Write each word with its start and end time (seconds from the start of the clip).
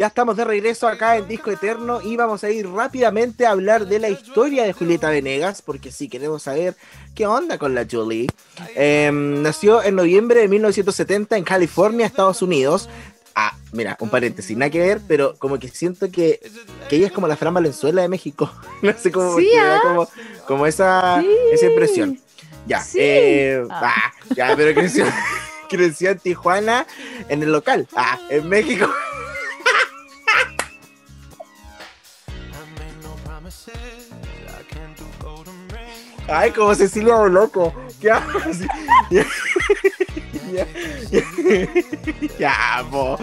Ya 0.00 0.06
estamos 0.06 0.34
de 0.38 0.46
regreso 0.46 0.88
acá 0.88 1.18
en 1.18 1.28
Disco 1.28 1.50
Eterno 1.50 2.00
y 2.00 2.16
vamos 2.16 2.42
a 2.42 2.48
ir 2.48 2.66
rápidamente 2.66 3.44
a 3.44 3.50
hablar 3.50 3.86
de 3.86 3.98
la 3.98 4.08
historia 4.08 4.64
de 4.64 4.72
Julieta 4.72 5.10
Venegas, 5.10 5.60
porque 5.60 5.92
sí, 5.92 6.08
queremos 6.08 6.44
saber 6.44 6.74
qué 7.14 7.26
onda 7.26 7.58
con 7.58 7.74
la 7.74 7.84
Julie. 7.84 8.26
Em, 8.74 9.42
nació 9.42 9.82
en 9.82 9.96
noviembre 9.96 10.40
de 10.40 10.48
1970 10.48 11.36
en 11.36 11.44
California, 11.44 12.06
Estados 12.06 12.40
Unidos. 12.40 12.88
Ah, 13.34 13.54
mira, 13.72 13.98
un 14.00 14.08
paréntesis, 14.08 14.56
nada 14.56 14.70
que 14.70 14.78
ver, 14.78 15.02
pero 15.06 15.36
como 15.38 15.58
que 15.58 15.68
siento 15.68 16.10
que, 16.10 16.40
que 16.88 16.96
ella 16.96 17.08
es 17.08 17.12
como 17.12 17.28
la 17.28 17.36
Fran 17.36 17.52
Valenzuela 17.52 18.00
de 18.00 18.08
México. 18.08 18.50
no 18.80 18.94
sé 18.96 19.12
cómo, 19.12 19.36
Sí, 19.36 19.50
¿ah? 19.60 19.80
como, 19.82 20.08
como 20.46 20.66
esa, 20.66 21.20
Sí. 21.20 21.28
esa 21.52 21.66
impresión. 21.66 22.18
Ya, 22.66 22.80
Sí. 22.80 22.96
eh, 23.02 23.64
Ah. 23.68 23.92
ah, 23.94 24.12
ya, 24.34 24.56
pero 24.56 24.72
creció, 24.72 25.04
creció 25.68 26.12
en 26.12 26.18
Tijuana, 26.20 26.86
en 27.28 27.42
el 27.42 27.52
local, 27.52 27.86
ah, 27.94 28.18
en 28.30 28.48
México. 28.48 28.88
Ay, 36.30 36.50
como 36.52 36.74
Cecilia 36.74 37.16
Boloco. 37.16 37.74
Ya, 38.00 38.26
ya, 39.10 39.26
ya, 40.52 40.66
ya, 41.10 41.24
ya, 42.38 42.84
po. 42.90 43.18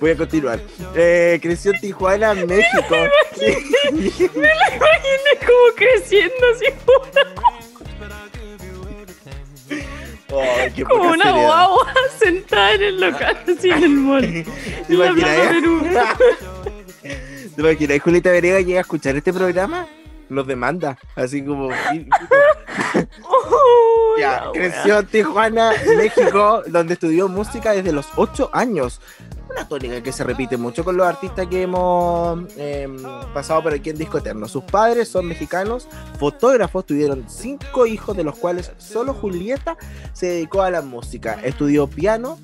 Voy 0.00 0.10
a 0.10 0.16
continuar. 0.16 0.60
Eh, 0.94 1.38
creció 1.42 1.72
en 1.72 1.80
Tijuana, 1.80 2.34
México. 2.34 2.96
Me 3.40 4.54
la 4.54 4.76
imaginé 4.76 5.32
como 5.46 5.74
creciendo 5.76 6.46
así 6.54 6.66
qué 10.74 10.84
como 10.84 11.10
una 11.10 11.24
seriedad. 11.24 11.46
guagua 11.46 11.94
sentada 12.18 12.74
en 12.74 12.82
el 12.82 13.00
local 13.00 13.38
así 13.56 13.70
en 13.70 13.82
el 13.82 13.90
mall. 13.90 14.22
¿Te? 14.32 14.44
Perú. 14.86 15.86
¿Te? 17.86 17.98
Julieta 18.00 18.30
Venegas 18.30 18.64
llega 18.64 18.78
a 18.78 18.82
escuchar 18.82 19.16
este 19.16 19.32
programa, 19.32 19.88
los 20.28 20.46
demanda. 20.46 20.98
Así 21.14 21.44
como. 21.44 21.68
Oh, 23.22 24.14
Ya, 24.18 24.50
creció 24.52 25.00
en 25.00 25.06
Tijuana, 25.06 25.72
México, 25.96 26.62
donde 26.66 26.94
estudió 26.94 27.28
música 27.28 27.72
desde 27.72 27.92
los 27.92 28.06
8 28.16 28.50
años. 28.52 29.00
Una 29.50 29.68
tónica 29.68 30.02
que 30.02 30.12
se 30.12 30.24
repite 30.24 30.56
mucho 30.56 30.84
con 30.84 30.96
los 30.96 31.06
artistas 31.06 31.46
que 31.46 31.62
hemos 31.62 32.40
em, 32.56 32.96
pasado 33.32 33.62
por 33.62 33.72
aquí 33.74 33.90
en 33.90 33.98
Disco 33.98 34.18
Eterno. 34.18 34.48
Sus 34.48 34.64
padres 34.64 35.08
son 35.08 35.26
mexicanos, 35.26 35.88
fotógrafos, 36.18 36.84
tuvieron 36.84 37.24
cinco 37.28 37.86
hijos, 37.86 38.16
de 38.16 38.24
los 38.24 38.36
cuales 38.36 38.72
solo 38.78 39.14
Julieta 39.14 39.76
se 40.12 40.26
dedicó 40.26 40.62
a 40.62 40.70
la 40.70 40.82
música. 40.82 41.38
Estudió 41.42 41.86
piano, 41.86 42.38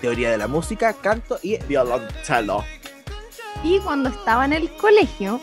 teoría 0.00 0.30
de 0.30 0.38
la 0.38 0.48
música, 0.48 0.92
canto 0.92 1.38
y 1.42 1.58
violonchelo. 1.64 2.64
Y 3.62 3.80
cuando 3.80 4.10
estaba 4.10 4.44
en 4.44 4.52
el 4.52 4.70
colegio, 4.76 5.40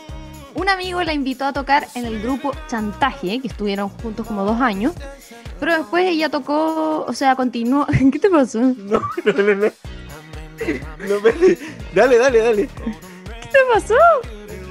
un 0.54 0.68
amigo 0.68 1.02
la 1.02 1.12
invitó 1.12 1.44
a 1.44 1.52
tocar 1.52 1.86
en 1.94 2.06
el 2.06 2.22
grupo 2.22 2.52
Chantaje, 2.68 3.40
que 3.40 3.48
estuvieron 3.48 3.88
juntos 3.88 4.26
como 4.26 4.44
dos 4.44 4.60
años. 4.60 4.92
Pero 5.60 5.76
después 5.76 6.06
ella 6.06 6.28
tocó, 6.28 7.04
o 7.06 7.12
sea, 7.12 7.36
continuó. 7.36 7.86
¿Qué 8.12 8.18
te 8.18 8.28
pasó? 8.30 8.60
No, 8.60 9.00
no, 9.24 9.32
no, 9.32 9.54
no. 9.54 9.66
No 11.08 11.20
me- 11.20 11.58
Dale, 11.94 12.18
dale, 12.18 12.38
dale. 12.38 12.68
¿Qué 12.68 13.48
te 13.52 13.58
pasó? 13.72 13.94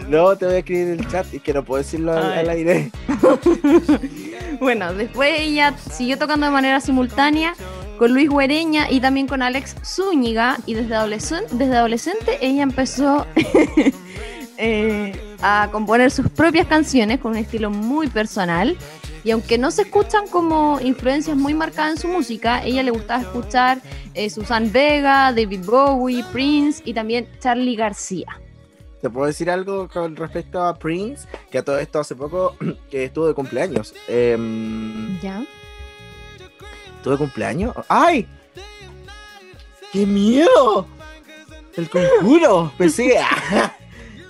No, 0.07 0.35
te 0.35 0.45
voy 0.45 0.55
a 0.55 0.57
escribir 0.59 0.87
en 0.89 0.99
el 0.99 1.07
chat 1.09 1.33
y 1.33 1.39
que 1.39 1.53
no 1.53 1.63
puedo 1.63 1.81
decirlo 1.81 2.11
al, 2.13 2.23
al 2.33 2.49
aire. 2.49 2.91
Bueno, 4.59 4.93
después 4.93 5.39
ella 5.39 5.73
siguió 5.91 6.19
tocando 6.19 6.45
de 6.45 6.51
manera 6.51 6.79
simultánea 6.81 7.55
con 7.97 8.13
Luis 8.13 8.29
Guereña 8.29 8.91
y 8.91 8.99
también 8.99 9.25
con 9.25 9.41
Alex 9.41 9.75
Zúñiga. 9.83 10.57
Y 10.67 10.75
desde 10.75 10.95
adolescente 10.95 12.37
ella 12.41 12.61
empezó 12.61 13.25
eh, 14.63 15.11
a 15.41 15.69
componer 15.71 16.11
sus 16.11 16.29
propias 16.29 16.67
canciones 16.67 17.19
con 17.19 17.31
un 17.31 17.37
estilo 17.37 17.71
muy 17.71 18.07
personal. 18.07 18.77
Y 19.23 19.31
aunque 19.31 19.57
no 19.57 19.71
se 19.71 19.81
escuchan 19.83 20.27
como 20.27 20.79
influencias 20.79 21.35
muy 21.35 21.55
marcadas 21.55 21.93
en 21.93 21.97
su 21.97 22.07
música, 22.07 22.63
ella 22.63 22.83
le 22.83 22.91
gustaba 22.91 23.21
escuchar 23.21 23.81
eh, 24.13 24.29
Susan 24.29 24.71
Vega, 24.71 25.33
David 25.33 25.65
Bowie, 25.65 26.23
Prince 26.31 26.83
y 26.85 26.93
también 26.93 27.27
Charlie 27.39 27.75
García. 27.75 28.39
¿Te 29.01 29.09
puedo 29.09 29.25
decir 29.25 29.49
algo 29.49 29.87
con 29.87 30.15
respecto 30.15 30.61
a 30.61 30.77
Prince? 30.77 31.27
Que 31.49 31.57
a 31.57 31.65
todo 31.65 31.79
esto 31.79 31.99
hace 31.99 32.15
poco 32.15 32.55
que 32.91 33.05
estuvo 33.05 33.27
de 33.27 33.33
cumpleaños. 33.33 33.95
Em, 34.07 35.19
¿Ya? 35.21 35.43
¿Estuvo 36.97 37.13
de 37.13 37.17
cumpleaños? 37.17 37.75
¡Ay! 37.89 38.27
¡Qué 39.91 40.05
miedo! 40.05 40.85
El 41.75 41.89
conjuro. 41.89 42.71
Pensé. 42.77 43.15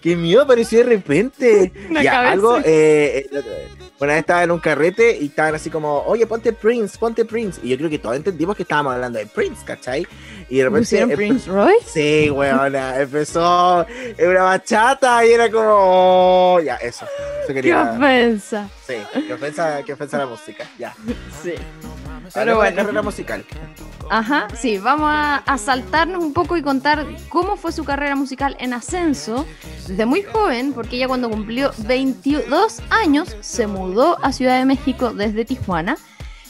¡Qué 0.01 0.15
miedo 0.15 0.41
apareció 0.41 0.79
de 0.79 0.85
repente! 0.85 1.71
Ya, 2.03 2.31
algo. 2.31 2.57
eh, 2.63 3.27
eh, 3.31 3.67
una 3.99 4.13
vez 4.13 4.21
estaba 4.21 4.41
en 4.43 4.49
un 4.49 4.59
carrete 4.59 5.15
y 5.21 5.27
estaban 5.27 5.53
así 5.53 5.69
como, 5.69 5.99
oye, 6.07 6.25
ponte 6.25 6.51
Prince, 6.53 6.97
ponte 6.97 7.23
Prince. 7.23 7.59
Y 7.63 7.69
yo 7.69 7.77
creo 7.77 7.89
que 7.89 7.99
todos 7.99 8.15
entendimos 8.15 8.55
que 8.55 8.63
estábamos 8.63 8.93
hablando 8.95 9.19
de 9.19 9.27
Prince, 9.27 9.63
¿cachai? 9.63 10.07
Y 10.49 10.57
de 10.57 10.63
repente. 10.63 10.79
¿Pusieron 10.81 11.09
empe- 11.11 11.15
Prince 11.15 11.49
Royce? 11.51 11.85
Sí, 12.25 12.29
weona, 12.31 12.99
empezó 12.99 13.85
en 14.17 14.29
una 14.29 14.41
bachata 14.43 15.23
y 15.23 15.33
era 15.33 15.51
como. 15.51 15.65
oh, 16.55 16.59
ya, 16.61 16.77
eso. 16.77 17.05
Eso 17.47 17.53
¡Qué 17.61 17.73
ofensa! 17.75 18.67
Sí, 18.87 18.95
que 19.27 19.33
ofensa, 19.33 19.83
que 19.83 19.93
ofensa 19.93 20.17
la 20.17 20.25
música. 20.25 20.65
Ya. 20.79 20.95
Sí. 21.43 21.53
Pero 22.33 22.55
bueno. 22.55 22.57
bueno. 22.57 22.75
carrera 22.75 23.01
musical. 23.01 23.45
Ajá, 24.09 24.47
sí, 24.55 24.77
vamos 24.77 25.09
a, 25.09 25.37
a 25.37 25.57
saltarnos 25.57 26.23
un 26.23 26.33
poco 26.33 26.57
y 26.57 26.61
contar 26.61 27.05
cómo 27.29 27.55
fue 27.55 27.71
su 27.71 27.83
carrera 27.83 28.15
musical 28.15 28.57
en 28.59 28.73
ascenso 28.73 29.45
desde 29.87 30.05
muy 30.05 30.23
joven, 30.23 30.73
porque 30.73 30.97
ella 30.97 31.07
cuando 31.07 31.29
cumplió 31.29 31.71
22 31.79 32.81
años 32.89 33.35
se 33.39 33.67
mudó 33.67 34.17
a 34.23 34.33
Ciudad 34.33 34.59
de 34.59 34.65
México 34.65 35.13
desde 35.13 35.45
Tijuana 35.45 35.97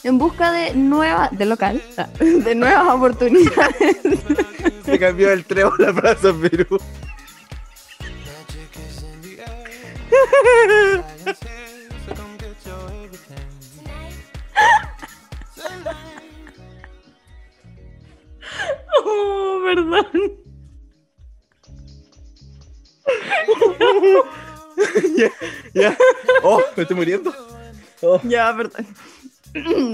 en 0.04 0.18
busca 0.18 0.52
de 0.52 0.74
nueva, 0.74 1.28
de 1.32 1.46
local, 1.46 1.82
ah, 1.96 2.08
de 2.20 2.54
nuevas 2.54 2.94
oportunidades. 2.94 3.96
Se 4.84 4.98
cambió 4.98 5.30
el 5.30 5.44
trébol 5.44 5.84
a 5.84 5.92
Plaza 5.92 6.32
Perú. 6.34 6.78
perdón. 19.90 20.32
ya, 25.16 25.30
ya. 25.74 25.96
Oh, 26.42 26.60
me 26.76 26.82
estoy 26.82 26.96
muriendo. 26.96 27.34
Oh. 28.00 28.20
Ya, 28.24 28.54
perdón. 28.56 28.86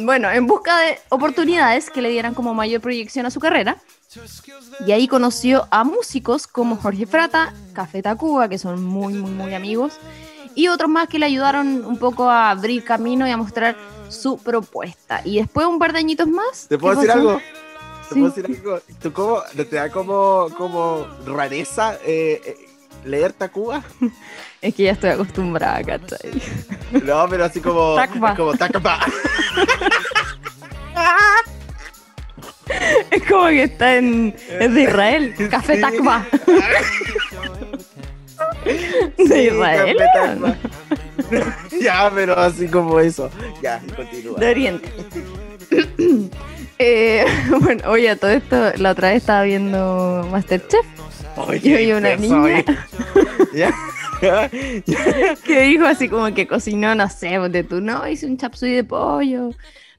Bueno, 0.04 0.31
en 0.31 0.47
busca 0.47 0.78
de 0.78 0.99
oportunidades 1.09 1.91
que 1.91 2.00
le 2.00 2.10
dieran 2.10 2.32
como 2.34 2.54
mayor 2.54 2.81
proyección 2.81 3.26
a 3.26 3.31
su 3.31 3.41
carrera. 3.41 3.76
Y 4.87 4.93
ahí 4.93 5.09
conoció 5.09 5.66
a 5.71 5.84
músicos 5.84 6.47
como 6.47 6.76
Jorge 6.76 7.06
Frata, 7.06 7.53
Café 7.72 8.03
Tacuba, 8.03 8.49
que 8.49 8.59
son 8.59 8.82
muy, 8.82 9.15
muy, 9.15 9.31
muy 9.31 9.55
amigos. 9.55 9.99
Y 10.55 10.69
otros 10.69 10.88
más 10.88 11.09
que 11.09 11.19
le 11.19 11.26
ayudaron 11.26 11.84
un 11.84 11.99
poco 11.99 12.31
a 12.31 12.50
abrir 12.50 12.84
camino 12.84 13.26
y 13.26 13.31
a 13.31 13.37
mostrar 13.37 13.76
su 14.09 14.38
propuesta. 14.38 15.20
Y 15.25 15.38
después, 15.38 15.66
un 15.66 15.78
par 15.78 15.93
de 15.93 15.99
añitos 15.99 16.28
más. 16.28 16.66
¿Te 16.69 16.78
puedo 16.78 16.94
¿qué 16.94 17.06
decir 17.06 17.15
pasó? 17.15 17.31
algo? 17.31 17.43
¿Te 18.08 18.14
Sí. 18.14 18.20
puedo 18.20 18.28
decir 18.28 18.46
algo? 18.46 18.80
¿Tú 19.02 19.12
cómo, 19.12 19.42
no 19.54 19.64
te 19.66 19.76
da 19.76 19.91
como, 19.91 20.48
como 20.56 21.06
rareza 21.26 21.96
eh, 22.04 22.41
eh, 22.44 22.56
leer 23.04 23.32
Tacuba? 23.32 23.82
Es 24.60 24.74
que 24.74 24.82
ya 24.84 24.92
estoy 24.92 25.10
acostumbrada, 25.10 25.82
¿cachai? 25.84 26.32
No, 27.04 27.28
pero 27.28 27.44
así 27.44 27.60
como. 27.60 27.94
Tacba. 27.94 28.34
Como 28.34 28.54
Tacba. 28.54 28.98
Es 33.10 33.22
como 33.26 33.46
que 33.46 33.62
está 33.62 33.96
en. 33.96 34.34
Es 34.50 34.75
de 34.75 34.82
Israel. 34.82 35.34
Café 35.50 35.80
Sí. 39.16 39.25
De 39.28 39.44
Israel. 39.44 39.96
Ya, 41.81 42.10
pero 42.14 42.38
así 42.38 42.69
como 42.69 43.00
eso. 43.00 43.31
Ya, 43.62 43.81
continúa. 43.96 44.38
De 44.38 44.50
Oriente. 44.50 44.93
Eh, 46.78 47.25
bueno, 47.60 47.90
oye, 47.90 48.14
todo 48.16 48.30
esto, 48.30 48.72
la 48.76 48.92
otra 48.92 49.08
vez 49.08 49.19
estaba 49.19 49.42
viendo 49.42 50.26
Masterchef 50.30 50.86
y 51.62 51.75
había 51.75 51.96
una 51.96 52.12
eso, 52.12 52.22
niña 52.22 52.64
Ya. 53.54 53.70
Ya. 54.20 54.50
que 55.44 55.62
dijo 55.62 55.86
así 55.86 56.08
como 56.08 56.34
que 56.34 56.48
cocinó, 56.48 56.92
no 56.96 57.08
sé, 57.08 57.38
de 57.38 57.62
tú, 57.62 57.80
no, 57.80 58.08
hice 58.08 58.26
un 58.26 58.36
chapsui 58.36 58.72
de 58.72 58.82
pollo, 58.82 59.50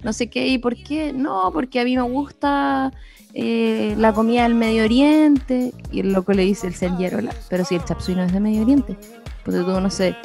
no 0.03 0.11
sé 0.11 0.29
qué, 0.29 0.45
¿y 0.47 0.57
por 0.57 0.75
qué? 0.75 1.13
No, 1.13 1.51
porque 1.53 1.79
a 1.79 1.85
mí 1.85 1.95
me 1.95 2.01
gusta 2.01 2.91
eh, 3.33 3.93
la 3.97 4.13
comida 4.13 4.43
del 4.43 4.55
Medio 4.55 4.83
Oriente. 4.83 5.73
Y 5.91 6.01
el 6.01 6.13
loco 6.13 6.33
le 6.33 6.43
dice 6.43 6.67
el 6.67 6.73
Sergierola, 6.73 7.33
pero 7.49 7.63
si 7.65 7.75
el 7.75 7.85
chapsui 7.85 8.15
no 8.15 8.23
es 8.23 8.33
de 8.33 8.39
Medio 8.39 8.61
Oriente, 8.63 8.97
pues 9.43 9.57
tú, 9.57 9.79
no 9.79 9.89
sé, 9.89 10.15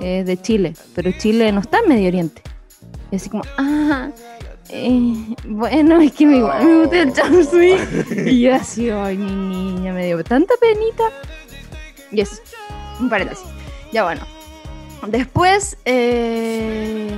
es 0.00 0.26
de 0.26 0.40
Chile, 0.40 0.74
pero 0.94 1.10
Chile 1.18 1.50
no 1.52 1.60
está 1.60 1.78
en 1.80 1.88
Medio 1.88 2.08
Oriente. 2.08 2.42
Y 3.10 3.16
así 3.16 3.30
como, 3.30 3.44
ah, 3.56 4.10
Eh, 4.70 5.34
bueno, 5.46 6.00
es 6.00 6.12
que 6.12 6.26
me, 6.26 6.40
me 6.40 6.80
gusta 6.80 7.02
el 7.02 7.12
Chop 7.12 7.50
Suey. 7.50 7.76
Y 8.26 8.42
yo 8.42 8.54
así, 8.54 8.90
ay, 8.90 9.16
mi 9.16 9.30
niña, 9.30 9.92
me 9.92 10.06
dio 10.06 10.22
tanta 10.22 10.54
penita. 10.60 11.04
Y 12.10 12.20
eso, 12.20 12.36
un 13.00 13.08
paréntesis. 13.08 13.46
Ya 13.92 14.04
bueno. 14.04 14.22
Después 15.06 15.76
eh, 15.84 17.08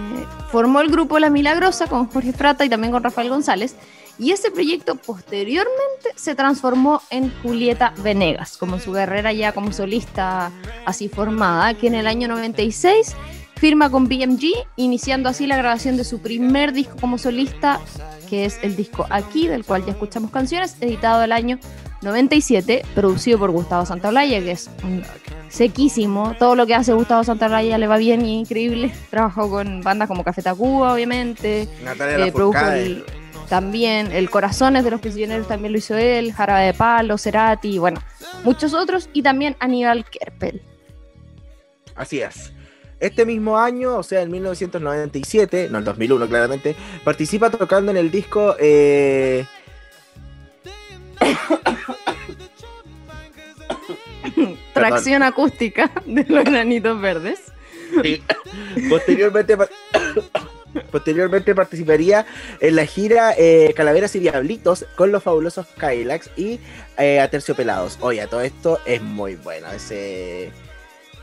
formó 0.50 0.80
el 0.80 0.90
grupo 0.90 1.18
La 1.18 1.30
Milagrosa 1.30 1.86
con 1.86 2.06
Jorge 2.06 2.32
Frata 2.32 2.64
y 2.64 2.68
también 2.68 2.92
con 2.92 3.02
Rafael 3.02 3.30
González. 3.30 3.74
Y 4.18 4.32
ese 4.32 4.50
proyecto 4.50 4.96
posteriormente 4.96 6.10
se 6.14 6.34
transformó 6.34 7.00
en 7.08 7.32
Julieta 7.42 7.94
Venegas, 8.02 8.58
como 8.58 8.78
su 8.78 8.92
carrera 8.92 9.32
ya 9.32 9.52
como 9.52 9.72
solista 9.72 10.52
así 10.84 11.08
formada, 11.08 11.72
que 11.72 11.86
en 11.86 11.94
el 11.94 12.06
año 12.06 12.28
96 12.28 13.16
firma 13.60 13.90
con 13.90 14.08
BMG, 14.08 14.52
iniciando 14.76 15.28
así 15.28 15.46
la 15.46 15.56
grabación 15.56 15.96
de 15.98 16.04
su 16.04 16.20
primer 16.20 16.72
disco 16.72 16.96
como 17.00 17.18
solista, 17.18 17.78
que 18.30 18.46
es 18.46 18.58
el 18.62 18.74
disco 18.74 19.06
Aquí, 19.10 19.46
del 19.48 19.64
cual 19.64 19.84
ya 19.84 19.92
escuchamos 19.92 20.30
canciones, 20.30 20.76
editado 20.80 21.22
el 21.22 21.30
año 21.32 21.58
97, 22.02 22.82
producido 22.94 23.38
por 23.38 23.50
Gustavo 23.50 23.84
Santaolalla, 23.84 24.40
que 24.40 24.52
es 24.52 24.70
un 24.82 25.02
sequísimo. 25.50 26.34
Todo 26.38 26.54
lo 26.54 26.66
que 26.66 26.74
hace 26.74 26.94
Gustavo 26.94 27.22
Santaolalla 27.22 27.76
le 27.76 27.86
va 27.86 27.98
bien 27.98 28.24
y 28.24 28.38
increíble. 28.40 28.92
Trabajó 29.10 29.50
con 29.50 29.82
bandas 29.82 30.08
como 30.08 30.24
Café 30.24 30.40
Tacuba, 30.40 30.94
obviamente. 30.94 31.68
Natalia 31.84 32.26
Eh, 32.26 32.32
produjo 32.32 32.58
el- 32.66 33.04
también 33.50 34.12
el 34.12 34.30
Corazones 34.30 34.84
de 34.84 34.90
los 34.92 35.00
Prisioneros 35.00 35.48
también 35.48 35.72
lo 35.72 35.78
hizo 35.78 35.96
él, 35.96 36.32
Jarabe 36.32 36.66
de 36.66 36.72
Palo, 36.74 37.18
Cerati, 37.18 37.78
bueno, 37.78 38.00
muchos 38.44 38.72
otros, 38.74 39.10
y 39.12 39.22
también 39.22 39.56
Aníbal 39.58 40.04
Kerpel. 40.08 40.62
Así 41.96 42.20
es. 42.20 42.52
Este 43.00 43.24
mismo 43.24 43.58
año, 43.58 43.96
o 43.96 44.02
sea, 44.02 44.20
en 44.20 44.30
1997, 44.30 45.68
no, 45.70 45.78
en 45.78 45.84
2001 45.84 46.28
claramente, 46.28 46.76
participa 47.02 47.50
tocando 47.50 47.90
en 47.90 47.96
el 47.96 48.10
disco 48.10 48.54
eh, 48.60 49.46
Tracción 54.74 55.22
acústica 55.22 55.90
de 56.06 56.24
los 56.28 56.44
granitos 56.44 57.00
verdes. 57.00 57.40
Sí. 58.02 58.22
Posteriormente, 58.88 59.56
posteriormente 60.92 61.54
participaría 61.54 62.26
en 62.60 62.76
la 62.76 62.86
gira 62.86 63.34
eh, 63.36 63.74
Calaveras 63.76 64.14
y 64.16 64.20
Diablitos 64.20 64.86
con 64.96 65.12
los 65.12 65.22
fabulosos 65.22 65.66
Kylax 65.78 66.30
y 66.36 66.58
eh, 66.98 67.20
Aterciopelados. 67.20 67.98
Oye, 68.00 68.26
todo 68.26 68.40
esto 68.42 68.80
es 68.86 69.02
muy 69.02 69.36
bueno. 69.36 69.70
Ese, 69.72 70.50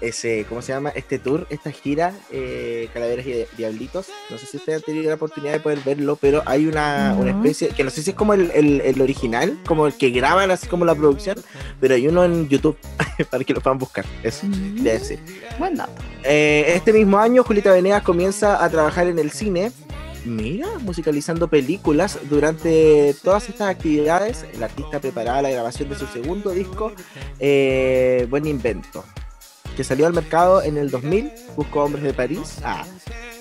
ese, 0.01 0.45
¿cómo 0.47 0.61
se 0.61 0.71
llama? 0.73 0.89
Este 0.89 1.19
tour, 1.19 1.47
esta 1.49 1.71
gira 1.71 2.13
eh, 2.31 2.89
Calaveras 2.93 3.25
y 3.25 3.31
Di- 3.33 3.45
Diablitos. 3.57 4.07
No 4.29 4.37
sé 4.37 4.45
si 4.45 4.57
ustedes 4.57 4.77
han 4.79 4.85
tenido 4.85 5.09
la 5.09 5.15
oportunidad 5.15 5.53
de 5.53 5.59
poder 5.59 5.79
verlo, 5.85 6.15
pero 6.15 6.43
hay 6.45 6.67
una, 6.67 7.15
una 7.17 7.31
especie, 7.31 7.69
que 7.69 7.83
no 7.83 7.89
sé 7.89 8.03
si 8.03 8.11
es 8.11 8.15
como 8.15 8.33
el, 8.33 8.51
el- 8.51 8.81
el 8.81 9.01
original, 9.01 9.57
como 9.65 9.87
el 9.87 9.93
que 9.95 10.09
graban 10.11 10.51
así 10.51 10.67
como 10.67 10.85
la 10.85 10.95
producción, 10.95 11.37
pero 11.79 11.95
hay 11.95 12.07
uno 12.07 12.23
en 12.25 12.47
YouTube 12.47 12.77
para 13.29 13.43
que 13.43 13.53
lo 13.53 13.61
puedan 13.61 13.77
buscar. 13.79 14.05
Eso, 14.23 14.45
Mm, 14.47 14.83
debe 14.83 14.99
ser. 14.99 15.19
Buen 15.59 15.75
dato. 15.75 15.91
Eh, 16.23 16.65
este 16.75 16.93
mismo 16.93 17.17
año, 17.17 17.43
Julieta 17.43 17.71
Venegas 17.71 18.03
comienza 18.03 18.63
a 18.63 18.69
trabajar 18.69 19.07
en 19.07 19.19
el 19.19 19.31
cine. 19.31 19.71
Mira, 20.25 20.67
musicalizando 20.81 21.47
películas. 21.47 22.19
Durante 22.29 23.15
todas 23.23 23.47
estas 23.47 23.69
actividades, 23.69 24.45
el 24.53 24.61
artista 24.61 24.99
preparaba 24.99 25.41
la 25.41 25.49
grabación 25.49 25.87
de 25.89 25.95
su 25.95 26.05
segundo 26.07 26.49
disco, 26.51 26.91
eh, 27.39 28.27
Buen 28.29 28.45
Invento, 28.45 29.05
que 29.77 29.83
salió 29.83 30.07
al 30.07 30.13
mercado 30.13 30.63
en 30.63 30.75
el 30.75 30.89
2000, 30.89 31.31
Buscó 31.55 31.83
Hombres 31.83 32.03
de 32.03 32.11
París. 32.11 32.57
Ah. 32.63 32.83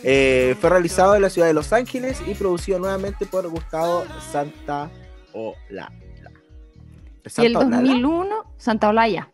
Eh, 0.02 0.54
fue 0.60 0.68
realizado 0.68 1.16
en 1.16 1.22
la 1.22 1.30
ciudad 1.30 1.48
de 1.48 1.54
Los 1.54 1.72
Ángeles 1.72 2.18
y 2.26 2.34
producido 2.34 2.78
nuevamente 2.78 3.24
por 3.24 3.48
Gustavo 3.48 4.04
Santa 4.30 4.90
Ola. 5.32 5.90
Y 7.38 7.46
el 7.46 7.54
2001, 7.54 8.52
Santa 8.58 8.90
Olaya. 8.90 9.30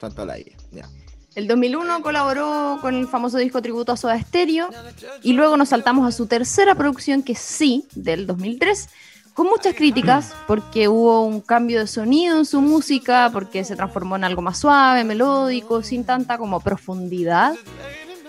Santa 0.00 0.24
Olaya, 0.24 0.52
ya. 0.72 0.88
El 1.36 1.46
2001 1.46 2.02
colaboró 2.02 2.78
con 2.82 2.96
el 2.96 3.06
famoso 3.06 3.38
disco 3.38 3.62
tributo 3.62 3.92
a 3.92 3.96
Soda 3.96 4.20
Stereo 4.20 4.70
y 5.22 5.34
luego 5.34 5.56
nos 5.56 5.68
saltamos 5.68 6.06
a 6.06 6.10
su 6.10 6.26
tercera 6.26 6.74
producción 6.74 7.22
que 7.22 7.36
sí, 7.36 7.86
del 7.94 8.26
2003, 8.26 8.88
con 9.34 9.46
muchas 9.46 9.74
críticas 9.74 10.34
porque 10.46 10.88
hubo 10.88 11.24
un 11.24 11.40
cambio 11.40 11.80
de 11.80 11.86
sonido 11.86 12.38
en 12.38 12.44
su 12.44 12.60
música, 12.60 13.30
porque 13.32 13.64
se 13.64 13.76
transformó 13.76 14.16
en 14.16 14.24
algo 14.24 14.42
más 14.42 14.58
suave, 14.58 15.04
melódico, 15.04 15.82
sin 15.82 16.04
tanta 16.04 16.38
como 16.38 16.60
profundidad. 16.60 17.54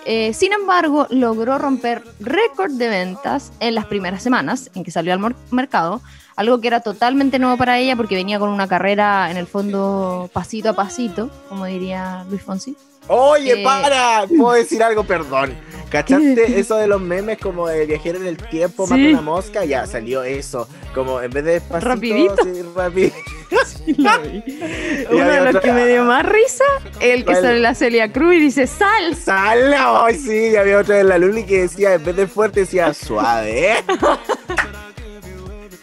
Eh, 0.05 0.33
sin 0.33 0.51
embargo, 0.51 1.07
logró 1.11 1.57
romper 1.57 2.03
récord 2.19 2.71
de 2.71 2.89
ventas 2.89 3.51
en 3.59 3.75
las 3.75 3.85
primeras 3.85 4.23
semanas 4.23 4.71
en 4.73 4.83
que 4.83 4.89
salió 4.91 5.13
al 5.13 5.35
mercado, 5.51 6.01
algo 6.35 6.59
que 6.59 6.67
era 6.67 6.79
totalmente 6.79 7.37
nuevo 7.37 7.57
para 7.57 7.77
ella 7.77 7.95
porque 7.95 8.15
venía 8.15 8.39
con 8.39 8.49
una 8.49 8.67
carrera 8.67 9.29
en 9.29 9.37
el 9.37 9.45
fondo 9.45 10.29
pasito 10.33 10.69
a 10.69 10.73
pasito, 10.73 11.29
como 11.49 11.65
diría 11.65 12.25
Luis 12.29 12.41
Fonsi. 12.41 12.75
Oye, 13.13 13.61
Eh, 13.61 13.63
para, 13.63 14.25
puedo 14.27 14.53
decir 14.53 14.81
algo, 14.81 15.03
perdón. 15.03 15.53
¿Cachaste 15.89 16.59
eso 16.59 16.77
de 16.77 16.87
los 16.87 17.01
memes 17.01 17.37
como 17.37 17.67
de 17.67 17.85
viajero 17.85 18.17
en 18.19 18.27
el 18.27 18.37
tiempo, 18.37 18.87
Sí. 18.87 18.93
mata 18.93 19.09
una 19.09 19.21
mosca? 19.21 19.65
Ya 19.65 19.85
salió 19.85 20.23
eso. 20.23 20.67
Como 20.95 21.21
en 21.21 21.29
vez 21.31 21.43
de 21.43 21.51
despacito, 21.53 21.89
Rapidito. 21.89 22.35
sí, 22.43 22.61
rapi- 22.73 23.13
Uno 25.11 25.27
de 25.29 25.39
los 25.41 25.47
otra- 25.49 25.61
que 25.61 25.71
me 25.73 25.85
dio 25.87 26.03
más 26.05 26.25
risa, 26.25 26.63
el 27.01 27.19
que 27.19 27.25
¿Cuál? 27.25 27.41
sale 27.41 27.59
la 27.59 27.75
Celia 27.75 28.11
Cruz 28.13 28.35
y 28.35 28.39
dice 28.39 28.67
sal. 28.67 29.15
¡Sal! 29.17 29.73
¡Ay, 29.77 30.15
sí! 30.17 30.51
Y 30.53 30.55
había 30.55 30.77
otra 30.79 30.95
de 30.95 31.03
la 31.03 31.17
Luli 31.17 31.43
que 31.45 31.63
decía, 31.63 31.95
en 31.95 32.03
vez 32.05 32.15
de 32.15 32.27
fuerte, 32.27 32.61
decía 32.61 32.93
suave. 32.93 33.73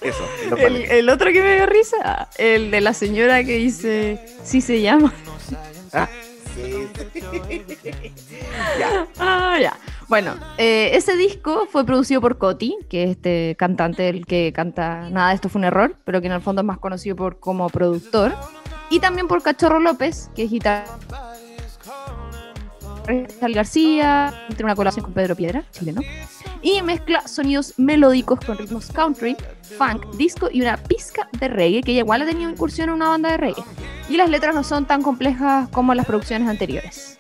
Eso. 0.01 0.25
El, 0.57 0.73
vale. 0.73 0.99
el 0.99 1.09
otro 1.11 1.31
que 1.33 1.43
me 1.43 1.57
dio 1.57 1.67
risa, 1.67 2.29
el 2.39 2.71
de 2.71 2.81
la 2.81 2.95
señora 2.95 3.43
que 3.45 3.57
dice 3.57 4.21
sí 4.45 4.61
se 4.61 4.81
llama. 4.81 5.13
Ah, 5.93 6.09
ya. 8.79 9.07
Ah, 9.19 9.59
ya. 9.61 9.77
Bueno, 10.09 10.35
eh, 10.57 10.91
ese 10.95 11.17
disco 11.17 11.67
fue 11.71 11.85
producido 11.85 12.21
por 12.21 12.39
Coti, 12.39 12.77
que 12.89 13.05
es 13.05 13.11
este 13.11 13.57
cantante 13.59 14.09
el 14.09 14.25
que 14.27 14.53
canta 14.55 15.11
Nada, 15.11 15.35
esto 15.35 15.49
fue 15.49 15.61
un 15.61 15.65
error, 15.65 15.97
pero 16.05 16.21
que 16.21 16.29
en 16.29 16.33
el 16.33 16.41
fondo 16.41 16.63
es 16.63 16.67
más 16.67 16.79
conocido 16.79 17.15
por 17.15 17.41
como 17.41 17.69
productor. 17.69 18.35
Y 18.91 19.01
también 19.01 19.29
por 19.29 19.43
Cachorro 19.43 19.81
López, 19.81 20.31
que 20.35 20.45
es 20.45 20.51
guitarra. 20.51 20.87
Sal 23.41 23.53
García, 23.53 24.35
tiene 24.49 24.65
una 24.65 24.75
colaboración 24.75 25.05
con 25.05 25.15
Pedro 25.15 25.35
Piedra, 25.37 25.65
chileno. 25.73 26.03
Y 26.63 26.83
mezcla 26.83 27.27
sonidos 27.27 27.75
melódicos 27.77 28.41
con 28.41 28.59
ritmos 28.59 28.89
country, 28.93 29.37
funk, 29.79 30.05
disco 30.17 30.49
y 30.53 30.61
una 30.63 30.77
pizca 30.77 31.29
de 31.39 31.49
reggae, 31.49 31.83
que 31.83 31.93
igual 31.93 32.23
ha 32.23 32.27
tenido 32.27 32.51
incursión 32.51 32.89
en 32.89 32.97
una 32.97 33.09
banda 33.09 33.31
de 33.31 33.37
reggae. 33.37 33.63
Y 34.09 34.17
las 34.17 34.29
letras 34.29 34.55
no 34.55 34.65
son 34.65 34.87
tan 34.87 35.03
complejas 35.03 35.69
como 35.71 35.95
las 35.95 36.07
producciones 36.07 36.49
anteriores. 36.49 37.17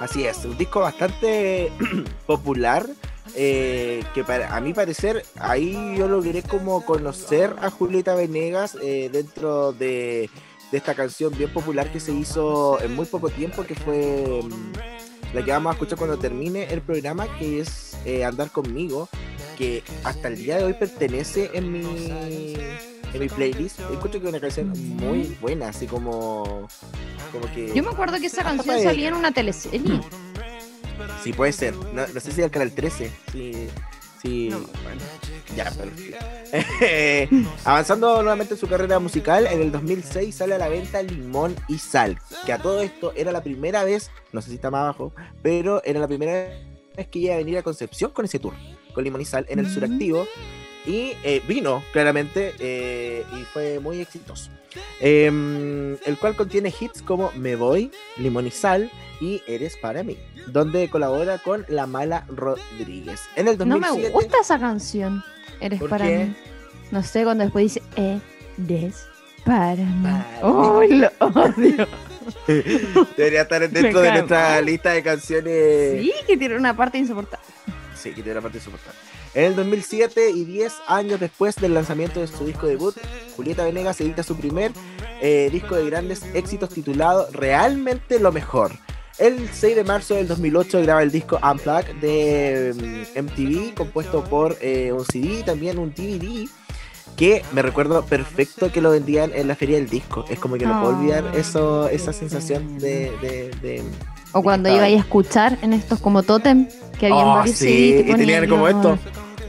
Así 0.00 0.24
es, 0.24 0.44
un 0.44 0.58
disco 0.58 0.80
bastante 0.80 1.72
popular. 2.26 2.86
eh, 3.34 4.04
que 4.14 4.24
para, 4.24 4.54
a 4.54 4.60
mi 4.60 4.74
parecer 4.74 5.24
ahí 5.38 5.94
yo 5.96 6.06
logré 6.08 6.42
como 6.42 6.84
conocer 6.84 7.54
a 7.62 7.70
Julieta 7.70 8.14
Venegas 8.14 8.76
eh, 8.82 9.08
dentro 9.10 9.72
de, 9.72 10.28
de 10.70 10.78
esta 10.78 10.94
canción 10.94 11.32
bien 11.38 11.50
popular 11.52 11.90
que 11.92 12.00
se 12.00 12.12
hizo 12.12 12.80
en 12.82 12.94
muy 12.94 13.06
poco 13.06 13.30
tiempo 13.30 13.64
que 13.64 13.74
fue 13.74 14.42
mm, 14.42 14.72
la 15.32 15.44
que 15.44 15.50
vamos 15.50 15.70
a 15.70 15.72
escuchar 15.74 15.98
cuando 15.98 16.18
termine 16.18 16.64
el 16.72 16.82
programa 16.82 17.26
que 17.38 17.60
es 17.60 17.96
eh, 18.04 18.24
Andar 18.24 18.50
conmigo 18.50 19.08
que 19.56 19.82
hasta 20.04 20.28
el 20.28 20.36
día 20.36 20.58
de 20.58 20.64
hoy 20.64 20.74
pertenece 20.74 21.50
en 21.54 21.72
mi 21.72 22.54
en 23.12 23.20
mi 23.20 23.28
playlist 23.28 23.80
encuentro 23.80 24.20
que 24.20 24.26
es 24.26 24.32
una 24.32 24.40
canción 24.40 24.72
muy 24.96 25.36
buena 25.40 25.68
así 25.68 25.86
como 25.86 26.68
como 27.32 27.52
que 27.54 27.72
Yo 27.74 27.82
me 27.82 27.90
acuerdo 27.90 28.18
que 28.20 28.26
esa 28.26 28.42
canción 28.42 28.82
salía 28.82 29.08
en 29.08 29.14
una 29.14 29.32
teleserie. 29.32 30.00
Sí, 31.24 31.32
puede 31.32 31.52
ser. 31.52 31.74
No, 31.74 32.06
no 32.06 32.20
sé 32.20 32.32
si 32.32 32.40
del 32.40 32.50
canal 32.50 32.72
13. 32.72 33.10
Sí. 33.32 33.68
Sí. 34.22 34.48
No. 34.50 34.58
Bueno, 34.58 35.00
ya, 35.56 35.70
pero. 35.76 35.90
Avanzando 37.64 38.22
nuevamente 38.22 38.54
en 38.54 38.60
su 38.60 38.68
carrera 38.68 38.98
musical, 38.98 39.46
en 39.46 39.60
el 39.60 39.72
2006 39.72 40.34
sale 40.34 40.54
a 40.54 40.58
la 40.58 40.68
venta 40.68 41.02
Limón 41.02 41.54
y 41.68 41.78
Sal. 41.78 42.18
Que 42.46 42.52
a 42.52 42.58
todo 42.58 42.80
esto 42.82 43.12
era 43.16 43.32
la 43.32 43.42
primera 43.42 43.84
vez, 43.84 44.10
no 44.32 44.40
sé 44.42 44.48
si 44.50 44.56
está 44.56 44.70
más 44.70 44.82
abajo, 44.82 45.12
pero 45.42 45.82
era 45.84 46.00
la 46.00 46.08
primera 46.08 46.32
vez 46.96 47.08
que 47.08 47.18
iba 47.20 47.34
a 47.34 47.38
venir 47.38 47.58
a 47.58 47.62
Concepción 47.62 48.10
con 48.10 48.24
ese 48.24 48.38
tour, 48.38 48.54
con 48.94 49.04
Limón 49.04 49.20
y 49.20 49.24
Sal 49.24 49.46
en 49.48 49.58
el 49.58 49.66
Mm. 49.66 49.74
suractivo. 49.74 50.26
Y 50.84 51.12
eh, 51.22 51.40
vino, 51.46 51.82
claramente, 51.92 52.54
eh, 52.58 53.24
y 53.40 53.44
fue 53.44 53.78
muy 53.78 54.00
exitoso. 54.00 54.50
Em, 55.00 55.94
el 56.06 56.18
cual 56.18 56.36
contiene 56.36 56.72
hits 56.78 57.02
como 57.02 57.30
Me 57.32 57.56
Voy, 57.56 57.90
Limón 58.16 58.46
y 58.46 58.50
Sal 58.50 58.90
y 59.20 59.42
Eres 59.46 59.76
para 59.76 60.02
mí, 60.02 60.18
donde 60.46 60.88
colabora 60.88 61.38
con 61.38 61.64
La 61.68 61.86
Mala 61.86 62.24
Rodríguez. 62.28 63.20
En 63.36 63.48
el 63.48 63.58
No 63.58 63.64
2007, 63.64 64.08
me 64.08 64.10
gusta 64.10 64.40
esa 64.40 64.58
canción. 64.58 65.22
Eres 65.60 65.80
¿Por 65.80 65.90
para 65.90 66.06
qué? 66.06 66.18
mí. 66.26 66.34
No 66.90 67.02
sé, 67.02 67.24
cuando 67.24 67.44
después 67.44 67.74
dice 67.74 67.82
Eres 67.96 69.06
para 69.44 69.76
mí. 69.76 70.02
Para 70.02 70.26
¡Oh, 70.42 70.82
lo 70.82 71.08
odio! 71.20 71.88
debería 73.16 73.42
estar 73.42 73.68
dentro 73.68 74.00
de 74.00 74.12
nuestra 74.12 74.60
lista 74.60 74.90
de 74.92 75.02
canciones. 75.02 76.00
Sí, 76.02 76.12
que 76.26 76.36
tiene 76.36 76.56
una 76.56 76.76
parte 76.76 76.98
insoportable. 76.98 77.44
Sí, 77.96 78.10
que 78.10 78.22
tiene 78.22 78.34
la 78.34 78.40
parte 78.40 78.58
insoportable. 78.58 78.98
En 79.34 79.44
el 79.44 79.56
2007 79.56 80.30
y 80.30 80.44
10 80.44 80.72
años 80.88 81.18
después 81.18 81.56
del 81.56 81.72
lanzamiento 81.72 82.20
de 82.20 82.26
su 82.26 82.44
disco 82.44 82.66
debut, 82.66 82.94
Julieta 83.34 83.64
Venegas 83.64 84.00
edita 84.00 84.22
su 84.22 84.36
primer 84.36 84.72
eh, 85.22 85.48
disco 85.50 85.74
de 85.74 85.86
grandes 85.86 86.22
éxitos 86.34 86.68
titulado 86.68 87.28
Realmente 87.32 88.20
lo 88.20 88.30
mejor. 88.30 88.72
El 89.18 89.48
6 89.48 89.76
de 89.76 89.84
marzo 89.84 90.14
del 90.14 90.28
2008 90.28 90.82
graba 90.82 91.02
el 91.02 91.10
disco 91.10 91.38
Unplugged 91.42 91.94
de 91.96 92.74
MTV, 93.14 93.72
mm, 93.72 93.74
compuesto 93.74 94.24
por 94.24 94.56
eh, 94.60 94.92
un 94.92 95.04
CD 95.04 95.40
y 95.40 95.42
también 95.42 95.78
un 95.78 95.94
DVD 95.94 96.48
que 97.16 97.42
me 97.52 97.62
recuerdo 97.62 98.04
perfecto 98.04 98.70
que 98.72 98.80
lo 98.80 98.90
vendían 98.90 99.32
en 99.34 99.48
la 99.48 99.54
feria 99.54 99.76
del 99.76 99.88
disco. 99.88 100.24
Es 100.28 100.38
como 100.38 100.56
que 100.56 100.66
no 100.66 100.80
puedo 100.80 100.98
olvidar 100.98 101.24
ah, 101.32 101.36
eso, 101.36 101.88
esa 101.88 102.12
sensación 102.12 102.78
de... 102.78 103.82
o 104.32 104.42
cuando 104.42 104.68
iba 104.68 104.84
a 104.84 104.88
escuchar 104.88 105.58
en 105.62 105.72
estos 105.72 106.00
como 106.00 106.22
Totem, 106.22 106.68
que 106.98 107.06
había 107.06 107.24
oh, 107.24 107.34
varios 107.36 107.56
sí, 107.56 108.04
y 108.06 108.14
tenían 108.14 108.48
como 108.48 108.68
esto. 108.68 108.98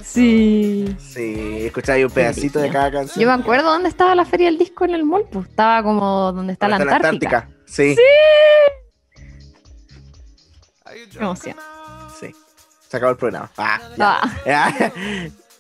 Sí. 0.04 0.96
Sí, 1.00 1.66
escuchaba 1.66 2.00
un 2.00 2.12
pedacito 2.12 2.60
de 2.60 2.70
cada 2.70 2.92
canción. 2.92 3.22
Yo 3.22 3.28
me 3.28 3.42
acuerdo 3.42 3.72
dónde 3.72 3.90
estaba 3.90 4.14
la 4.14 4.26
feria 4.26 4.48
del 4.48 4.58
disco 4.58 4.86
en 4.86 4.92
el 4.92 5.04
mall, 5.04 5.26
pues 5.32 5.48
estaba 5.48 5.82
como 5.82 6.32
donde 6.32 6.54
está 6.54 6.68
la 6.68 6.76
Antártica. 6.76 7.50
Sí. 7.66 7.96
Sí. 7.96 8.02
Emoción. 11.18 11.56
Sí. 12.20 12.28
Se 12.88 12.98
acabó 12.98 13.12
el 13.12 13.18
programa. 13.18 13.50
Ah, 13.58 13.80
ah. 14.00 14.92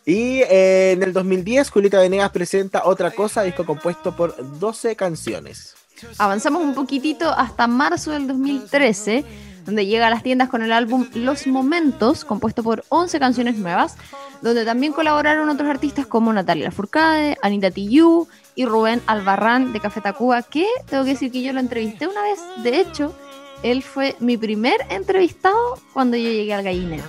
Y 0.06 0.42
eh, 0.42 0.92
en 0.92 1.04
el 1.04 1.14
2010, 1.14 1.70
Julieta 1.70 2.00
Venegas 2.00 2.30
presenta 2.32 2.84
Otra 2.84 3.12
Cosa, 3.12 3.44
disco 3.44 3.66
compuesto 3.66 4.14
por 4.16 4.36
12 4.60 4.98
canciones. 4.98 5.76
Avanzamos 6.18 6.64
un 6.64 6.74
poquitito 6.74 7.30
hasta 7.30 7.68
marzo 7.68 8.12
del 8.12 8.28
2013 8.28 9.26
donde 9.66 9.86
llega 9.86 10.08
a 10.08 10.10
las 10.10 10.24
tiendas 10.24 10.50
con 10.50 10.62
el 10.62 10.72
álbum 10.72 11.08
Los 11.14 11.48
Momentos, 11.48 12.26
compuesto 12.26 12.64
por 12.64 12.84
11 12.90 13.20
canciones 13.20 13.58
nuevas, 13.58 13.96
donde 14.42 14.66
también 14.66 14.94
colaboraron 14.94 15.50
otros 15.50 15.70
artistas 15.70 16.06
como 16.06 16.34
Natalia 16.34 16.66
Lafourcade, 16.66 17.38
Anita 17.42 17.72
Tijoux 17.72 18.28
y 18.56 18.66
Rubén 18.66 19.02
Albarrán 19.08 19.74
de 19.74 19.80
Café 19.80 20.02
Tacuba, 20.02 20.42
que 20.44 20.68
tengo 20.88 21.04
que 21.04 21.12
decir 21.12 21.32
que 21.32 21.42
yo 21.42 21.54
lo 21.54 21.60
entrevisté 21.60 22.08
una 22.08 22.22
vez. 22.24 22.40
De 22.64 22.80
hecho, 22.80 23.16
él 23.64 23.84
fue 23.84 24.16
mi 24.20 24.38
primer 24.38 24.76
entrevistado 24.90 25.80
cuando 25.94 26.18
yo 26.18 26.30
llegué 26.30 26.54
al 26.54 26.64
gallinero. 26.64 27.04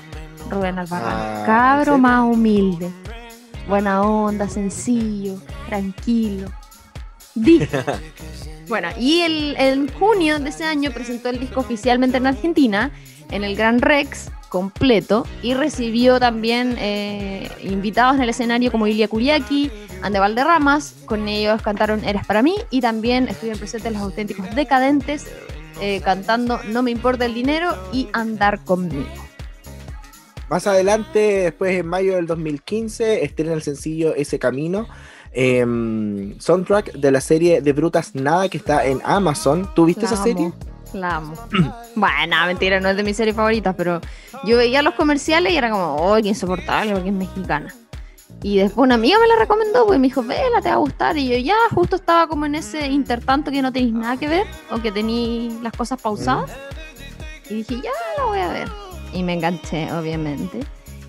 Rubén 0.51 0.79
Albarrán. 0.79 1.13
Ah, 1.13 1.43
Cabro 1.45 1.99
más 1.99 2.23
humilde. 2.23 2.91
Buena 3.69 4.03
onda, 4.03 4.49
sencillo, 4.49 5.41
tranquilo. 5.69 6.49
Bueno, 8.69 8.89
y 8.99 9.21
el, 9.21 9.57
en 9.59 9.93
junio 9.93 10.39
de 10.39 10.49
ese 10.49 10.65
año 10.65 10.91
presentó 10.91 11.29
el 11.29 11.39
disco 11.39 11.61
oficialmente 11.61 12.17
en 12.17 12.27
Argentina, 12.27 12.91
en 13.31 13.45
el 13.45 13.57
Gran 13.57 13.81
Rex 13.81 14.31
completo, 14.49 15.27
y 15.43 15.55
recibió 15.55 16.19
también 16.19 16.77
eh, 16.79 17.51
invitados 17.63 18.17
en 18.17 18.23
el 18.23 18.29
escenario 18.31 18.71
como 18.71 18.87
Ilia 18.87 19.09
Kuriaki, 19.09 19.71
Ande 20.03 20.19
Valderramas, 20.19 20.95
con 21.05 21.29
ellos 21.29 21.61
cantaron 21.61 22.05
Eres 22.05 22.27
para 22.27 22.43
mí, 22.43 22.55
y 22.71 22.81
también 22.81 23.29
estuvieron 23.29 23.59
presentes 23.59 23.93
los 23.93 24.01
auténticos 24.01 24.55
decadentes, 24.55 25.27
eh, 25.81 26.01
cantando 26.03 26.61
No 26.69 26.83
me 26.83 26.91
importa 26.91 27.27
el 27.27 27.35
dinero 27.35 27.77
y 27.93 28.09
Andar 28.13 28.65
conmigo. 28.65 29.09
Más 30.49 30.67
adelante, 30.67 31.19
después 31.19 31.79
en 31.79 31.87
mayo 31.87 32.15
del 32.15 32.27
2015, 32.27 33.25
estrena 33.25 33.55
el 33.55 33.63
sencillo 33.63 34.15
Ese 34.15 34.39
Camino, 34.39 34.87
Em, 35.37 36.39
soundtrack 36.39 36.93
de 36.93 37.11
la 37.11 37.21
serie 37.21 37.61
de 37.61 37.73
Brutas 37.73 38.15
Nada 38.15 38.49
que 38.49 38.57
está 38.57 38.87
en 38.87 39.01
Amazon. 39.05 39.69
¿Tú 39.75 39.85
viste 39.85 40.07
esa 40.07 40.17
serie? 40.17 40.53
La 40.93 41.17
amo. 41.17 41.35
bueno, 41.97 42.37
mentira, 42.47 42.79
no 42.79 42.89
es 42.89 42.97
de 42.97 43.03
mis 43.03 43.17
series 43.17 43.35
favoritas, 43.35 43.75
pero 43.77 44.01
yo 44.45 44.57
veía 44.57 44.81
los 44.81 44.95
comerciales 44.95 45.53
y 45.53 45.57
era 45.57 45.71
como, 45.71 45.97
oh, 45.97 46.15
qué 46.23 46.29
insoportable 46.29 46.93
porque 46.93 47.09
es 47.09 47.15
mexicana. 47.15 47.75
Y 48.45 48.59
después 48.59 48.85
una 48.85 48.95
amiga 48.95 49.19
me 49.19 49.27
la 49.27 49.37
recomendó, 49.37 49.87
pues 49.87 49.99
me 49.99 50.07
dijo, 50.07 50.23
vela, 50.23 50.61
te 50.63 50.69
va 50.69 50.75
a 50.75 50.79
gustar. 50.79 51.17
Y 51.17 51.29
yo 51.29 51.37
ya 51.39 51.57
justo 51.75 51.97
estaba 51.97 52.29
como 52.29 52.47
en 52.47 52.55
ese 52.55 52.87
intertanto 52.87 53.51
que 53.51 53.61
no 53.61 53.73
tenéis 53.73 53.93
nada 53.93 54.17
que 54.17 54.29
ver 54.29 54.47
o 54.71 54.81
que 54.81 54.93
tenéis 54.93 55.61
las 55.63 55.73
cosas 55.73 56.01
pausadas. 56.01 56.51
Y 57.51 57.55
dije, 57.55 57.77
ya 57.83 57.91
la 58.19 58.25
voy 58.25 58.39
a 58.39 58.49
ver. 58.53 58.69
Y 59.13 59.23
me 59.23 59.33
enganché, 59.33 59.91
obviamente. 59.93 60.61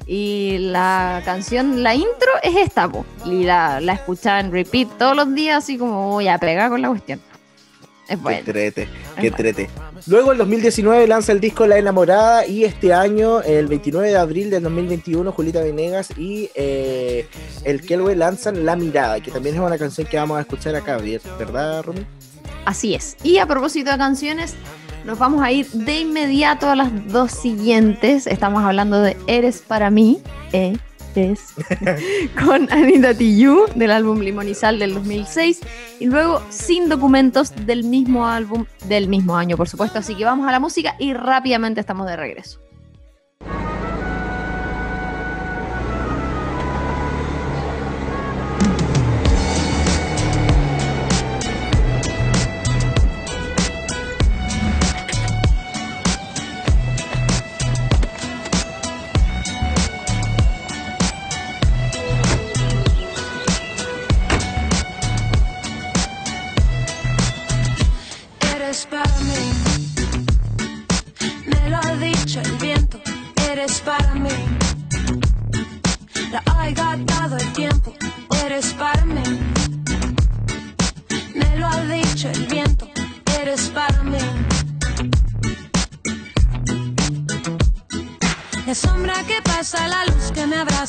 Y 0.07 0.57
la 0.59 1.21
canción, 1.25 1.81
la 1.81 1.95
intro 1.95 2.31
es 2.43 2.55
esta, 2.55 2.89
y 3.25 3.43
la, 3.43 3.81
la 3.81 3.93
escuchaba 3.93 4.39
en 4.39 4.51
repeat 4.51 4.87
todos 4.97 5.15
los 5.15 5.33
días, 5.33 5.63
así 5.63 5.77
como 5.77 6.09
voy 6.09 6.27
a 6.27 6.37
pegar 6.37 6.69
con 6.69 6.81
la 6.81 6.89
cuestión. 6.89 7.19
Es 8.07 8.21
bueno. 8.21 8.41
Qué 8.45 8.51
trete, 8.51 8.87
qué 9.19 9.31
trete. 9.31 9.69
Luego, 10.05 10.31
el 10.31 10.37
2019 10.37 11.07
lanza 11.07 11.31
el 11.31 11.39
disco 11.39 11.65
La 11.65 11.79
Enamorada 11.79 12.45
y 12.45 12.63
este 12.63 12.93
año, 12.93 13.41
el 13.41 13.65
29 13.65 14.09
de 14.09 14.17
abril 14.17 14.49
del 14.51 14.61
2021, 14.61 15.31
Julita 15.31 15.61
Venegas 15.61 16.09
y 16.15 16.51
eh, 16.53 17.27
el 17.63 17.81
Kelwe 17.81 18.15
lanzan 18.15 18.63
La 18.63 18.75
Mirada, 18.75 19.19
que 19.21 19.31
también 19.31 19.55
es 19.55 19.61
una 19.61 19.79
canción 19.79 20.05
que 20.05 20.17
vamos 20.17 20.37
a 20.37 20.41
escuchar 20.41 20.75
acá, 20.75 20.97
¿verdad, 21.39 21.83
Rumi? 21.83 22.05
Así 22.65 22.93
es. 22.93 23.17
Y 23.23 23.39
a 23.39 23.47
propósito 23.47 23.91
de 23.91 23.97
canciones, 23.97 24.53
nos 25.05 25.19
vamos 25.19 25.41
a 25.43 25.51
ir 25.51 25.67
de 25.69 25.99
inmediato 25.99 26.67
a 26.67 26.75
las 26.75 27.07
dos 27.07 27.31
siguientes. 27.31 28.25
Estamos 28.27 28.63
hablando 28.63 29.01
de 29.01 29.15
Eres 29.27 29.61
para 29.61 29.89
mí, 29.91 30.19
Eres, 30.51 31.53
con 32.43 32.71
Anita 32.71 33.13
Tijoux 33.13 33.73
del 33.75 33.91
álbum 33.91 34.19
Limonizal 34.19 34.79
del 34.79 34.95
2006 34.95 35.61
y 35.99 36.07
luego 36.07 36.41
Sin 36.49 36.89
Documentos 36.89 37.53
del 37.65 37.83
mismo 37.83 38.27
álbum 38.27 38.65
del 38.87 39.07
mismo 39.07 39.37
año, 39.37 39.55
por 39.57 39.69
supuesto. 39.69 39.99
Así 39.99 40.15
que 40.15 40.25
vamos 40.25 40.47
a 40.47 40.51
la 40.51 40.59
música 40.59 40.95
y 40.99 41.13
rápidamente 41.13 41.79
estamos 41.79 42.07
de 42.07 42.15
regreso. 42.15 42.59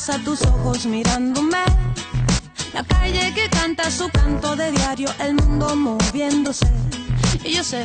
A 0.09 0.19
tus 0.19 0.41
ojos 0.43 0.85
mirándome. 0.85 1.65
La 2.73 2.83
calle 2.83 3.33
que 3.33 3.49
canta 3.49 3.89
su 3.89 4.07
canto 4.09 4.55
de 4.55 4.71
diario, 4.71 5.09
el 5.19 5.33
mundo 5.33 5.75
moviéndose. 5.75 6.67
Y 7.43 7.55
yo 7.55 7.63
sé 7.63 7.83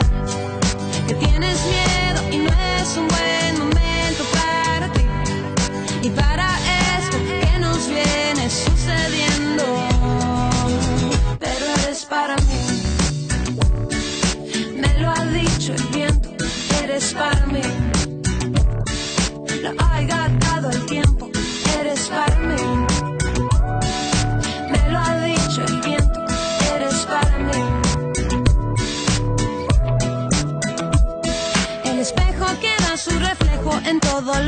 que 1.08 1.14
tienes 1.14 1.58
miedo 1.64 2.30
y 2.30 2.38
no 2.38 2.52
es 2.76 2.96
un 2.96 3.08
buen 3.08 3.58
momento 3.58 4.24
para 4.32 4.92
ti. 4.92 5.02
Y 6.02 6.10
para 6.10 6.48
esto 6.98 7.16
que 7.16 7.58
nos 7.58 7.88
viene 7.88 8.50
sucediendo. 8.50 9.64
Pero 11.40 11.64
eres 11.82 12.04
para 12.04 12.36
mí. 12.36 12.60
Me 14.76 14.98
lo 15.00 15.10
ha 15.10 15.24
dicho 15.26 15.72
el 15.72 15.82
viento, 15.84 16.28
eres 16.82 17.14
para 17.14 17.41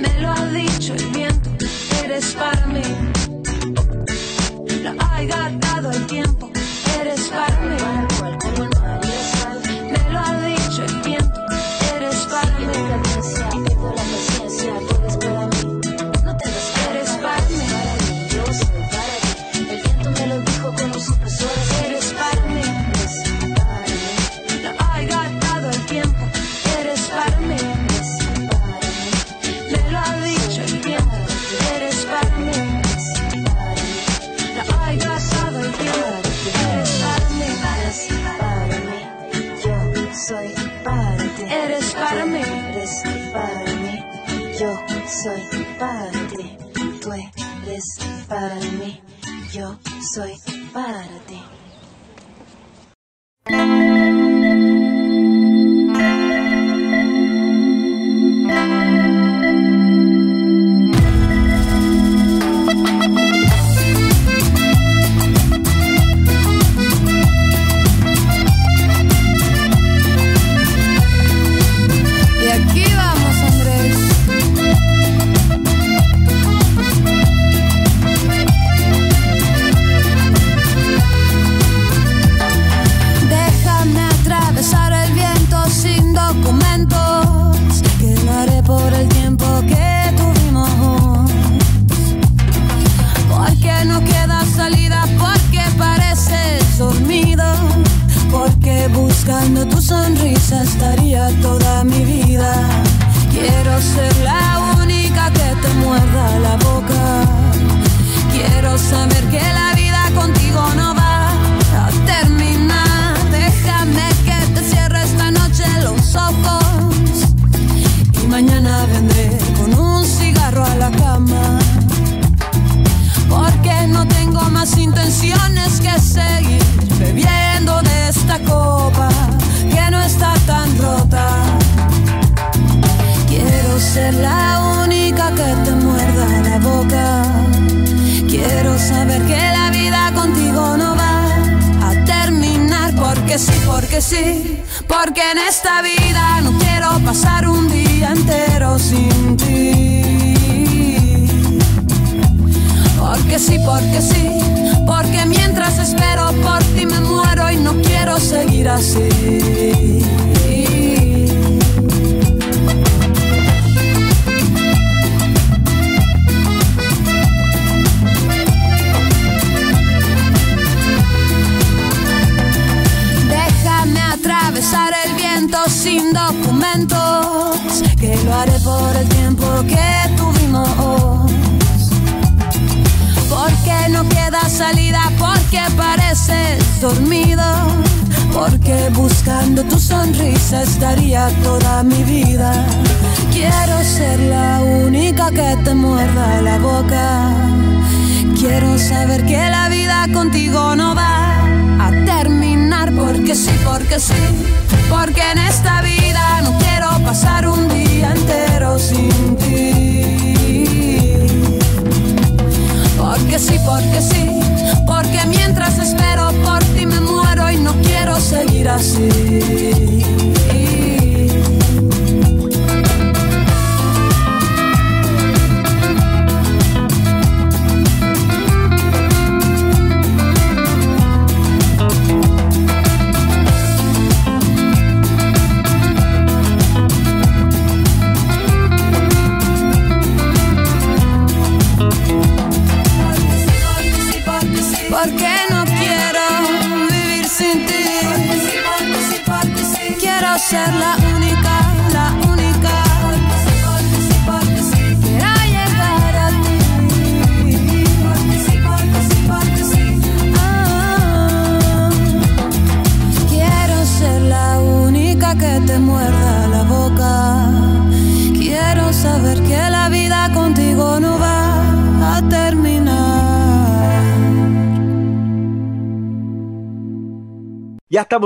Me 0.00 0.20
lo 0.20 0.30
ha 0.30 0.46
dicho 0.46 0.94
el 0.94 1.06
viento, 1.08 1.50
eres 2.02 2.34
para 2.34 2.66
mí. 2.66 2.82
No 4.82 4.96
hay. 5.10 5.69
soy. 50.10 50.39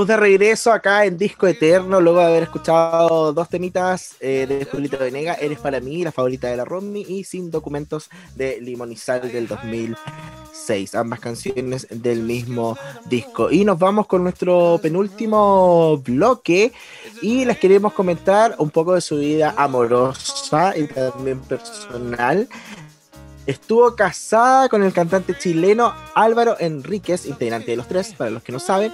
De 0.07 0.17
regreso 0.17 0.73
acá 0.73 1.05
en 1.05 1.17
Disco 1.17 1.47
Eterno, 1.47 2.01
luego 2.01 2.19
de 2.21 2.27
haber 2.27 2.43
escuchado 2.45 3.33
dos 3.33 3.49
temitas 3.49 4.17
eh, 4.21 4.47
de 4.49 4.65
Julita 4.65 4.97
Venega, 4.97 5.35
Eres 5.35 5.59
para 5.59 5.81
mí, 5.81 6.03
la 6.05 6.13
favorita 6.13 6.49
de 6.49 6.57
la 6.57 6.65
Romy, 6.65 7.03
y 7.09 7.25
Sin 7.25 7.51
Documentos 7.51 8.11
de 8.35 8.61
Sal 8.97 9.33
del 9.33 9.47
2006, 9.47 10.95
ambas 10.95 11.21
canciones 11.21 11.87
del 11.91 12.23
mismo 12.23 12.77
disco. 13.07 13.51
Y 13.51 13.65
nos 13.65 13.79
vamos 13.79 14.07
con 14.07 14.23
nuestro 14.23 14.79
penúltimo 14.83 15.99
bloque 15.99 16.73
y 17.23 17.45
les 17.45 17.59
queremos 17.59 17.93
comentar 17.93 18.55
un 18.59 18.71
poco 18.71 18.95
de 18.95 19.01
su 19.01 19.19
vida 19.19 19.55
amorosa 19.57 20.77
y 20.77 20.87
también 20.87 21.41
personal. 21.41 22.49
Estuvo 23.47 23.95
casada 23.95 24.69
con 24.71 24.83
el 24.83 24.93
cantante 24.93 25.37
chileno 25.37 25.95
Álvaro 26.15 26.57
Enríquez, 26.59 27.27
integrante 27.27 27.73
de 27.73 27.77
los 27.77 27.87
tres, 27.87 28.15
para 28.15 28.31
los 28.31 28.43
que 28.43 28.53
no 28.53 28.59
saben, 28.59 28.93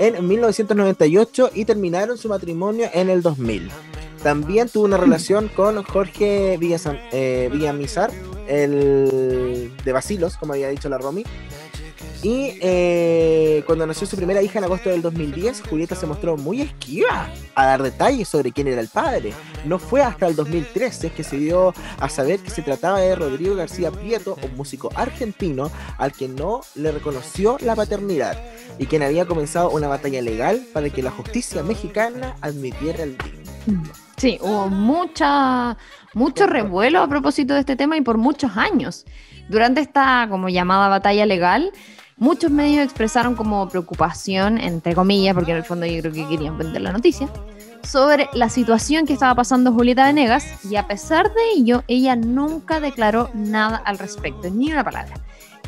en 0.00 0.26
1998 0.26 1.50
y 1.54 1.66
terminaron 1.66 2.16
su 2.16 2.28
matrimonio 2.28 2.88
en 2.92 3.10
el 3.10 3.20
2000. 3.20 3.70
También 4.22 4.68
tuvo 4.68 4.84
una 4.84 4.96
relación 4.96 5.48
con 5.48 5.82
Jorge 5.82 6.54
eh, 6.54 7.48
Villamizar, 7.52 8.10
el 8.48 9.72
de 9.84 9.92
Basilos, 9.92 10.36
como 10.36 10.54
había 10.54 10.68
dicho 10.68 10.88
la 10.88 10.98
Romy. 10.98 11.24
Y 12.22 12.58
eh, 12.60 13.62
cuando 13.66 13.86
nació 13.86 14.06
su 14.06 14.14
primera 14.14 14.42
hija 14.42 14.58
en 14.58 14.64
agosto 14.64 14.90
del 14.90 15.00
2010, 15.00 15.62
Julieta 15.68 15.94
se 15.94 16.06
mostró 16.06 16.36
muy 16.36 16.60
esquiva 16.60 17.30
a 17.54 17.66
dar 17.66 17.82
detalles 17.82 18.28
sobre 18.28 18.52
quién 18.52 18.68
era 18.68 18.82
el 18.82 18.88
padre. 18.88 19.32
No 19.64 19.78
fue 19.78 20.02
hasta 20.02 20.26
el 20.26 20.36
2013 20.36 21.12
que 21.12 21.24
se 21.24 21.38
dio 21.38 21.72
a 21.98 22.08
saber 22.10 22.40
que 22.40 22.50
se 22.50 22.60
trataba 22.60 23.00
de 23.00 23.14
Rodrigo 23.14 23.54
García 23.54 23.90
Prieto, 23.90 24.36
un 24.42 24.54
músico 24.54 24.90
argentino 24.94 25.70
al 25.96 26.12
que 26.12 26.28
no 26.28 26.60
le 26.74 26.92
reconoció 26.92 27.56
la 27.60 27.74
paternidad 27.74 28.38
y 28.78 28.84
quien 28.84 29.02
había 29.02 29.24
comenzado 29.24 29.70
una 29.70 29.88
batalla 29.88 30.20
legal 30.20 30.62
para 30.74 30.90
que 30.90 31.02
la 31.02 31.10
justicia 31.10 31.62
mexicana 31.62 32.36
admitiera 32.42 33.02
el 33.02 33.16
vínculo. 33.16 33.92
Sí, 34.18 34.38
hubo 34.42 34.68
mucha, 34.68 35.78
mucho 36.12 36.46
revuelo 36.46 37.00
a 37.00 37.08
propósito 37.08 37.54
de 37.54 37.60
este 37.60 37.76
tema 37.76 37.96
y 37.96 38.02
por 38.02 38.18
muchos 38.18 38.54
años. 38.58 39.06
Durante 39.48 39.80
esta 39.80 40.26
como 40.28 40.50
llamada 40.50 40.88
batalla 40.88 41.24
legal, 41.24 41.72
muchos 42.20 42.52
medios 42.52 42.84
expresaron 42.84 43.34
como 43.34 43.68
preocupación, 43.68 44.58
entre 44.58 44.94
comillas, 44.94 45.34
porque 45.34 45.50
en 45.50 45.56
el 45.56 45.64
fondo 45.64 45.86
yo 45.86 46.00
creo 46.00 46.12
que 46.12 46.28
querían 46.28 46.56
vender 46.56 46.82
la 46.82 46.92
noticia, 46.92 47.28
sobre 47.82 48.28
la 48.34 48.48
situación 48.48 49.06
que 49.06 49.14
estaba 49.14 49.34
pasando 49.34 49.72
Julieta 49.72 50.04
Venegas 50.04 50.46
y 50.70 50.76
a 50.76 50.86
pesar 50.86 51.32
de 51.32 51.40
ello, 51.56 51.82
ella 51.88 52.14
nunca 52.14 52.78
declaró 52.78 53.30
nada 53.34 53.78
al 53.78 53.98
respecto, 53.98 54.50
ni 54.50 54.70
una 54.70 54.84
palabra. 54.84 55.14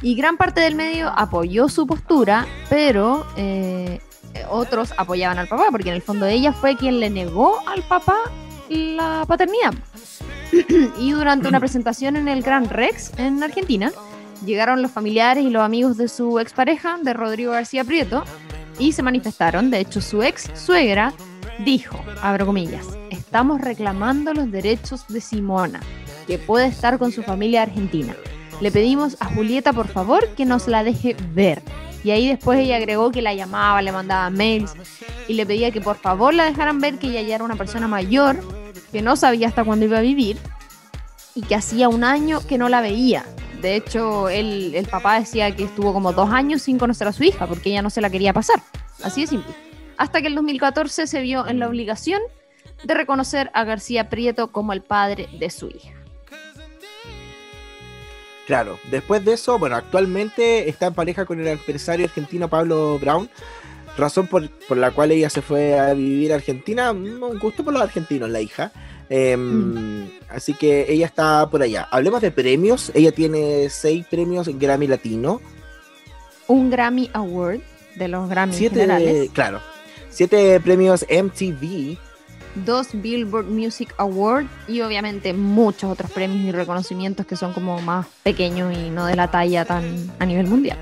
Y 0.02 0.14
gran 0.14 0.36
parte 0.36 0.60
del 0.60 0.74
medio 0.74 1.08
apoyó 1.16 1.68
su 1.68 1.86
postura, 1.86 2.46
pero 2.68 3.26
eh, 3.36 4.00
otros 4.50 4.92
apoyaban 4.98 5.38
al 5.38 5.48
papá, 5.48 5.66
porque 5.70 5.88
en 5.88 5.94
el 5.94 6.02
fondo 6.02 6.26
ella 6.26 6.52
fue 6.52 6.76
quien 6.76 7.00
le 7.00 7.08
negó 7.08 7.56
al 7.66 7.82
papá 7.82 8.18
la 8.68 9.24
paternidad. 9.26 9.72
y 10.98 11.12
durante 11.12 11.48
una 11.48 11.60
presentación 11.60 12.16
en 12.16 12.28
el 12.28 12.42
Gran 12.42 12.68
Rex 12.68 13.12
en 13.16 13.42
Argentina, 13.42 13.90
llegaron 14.44 14.82
los 14.82 14.90
familiares 14.90 15.44
y 15.44 15.50
los 15.50 15.62
amigos 15.62 15.96
de 15.96 16.08
su 16.08 16.38
expareja, 16.38 16.98
de 17.02 17.12
Rodrigo 17.12 17.52
García 17.52 17.84
Prieto, 17.84 18.24
y 18.78 18.92
se 18.92 19.02
manifestaron. 19.02 19.70
De 19.70 19.80
hecho, 19.80 20.00
su 20.00 20.22
ex 20.22 20.50
suegra 20.54 21.12
dijo, 21.64 22.02
abro 22.22 22.46
comillas, 22.46 22.86
estamos 23.10 23.60
reclamando 23.60 24.34
los 24.34 24.50
derechos 24.50 25.06
de 25.08 25.20
Simona, 25.20 25.80
que 26.26 26.38
puede 26.38 26.66
estar 26.66 26.98
con 26.98 27.12
su 27.12 27.22
familia 27.22 27.62
argentina. 27.62 28.14
Le 28.60 28.70
pedimos 28.70 29.16
a 29.20 29.26
Julieta, 29.26 29.72
por 29.72 29.88
favor, 29.88 30.28
que 30.36 30.44
nos 30.44 30.68
la 30.68 30.84
deje 30.84 31.16
ver. 31.34 31.62
Y 32.04 32.10
ahí 32.10 32.28
después 32.28 32.58
ella 32.58 32.76
agregó 32.76 33.10
que 33.10 33.22
la 33.22 33.34
llamaba, 33.34 33.80
le 33.82 33.92
mandaba 33.92 34.28
mails 34.30 34.72
y 35.28 35.34
le 35.34 35.46
pedía 35.46 35.70
que 35.70 35.80
por 35.80 35.96
favor 35.96 36.34
la 36.34 36.44
dejaran 36.44 36.80
ver 36.80 36.98
que 36.98 37.08
ella 37.08 37.22
ya 37.22 37.36
era 37.36 37.44
una 37.44 37.56
persona 37.56 37.86
mayor, 37.86 38.40
que 38.90 39.02
no 39.02 39.16
sabía 39.16 39.48
hasta 39.48 39.64
cuándo 39.64 39.86
iba 39.86 39.98
a 39.98 40.02
vivir 40.02 40.36
y 41.34 41.42
que 41.42 41.54
hacía 41.54 41.88
un 41.88 42.04
año 42.04 42.40
que 42.46 42.58
no 42.58 42.68
la 42.68 42.80
veía. 42.80 43.24
De 43.62 43.76
hecho, 43.76 44.28
él, 44.28 44.72
el 44.74 44.86
papá 44.88 45.20
decía 45.20 45.54
que 45.54 45.62
estuvo 45.62 45.92
como 45.92 46.12
dos 46.12 46.30
años 46.30 46.62
sin 46.62 46.78
conocer 46.78 47.06
a 47.06 47.12
su 47.12 47.22
hija 47.22 47.46
porque 47.46 47.70
ella 47.70 47.80
no 47.80 47.90
se 47.90 48.00
la 48.00 48.10
quería 48.10 48.32
pasar. 48.32 48.60
Así 49.04 49.20
de 49.20 49.28
simple. 49.28 49.54
Hasta 49.96 50.20
que 50.20 50.26
en 50.26 50.34
2014 50.34 51.06
se 51.06 51.20
vio 51.20 51.46
en 51.46 51.60
la 51.60 51.68
obligación 51.68 52.20
de 52.82 52.94
reconocer 52.94 53.52
a 53.54 53.62
García 53.62 54.08
Prieto 54.08 54.50
como 54.50 54.72
el 54.72 54.82
padre 54.82 55.28
de 55.38 55.48
su 55.48 55.68
hija. 55.68 55.92
Claro, 58.48 58.80
después 58.90 59.24
de 59.24 59.34
eso, 59.34 59.60
bueno, 59.60 59.76
actualmente 59.76 60.68
está 60.68 60.86
en 60.86 60.94
pareja 60.94 61.24
con 61.24 61.38
el 61.38 61.46
empresario 61.46 62.06
argentino 62.06 62.48
Pablo 62.48 62.98
Brown, 62.98 63.30
razón 63.96 64.26
por, 64.26 64.50
por 64.66 64.76
la 64.76 64.90
cual 64.90 65.12
ella 65.12 65.30
se 65.30 65.40
fue 65.40 65.78
a 65.78 65.94
vivir 65.94 66.32
a 66.32 66.34
Argentina, 66.34 66.90
un 66.90 67.38
gusto 67.38 67.62
por 67.62 67.72
los 67.72 67.82
argentinos, 67.82 68.28
la 68.28 68.40
hija. 68.40 68.72
Em, 69.14 70.08
Así 70.30 70.54
que 70.54 70.86
ella 70.88 71.04
está 71.04 71.48
por 71.50 71.62
allá. 71.62 71.86
Hablemos 71.90 72.22
de 72.22 72.30
premios, 72.30 72.90
ella 72.94 73.12
tiene 73.12 73.68
seis 73.68 74.06
premios 74.10 74.48
en 74.48 74.58
Grammy 74.58 74.86
Latino, 74.86 75.40
Un 76.48 76.70
Grammy 76.70 77.10
Award 77.12 77.60
de 77.96 78.08
los 78.08 78.28
Grammy 78.30 78.54
siete, 78.54 78.80
generales, 78.80 79.30
claro, 79.34 79.60
siete 80.08 80.58
premios 80.60 81.04
MTV, 81.10 81.98
dos 82.64 82.88
Billboard 82.94 83.46
Music 83.46 83.94
Award 83.98 84.46
y 84.66 84.80
obviamente 84.80 85.34
muchos 85.34 85.90
otros 85.90 86.10
premios 86.10 86.40
y 86.40 86.50
reconocimientos 86.50 87.26
que 87.26 87.36
son 87.36 87.52
como 87.52 87.80
más 87.82 88.06
pequeños 88.22 88.74
y 88.76 88.88
no 88.88 89.04
de 89.04 89.16
la 89.16 89.30
talla 89.30 89.66
tan 89.66 90.10
a 90.18 90.24
nivel 90.24 90.46
mundial. 90.46 90.78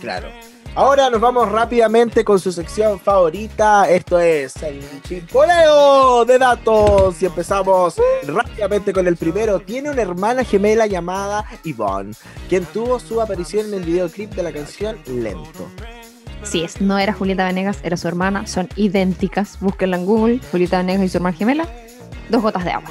Claro. 0.00 0.28
Ahora 0.74 1.10
nos 1.10 1.20
vamos 1.20 1.52
rápidamente 1.52 2.24
con 2.24 2.40
su 2.40 2.50
sección 2.50 2.98
favorita. 2.98 3.90
Esto 3.90 4.18
es 4.18 4.56
el 4.62 4.82
chimpoleo 5.02 6.24
de 6.24 6.38
datos. 6.38 7.20
Y 7.20 7.26
empezamos 7.26 7.96
rápidamente 8.26 8.94
con 8.94 9.06
el 9.06 9.16
primero. 9.16 9.60
Tiene 9.60 9.90
una 9.90 10.00
hermana 10.00 10.44
gemela 10.44 10.86
llamada 10.86 11.44
Yvonne, 11.62 12.14
quien 12.48 12.64
tuvo 12.64 12.98
su 12.98 13.20
aparición 13.20 13.66
en 13.66 13.74
el 13.74 13.84
videoclip 13.84 14.30
de 14.32 14.42
la 14.42 14.50
canción 14.50 14.96
Lento. 15.06 15.68
Sí, 16.42 16.64
es, 16.64 16.80
no 16.80 16.98
era 16.98 17.12
Julieta 17.12 17.44
Venegas, 17.44 17.78
era 17.82 17.98
su 17.98 18.08
hermana, 18.08 18.46
son 18.46 18.66
idénticas. 18.74 19.58
Búsquenla 19.60 19.98
en 19.98 20.06
Google, 20.06 20.40
Julieta 20.50 20.78
Venegas 20.78 21.04
y 21.04 21.08
su 21.10 21.18
hermana 21.18 21.36
gemela, 21.36 21.68
dos 22.30 22.40
gotas 22.40 22.64
de 22.64 22.70
agua. 22.70 22.90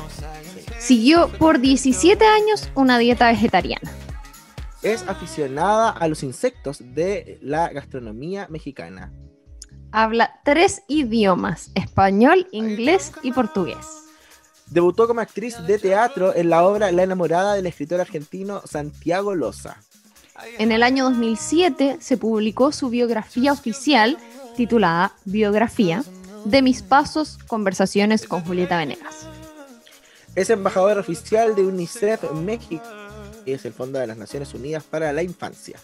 Siguió 0.78 1.30
por 1.40 1.60
17 1.60 2.24
años 2.26 2.70
una 2.76 3.00
dieta 3.00 3.28
vegetariana. 3.28 3.92
Es 4.82 5.08
aficionada 5.08 5.92
a 5.92 6.08
los 6.08 6.24
insectos 6.24 6.80
de 6.80 7.38
la 7.42 7.70
gastronomía 7.70 8.48
mexicana. 8.50 9.14
Habla 9.92 10.40
tres 10.44 10.82
idiomas, 10.88 11.72
español, 11.76 12.48
inglés 12.52 13.12
y 13.22 13.32
portugués. 13.32 13.86
Debutó 14.68 15.08
como 15.08 15.22
actriz 15.22 15.58
de 15.68 15.78
teatro 15.78 16.34
en 16.36 16.50
la 16.50 16.64
obra 16.64 16.92
La 16.92 17.04
enamorada 17.04 17.56
del 17.56 17.68
escritor 17.68 18.00
argentino 18.00 18.62
Santiago 18.66 19.36
Loza. 19.36 19.78
En 20.58 20.72
el 20.72 20.82
año 20.82 21.04
2007 21.04 21.98
se 22.00 22.18
publicó 22.18 22.72
su 22.72 22.90
biografía 22.90 23.52
oficial 23.52 24.18
titulada 24.56 25.14
Biografía 25.26 26.04
de 26.46 26.62
mis 26.62 26.82
pasos, 26.82 27.38
conversaciones 27.48 28.26
con 28.26 28.44
Julieta 28.44 28.78
Venegas. 28.78 29.28
Es 30.36 30.50
embajador 30.50 30.98
oficial 30.98 31.54
de 31.56 31.64
UNICEF 31.64 32.32
México, 32.32 32.84
es 33.46 33.66
el 33.66 33.74
Fondo 33.74 34.00
de 34.00 34.08
las 34.08 34.18
Naciones 34.18 34.54
Unidas 34.54 34.84
para 34.84 35.12
la 35.14 35.24
Infancia. 35.24 35.80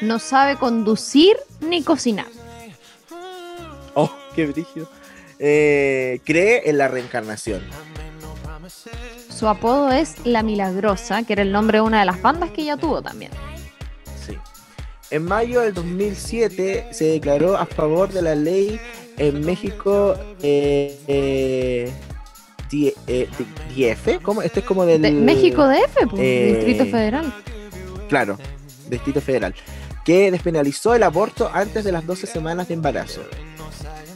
No 0.00 0.18
sabe 0.18 0.56
conducir 0.56 1.36
ni 1.60 1.82
cocinar. 1.82 2.26
Oh, 3.94 4.10
qué 4.34 4.46
brillo. 4.46 4.88
cree 5.38 6.68
en 6.68 6.78
la 6.78 6.88
reencarnación. 6.88 7.62
Su 9.28 9.48
apodo 9.48 9.90
es 9.90 10.24
La 10.24 10.42
Milagrosa, 10.42 11.24
que 11.24 11.32
era 11.32 11.42
el 11.42 11.50
nombre 11.50 11.78
de 11.78 11.82
una 11.82 12.00
de 12.00 12.06
las 12.06 12.22
bandas 12.22 12.50
que 12.50 12.62
ella 12.62 12.76
tuvo 12.76 13.02
también. 13.02 13.32
Sí. 14.24 14.36
En 15.10 15.24
mayo 15.24 15.62
del 15.62 15.74
2007 15.74 16.88
se 16.92 17.04
declaró 17.06 17.56
a 17.56 17.66
favor 17.66 18.12
de 18.12 18.22
la 18.22 18.34
ley 18.34 18.80
en 19.18 19.44
México 19.44 20.14
eh, 20.42 20.96
eh, 21.06 21.92
eh, 23.06 23.28
DF. 23.76 24.22
¿Cómo? 24.22 24.42
Este 24.42 24.60
es 24.60 24.66
como 24.66 24.84
del. 24.84 25.02
De 25.02 25.10
México 25.10 25.66
DF, 25.66 26.08
pues, 26.10 26.22
eh, 26.22 26.54
Distrito 26.56 26.86
Federal. 26.86 27.32
Claro, 28.08 28.38
Distrito 28.88 29.20
Federal. 29.20 29.54
Que 30.04 30.30
despenalizó 30.30 30.94
el 30.94 31.02
aborto 31.02 31.50
antes 31.52 31.84
de 31.84 31.92
las 31.92 32.06
12 32.06 32.26
semanas 32.26 32.68
de 32.68 32.74
embarazo. 32.74 33.22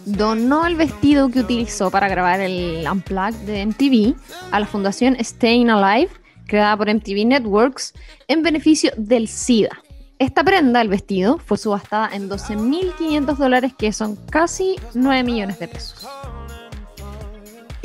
Donó 0.04 0.66
el 0.66 0.76
vestido 0.76 1.30
que 1.30 1.40
utilizó 1.40 1.90
para 1.90 2.08
grabar 2.08 2.40
el 2.40 2.86
Unplugged 2.90 3.38
de 3.46 3.66
MTV 3.66 4.14
a 4.52 4.60
la 4.60 4.66
fundación 4.66 5.16
Staying 5.18 5.70
Alive, 5.70 6.10
creada 6.46 6.76
por 6.76 6.92
MTV 6.92 7.26
Networks, 7.26 7.92
en 8.28 8.42
beneficio 8.42 8.92
del 8.96 9.28
SIDA. 9.28 9.82
Esta 10.18 10.42
prenda, 10.44 10.80
el 10.80 10.88
vestido, 10.88 11.38
fue 11.38 11.58
subastada 11.58 12.08
en 12.14 12.30
12.500 12.30 13.36
dólares, 13.36 13.72
que 13.76 13.92
son 13.92 14.16
casi 14.30 14.76
9 14.94 15.22
millones 15.22 15.58
de 15.58 15.68
pesos. 15.68 16.06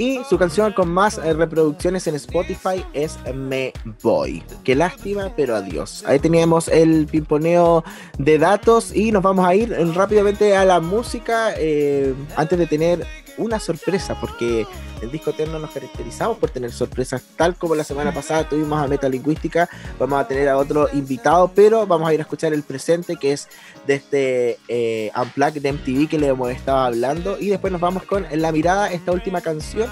Y 0.02 0.20
su 0.28 0.40
canción 0.40 0.74
con 0.74 0.92
más 0.92 1.20
eh, 1.20 1.32
reproducciones 1.32 2.08
en 2.08 2.16
Spotify 2.16 2.84
es 2.94 3.20
Me 3.36 3.72
Voy. 4.02 4.42
Qué 4.64 4.74
lástima, 4.74 5.32
pero 5.38 5.56
adiós. 5.56 6.04
Ahí 6.08 6.18
teníamos 6.18 6.70
el 6.70 7.06
pimponeo 7.06 7.84
de 8.18 8.40
datos 8.40 8.96
y 8.96 9.12
nos 9.12 9.22
vamos 9.22 9.46
a 9.46 9.54
ir 9.54 9.70
rápidamente 9.94 10.58
a 10.58 10.66
la 10.66 10.80
música 10.80 11.54
eh, 11.56 12.16
antes 12.36 12.58
de 12.58 12.66
tener 12.66 13.06
una 13.42 13.60
sorpresa, 13.60 14.18
porque 14.20 14.66
el 15.02 15.12
disco 15.12 15.32
eterno 15.32 15.60
nos 15.60 15.72
caracterizamos 15.72 16.38
por 16.38 16.50
tener 16.50 16.72
sorpresas, 16.72 17.24
tal 17.36 17.56
como 17.56 17.76
la 17.76 17.84
semana 17.84 18.14
pasada 18.14 18.48
tuvimos 18.48 18.82
a 18.82 18.88
Metalingüística, 18.88 19.70
vamos 20.00 20.20
a 20.20 20.28
tener 20.28 20.48
a 20.50 20.58
otro 20.58 20.88
invitado, 20.94 21.52
pero 21.54 21.86
vamos 21.88 22.10
a 22.10 22.14
ir 22.14 22.20
a 22.20 22.24
escuchar 22.24 22.54
el 22.54 22.64
presente 22.64 23.16
que 23.16 23.34
es 23.34 23.48
de 23.88 23.96
este 23.96 24.60
eh, 24.68 25.12
Unplugged 25.20 25.62
de 25.62 25.74
MTV 25.74 26.10
que 26.10 26.20
le 26.20 26.28
hemos 26.28 26.52
estado 26.52 26.80
hablando, 26.80 27.38
y 27.40 27.50
después 27.50 27.72
nos 27.72 27.82
vamos 27.82 28.04
con 28.04 28.26
La 28.32 28.52
Mirada, 28.52 28.92
esta 28.92 29.12
última 29.12 29.42
canción 29.42 29.90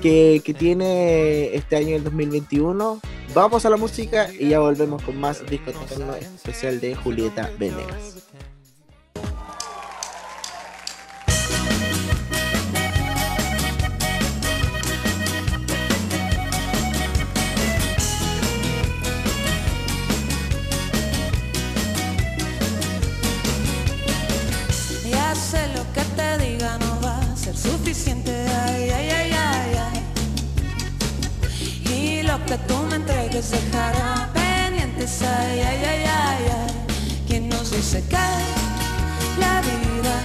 que, 0.00 0.42
que 0.44 0.54
tiene 0.54 1.54
este 1.54 1.76
año 1.76 1.96
el 1.96 2.04
2021. 2.04 3.00
Vamos 3.34 3.66
a 3.66 3.70
la 3.70 3.76
música 3.76 4.28
y 4.32 4.50
ya 4.50 4.60
volvemos 4.60 5.02
con 5.02 5.18
más 5.18 5.44
disco 5.46 5.70
eterno 5.70 6.14
especial 6.14 6.80
de 6.80 6.94
Julieta 6.94 7.50
Venegas. 7.58 8.23
Suficiente. 27.56 28.32
Ay, 28.66 28.90
ay, 28.90 29.10
ay, 29.10 29.32
ay, 29.32 29.76
ay. 29.86 29.98
Y 31.92 32.22
lo 32.22 32.44
que 32.46 32.56
tú 32.68 32.76
me 32.90 32.96
entregues 32.96 33.50
dejará 33.50 34.30
pendientes. 34.34 35.22
Ay, 35.22 35.60
ay, 35.60 35.84
ay, 35.84 36.04
ay, 36.04 36.44
ay. 36.58 36.66
¿Quién 37.26 37.48
nos 37.48 37.70
dice 37.70 38.02
que 38.08 38.16
la 39.40 39.60
vida 39.62 40.16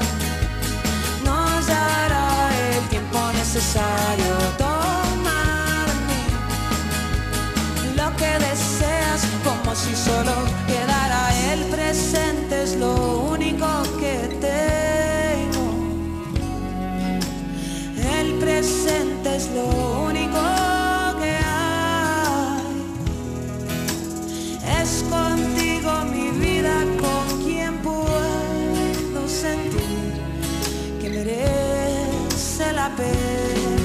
nos 1.24 1.68
dará 1.68 2.50
el 2.76 2.88
tiempo 2.90 3.20
necesario? 3.34 4.36
Toma 4.58 5.86
de 5.88 5.94
mí 6.08 6.24
lo 7.96 8.16
que 8.18 8.32
deseas 8.48 9.22
como 9.44 9.76
si 9.76 9.96
solo 9.96 10.34
quedara 10.68 11.54
el 11.54 11.62
presente 11.66 12.64
es 12.64 12.76
lo 12.76 12.94
único 13.32 13.68
presente 18.60 19.38
es 19.38 19.48
lo 19.52 19.68
único 20.10 20.42
que 21.22 21.32
hay. 21.32 22.62
Es 24.82 24.92
contigo 25.10 25.90
mi 26.12 26.30
vida 26.46 26.76
con 27.00 27.42
quien 27.42 27.78
puedo 27.78 29.28
sentir 29.28 30.12
que 31.00 31.10
merece 31.10 32.74
la 32.74 32.90
pena 32.98 33.79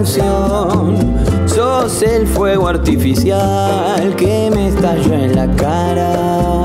canción, 0.00 0.96
sos 1.44 2.00
el 2.00 2.26
fuego 2.26 2.68
artificial 2.68 4.16
que 4.16 4.50
me 4.50 4.68
estalla 4.68 5.24
en 5.26 5.36
la 5.36 5.46
cara. 5.56 6.64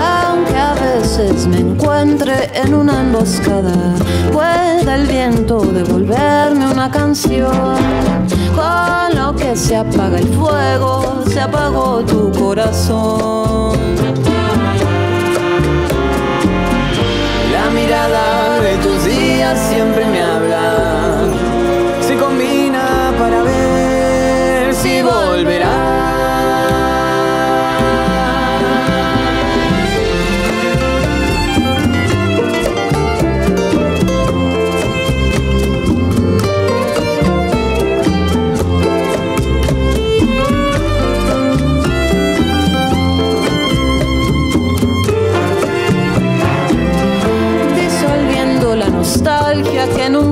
Aunque 0.00 0.56
a 0.56 0.72
veces 0.74 1.46
me 1.46 1.58
encuentre 1.58 2.50
en 2.54 2.74
una 2.74 3.02
emboscada, 3.02 3.94
puede 4.32 4.94
el 4.94 5.06
viento 5.06 5.60
devolverme 5.60 6.72
una 6.72 6.90
canción. 6.90 7.76
Con 8.54 9.14
lo 9.14 9.36
que 9.36 9.54
se 9.56 9.76
apaga 9.76 10.18
el 10.18 10.28
fuego, 10.28 11.22
se 11.30 11.38
apagó 11.38 12.00
tu 12.00 12.32
corazón. 12.32 13.76
Siempre 19.54 20.04
me 20.06 20.20
habla. 20.22 21.18
Se 22.00 22.16
combina 22.16 23.12
para 23.18 23.42
ver 23.42 24.74
si 24.74 25.02
volverá. 25.02 25.75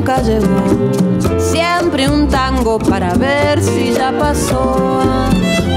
Nunca 0.05 0.21
llegó. 0.21 1.41
Siempre 1.41 2.09
un 2.11 2.29
tango 2.29 2.79
para 2.79 3.15
ver 3.15 3.63
si 3.63 3.93
ya 3.93 4.13
pasó. 4.13 5.01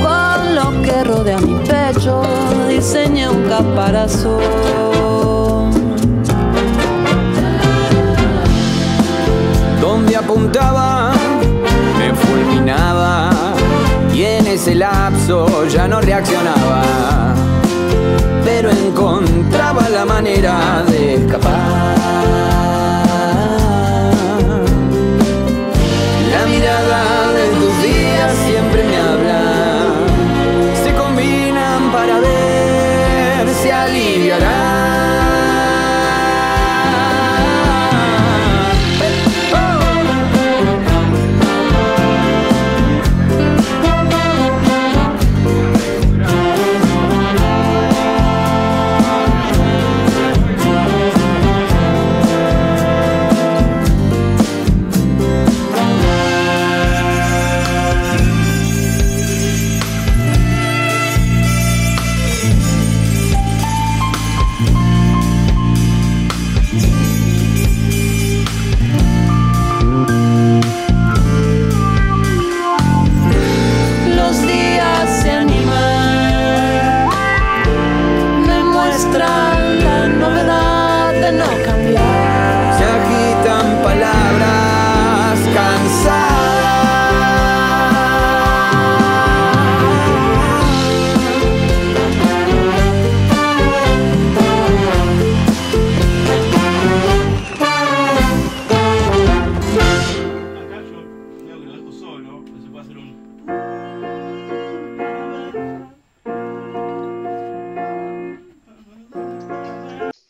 Con 0.01 0.55
lo 0.55 0.81
que 0.81 1.03
rodea 1.03 1.37
mi 1.39 1.55
pecho, 1.65 2.21
diseñé 2.67 3.29
un 3.29 3.47
caparazón. 3.47 4.96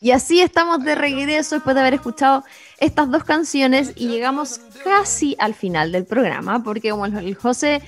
Y 0.08 0.12
así 0.12 0.39
estamos 0.39 0.86
de 0.86 0.96
regreso 0.96 1.56
después 1.56 1.76
de 1.76 1.82
haber 1.82 1.96
escuchado 1.96 2.46
estas 2.78 3.12
dos 3.12 3.26
canciones 3.26 3.91
y 3.98 4.08
llegamos 4.08 4.62
casi 4.82 5.36
al 5.38 5.54
final 5.54 5.91
del 5.91 6.06
programa, 6.06 6.63
porque 6.63 6.91
como 6.91 7.08
el 7.08 7.36
José 7.36 7.82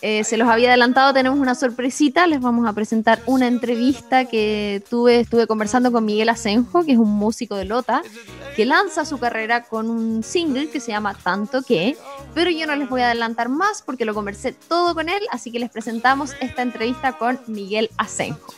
eh, 0.00 0.24
se 0.24 0.38
los 0.38 0.48
había 0.48 0.68
adelantado, 0.68 1.12
tenemos 1.12 1.38
una 1.38 1.54
sorpresita, 1.54 2.26
les 2.26 2.40
vamos 2.40 2.66
a 2.66 2.72
presentar 2.72 3.20
una 3.26 3.48
entrevista 3.48 4.24
que 4.24 4.82
tuve, 4.88 5.20
estuve 5.20 5.46
conversando 5.46 5.92
con 5.92 6.06
Miguel 6.06 6.30
Asenjo, 6.30 6.86
que 6.86 6.92
es 6.92 6.98
un 6.98 7.10
músico 7.10 7.54
de 7.56 7.66
Lota, 7.66 8.00
que 8.56 8.64
lanza 8.64 9.04
su 9.04 9.18
carrera 9.18 9.64
con 9.64 9.90
un 9.90 10.22
single 10.22 10.70
que 10.70 10.80
se 10.80 10.92
llama 10.92 11.12
Tanto 11.22 11.60
que, 11.60 11.98
pero 12.32 12.48
yo 12.48 12.66
no 12.66 12.76
les 12.76 12.88
voy 12.88 13.02
a 13.02 13.08
adelantar 13.08 13.50
más 13.50 13.82
porque 13.82 14.06
lo 14.06 14.14
conversé 14.14 14.54
todo 14.54 14.94
con 14.94 15.10
él, 15.10 15.20
así 15.32 15.52
que 15.52 15.58
les 15.58 15.68
presentamos 15.68 16.32
esta 16.40 16.62
entrevista 16.62 17.18
con 17.18 17.38
Miguel 17.46 17.90
Asenjo. 17.98 18.54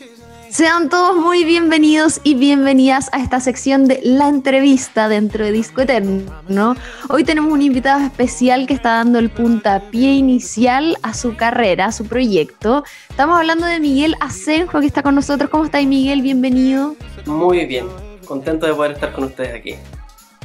Sean 0.50 0.88
todos 0.88 1.16
muy 1.16 1.44
bienvenidos 1.44 2.20
y 2.24 2.34
bienvenidas 2.34 3.08
a 3.12 3.20
esta 3.20 3.38
sección 3.38 3.86
de 3.86 4.00
la 4.02 4.28
entrevista 4.28 5.08
dentro 5.08 5.44
de 5.44 5.52
Disco 5.52 5.82
Eterno. 5.82 6.74
Hoy 7.08 7.22
tenemos 7.22 7.52
un 7.52 7.62
invitado 7.62 8.04
especial 8.04 8.66
que 8.66 8.74
está 8.74 8.96
dando 8.96 9.20
el 9.20 9.30
puntapié 9.30 10.14
inicial 10.14 10.98
a 11.02 11.14
su 11.14 11.36
carrera, 11.36 11.86
a 11.86 11.92
su 11.92 12.04
proyecto. 12.06 12.82
Estamos 13.08 13.38
hablando 13.38 13.64
de 13.64 13.78
Miguel 13.78 14.16
Asenjo 14.18 14.80
que 14.80 14.86
está 14.86 15.04
con 15.04 15.14
nosotros. 15.14 15.48
¿Cómo 15.50 15.64
está 15.64 15.80
Miguel? 15.82 16.20
Bienvenido. 16.20 16.96
Muy 17.26 17.64
bien, 17.66 17.86
contento 18.26 18.66
de 18.66 18.74
poder 18.74 18.92
estar 18.92 19.12
con 19.12 19.24
ustedes 19.24 19.54
aquí. 19.54 19.76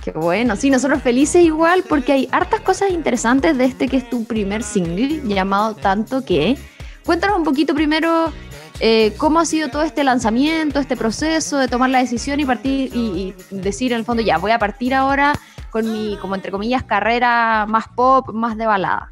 Qué 0.03 0.11
bueno, 0.11 0.55
sí, 0.55 0.69
nosotros 0.69 1.01
felices 1.01 1.43
igual 1.43 1.83
porque 1.89 2.11
hay 2.11 2.29
hartas 2.31 2.61
cosas 2.61 2.91
interesantes 2.91 3.57
de 3.57 3.65
este 3.65 3.87
que 3.87 3.97
es 3.97 4.07
tu 4.07 4.23
primer 4.25 4.61
single 4.61 5.21
llamado 5.23 5.73
Tanto 5.73 6.23
que. 6.23 6.57
Cuéntanos 7.03 7.37
un 7.37 7.43
poquito 7.43 7.73
primero 7.73 8.31
eh, 8.79 9.13
cómo 9.17 9.39
ha 9.39 9.45
sido 9.45 9.69
todo 9.69 9.83
este 9.83 10.03
lanzamiento, 10.03 10.79
este 10.79 10.95
proceso 10.97 11.57
de 11.57 11.67
tomar 11.67 11.89
la 11.89 11.99
decisión 11.99 12.39
y 12.39 12.45
partir 12.45 12.91
y, 12.95 13.33
y 13.49 13.55
decir 13.55 13.91
en 13.93 13.99
el 13.99 14.05
fondo 14.05 14.21
ya 14.21 14.37
voy 14.37 14.51
a 14.51 14.59
partir 14.59 14.93
ahora 14.93 15.33
con 15.71 15.91
mi, 15.91 16.17
como 16.17 16.35
entre 16.35 16.51
comillas, 16.51 16.83
carrera 16.83 17.65
más 17.67 17.87
pop, 17.89 18.29
más 18.33 18.57
de 18.57 18.65
balada. 18.65 19.11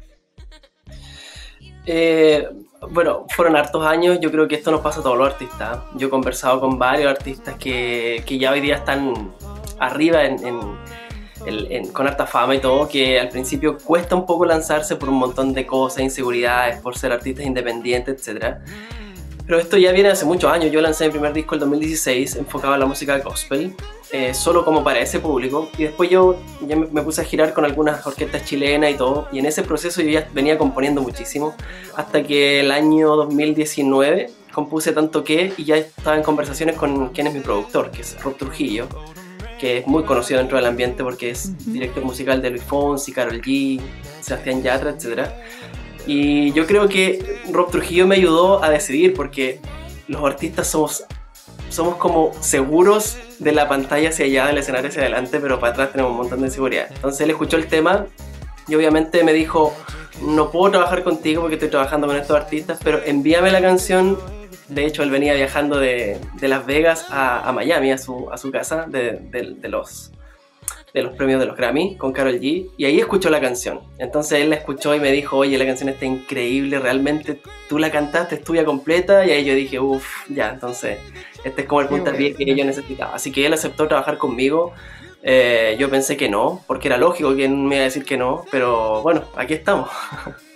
Eh, 1.86 2.48
bueno, 2.90 3.26
fueron 3.30 3.56
hartos 3.56 3.86
años, 3.86 4.18
yo 4.20 4.30
creo 4.30 4.48
que 4.48 4.54
esto 4.54 4.70
nos 4.70 4.80
pasa 4.80 5.00
a 5.00 5.02
todos 5.02 5.18
los 5.18 5.28
artistas. 5.32 5.78
Yo 5.94 6.06
he 6.06 6.10
conversado 6.10 6.60
con 6.60 6.78
varios 6.78 7.10
artistas 7.10 7.56
que, 7.58 8.22
que 8.26 8.38
ya 8.38 8.50
hoy 8.52 8.60
día 8.60 8.76
están 8.76 9.32
arriba 9.78 10.24
en, 10.24 10.38
en- 10.46 10.76
en- 11.46 11.92
con 11.92 12.06
harta 12.06 12.26
fama 12.26 12.54
y 12.54 12.58
todo, 12.60 12.88
que 12.88 13.20
al 13.20 13.28
principio 13.28 13.76
cuesta 13.76 14.14
un 14.14 14.24
poco 14.24 14.46
lanzarse 14.46 14.96
por 14.96 15.10
un 15.10 15.16
montón 15.16 15.52
de 15.52 15.66
cosas, 15.66 16.02
inseguridades, 16.02 16.80
por 16.80 16.96
ser 16.96 17.12
artistas 17.12 17.44
independientes, 17.44 18.26
etc. 18.26 18.56
Pero 19.46 19.58
esto 19.58 19.76
ya 19.76 19.92
viene 19.92 20.10
hace 20.10 20.24
muchos 20.24 20.50
años. 20.50 20.72
Yo 20.72 20.80
lancé 20.80 21.06
mi 21.06 21.12
primer 21.12 21.32
disco 21.32 21.54
en 21.54 21.60
2016, 21.60 22.36
enfocado 22.36 22.74
en 22.74 22.80
la 22.80 22.86
música 22.86 23.18
gospel, 23.18 23.74
eh, 24.10 24.32
solo 24.32 24.64
como 24.64 24.82
para 24.82 25.00
ese 25.00 25.20
público. 25.20 25.68
Y 25.76 25.84
después 25.84 26.08
yo 26.08 26.36
ya 26.66 26.76
me, 26.76 26.86
me 26.86 27.02
puse 27.02 27.20
a 27.20 27.24
girar 27.24 27.52
con 27.52 27.64
algunas 27.64 28.06
orquestas 28.06 28.44
chilenas 28.44 28.92
y 28.92 28.94
todo. 28.94 29.28
Y 29.32 29.40
en 29.40 29.46
ese 29.46 29.62
proceso 29.62 30.00
yo 30.00 30.10
ya 30.10 30.28
venía 30.32 30.56
componiendo 30.56 31.02
muchísimo. 31.02 31.54
Hasta 31.94 32.22
que 32.22 32.60
el 32.60 32.70
año 32.70 33.16
2019 33.16 34.30
compuse 34.54 34.92
tanto 34.92 35.24
que 35.24 35.52
y 35.56 35.64
ya 35.64 35.76
estaba 35.76 36.16
en 36.16 36.22
conversaciones 36.22 36.76
con 36.76 37.08
quien 37.10 37.26
es 37.26 37.34
mi 37.34 37.40
productor, 37.40 37.90
que 37.90 38.02
es 38.02 38.22
Rob 38.22 38.36
Trujillo, 38.36 38.88
que 39.58 39.78
es 39.78 39.86
muy 39.86 40.04
conocido 40.04 40.38
dentro 40.38 40.56
del 40.56 40.66
ambiente 40.66 41.02
porque 41.02 41.30
es 41.30 41.52
director 41.70 42.04
musical 42.04 42.40
de 42.40 42.50
Luis 42.50 42.62
Fonsi, 42.62 43.12
Karol 43.12 43.42
G, 43.42 43.80
Sebastián 44.20 44.62
Yatra, 44.62 44.90
etc. 44.90 45.28
Y 46.06 46.52
yo 46.52 46.66
creo 46.66 46.88
que 46.88 47.40
Rob 47.50 47.70
Trujillo 47.70 48.06
me 48.06 48.16
ayudó 48.16 48.62
a 48.62 48.70
decidir 48.70 49.14
porque 49.14 49.60
los 50.08 50.22
artistas 50.24 50.66
somos, 50.68 51.04
somos 51.70 51.96
como 51.96 52.32
seguros 52.40 53.16
de 53.38 53.52
la 53.52 53.68
pantalla 53.68 54.10
hacia 54.10 54.26
allá, 54.26 54.46
del 54.48 54.58
escenario 54.58 54.88
hacia 54.90 55.02
adelante, 55.02 55.40
pero 55.40 55.58
para 55.60 55.72
atrás 55.72 55.92
tenemos 55.92 56.12
un 56.12 56.18
montón 56.18 56.40
de 56.40 56.46
inseguridad. 56.48 56.88
Entonces 56.94 57.22
él 57.22 57.30
escuchó 57.30 57.56
el 57.56 57.66
tema 57.68 58.06
y 58.68 58.74
obviamente 58.74 59.24
me 59.24 59.32
dijo, 59.32 59.74
no 60.22 60.50
puedo 60.50 60.70
trabajar 60.72 61.02
contigo 61.04 61.40
porque 61.40 61.54
estoy 61.56 61.70
trabajando 61.70 62.06
con 62.06 62.16
estos 62.16 62.36
artistas, 62.36 62.78
pero 62.84 63.00
envíame 63.04 63.50
la 63.50 63.60
canción. 63.62 64.18
De 64.68 64.86
hecho, 64.86 65.02
él 65.02 65.10
venía 65.10 65.34
viajando 65.34 65.78
de, 65.78 66.18
de 66.34 66.48
Las 66.48 66.64
Vegas 66.64 67.06
a, 67.10 67.46
a 67.48 67.52
Miami, 67.52 67.92
a 67.92 67.98
su, 67.98 68.30
a 68.30 68.38
su 68.38 68.50
casa 68.50 68.86
de, 68.88 69.18
de- 69.30 69.54
de 69.58 69.68
los 69.68 70.10
de 70.94 71.02
los 71.02 71.14
premios 71.16 71.40
de 71.40 71.46
los 71.46 71.56
Grammy 71.56 71.96
con 71.96 72.12
Carol 72.12 72.40
G 72.40 72.70
y 72.76 72.84
ahí 72.84 73.00
escuchó 73.00 73.28
la 73.28 73.40
canción. 73.40 73.80
Entonces 73.98 74.40
él 74.40 74.50
la 74.50 74.56
escuchó 74.56 74.94
y 74.94 75.00
me 75.00 75.10
dijo, 75.10 75.36
oye, 75.36 75.58
la 75.58 75.66
canción 75.66 75.88
está 75.88 76.06
increíble, 76.06 76.78
realmente 76.78 77.40
tú 77.68 77.78
la 77.78 77.90
cantaste, 77.90 78.36
es 78.36 78.44
tuya 78.44 78.64
completa 78.64 79.26
y 79.26 79.32
ahí 79.32 79.44
yo 79.44 79.54
dije, 79.54 79.80
uff, 79.80 80.30
ya, 80.30 80.50
entonces 80.50 80.98
este 81.42 81.62
es 81.62 81.68
como 81.68 81.80
el 81.80 81.88
puntapié 81.88 82.34
que 82.34 82.54
yo 82.54 82.64
necesitaba. 82.64 83.14
Así 83.14 83.32
que 83.32 83.44
él 83.44 83.52
aceptó 83.52 83.88
trabajar 83.88 84.16
conmigo. 84.16 84.72
Eh, 85.26 85.76
yo 85.78 85.90
pensé 85.90 86.16
que 86.16 86.28
no, 86.28 86.62
porque 86.66 86.88
era 86.88 86.96
lógico 86.96 87.34
que 87.34 87.48
me 87.48 87.74
iba 87.74 87.82
a 87.82 87.84
decir 87.84 88.04
que 88.04 88.16
no, 88.16 88.44
pero 88.50 89.02
bueno, 89.02 89.24
aquí 89.36 89.54
estamos. 89.54 89.90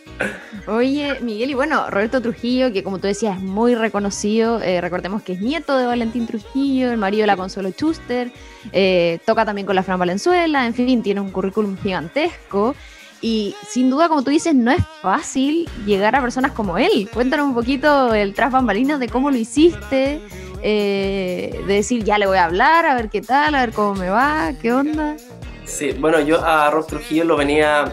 Oye, 0.67 1.21
Miguel, 1.21 1.51
y 1.51 1.55
bueno, 1.55 1.89
Roberto 1.89 2.21
Trujillo, 2.21 2.73
que 2.73 2.83
como 2.83 2.99
tú 2.99 3.07
decías 3.07 3.39
es 3.39 3.43
muy 3.43 3.75
reconocido, 3.75 4.61
eh, 4.61 4.81
recordemos 4.81 5.23
que 5.23 5.33
es 5.33 5.41
nieto 5.41 5.77
de 5.77 5.87
Valentín 5.87 6.27
Trujillo, 6.27 6.91
el 6.91 6.99
marido 6.99 7.23
de 7.23 7.29
la 7.29 7.37
Consuelo 7.37 7.71
Schuster, 7.71 8.31
eh, 8.73 9.19
toca 9.25 9.45
también 9.45 9.67
con 9.67 9.77
la 9.77 9.83
Fran 9.83 9.99
Valenzuela, 9.99 10.67
en 10.67 10.75
fin, 10.75 11.03
tiene 11.03 11.21
un 11.21 11.31
currículum 11.31 11.77
gigantesco. 11.79 12.75
Y 13.21 13.57
sin 13.69 13.91
duda, 13.91 14.09
como 14.09 14.23
tú 14.23 14.31
dices, 14.31 14.55
no 14.55 14.71
es 14.71 14.85
fácil 15.03 15.69
llegar 15.87 16.15
a 16.15 16.21
personas 16.21 16.53
como 16.53 16.79
él. 16.79 17.09
Cuéntanos 17.13 17.49
un 17.49 17.55
poquito 17.55 18.15
el 18.15 18.33
tras 18.33 18.53
bambalinas 18.53 19.01
de 19.01 19.09
cómo 19.09 19.31
lo 19.31 19.37
hiciste, 19.37 20.21
eh, 20.63 21.61
de 21.67 21.75
decir, 21.75 22.05
ya 22.05 22.19
le 22.19 22.27
voy 22.27 22.39
a 22.39 22.45
hablar, 22.45 22.87
a 22.87 22.95
ver 22.95 23.09
qué 23.09 23.21
tal, 23.21 23.55
a 23.57 23.61
ver 23.61 23.73
cómo 23.73 23.95
me 23.95 24.09
va, 24.09 24.53
qué 24.61 24.73
onda. 24.73 25.17
Sí, 25.65 25.93
bueno, 25.99 26.21
yo 26.21 26.45
a 26.45 26.71
Rob 26.71 26.87
Trujillo 26.87 27.25
lo 27.25 27.37
venía 27.37 27.93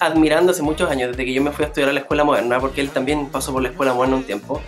admirando 0.00 0.52
hace 0.52 0.62
muchos 0.62 0.90
años, 0.90 1.10
desde 1.10 1.24
que 1.24 1.32
yo 1.32 1.42
me 1.42 1.50
fui 1.50 1.64
a 1.64 1.68
estudiar 1.68 1.90
a 1.90 1.92
la 1.92 2.00
escuela 2.00 2.24
moderna, 2.24 2.60
porque 2.60 2.80
él 2.80 2.90
también 2.90 3.26
pasó 3.26 3.52
por 3.52 3.62
la 3.62 3.68
escuela 3.70 3.94
moderna 3.94 4.16
un 4.16 4.24
tiempo. 4.24 4.60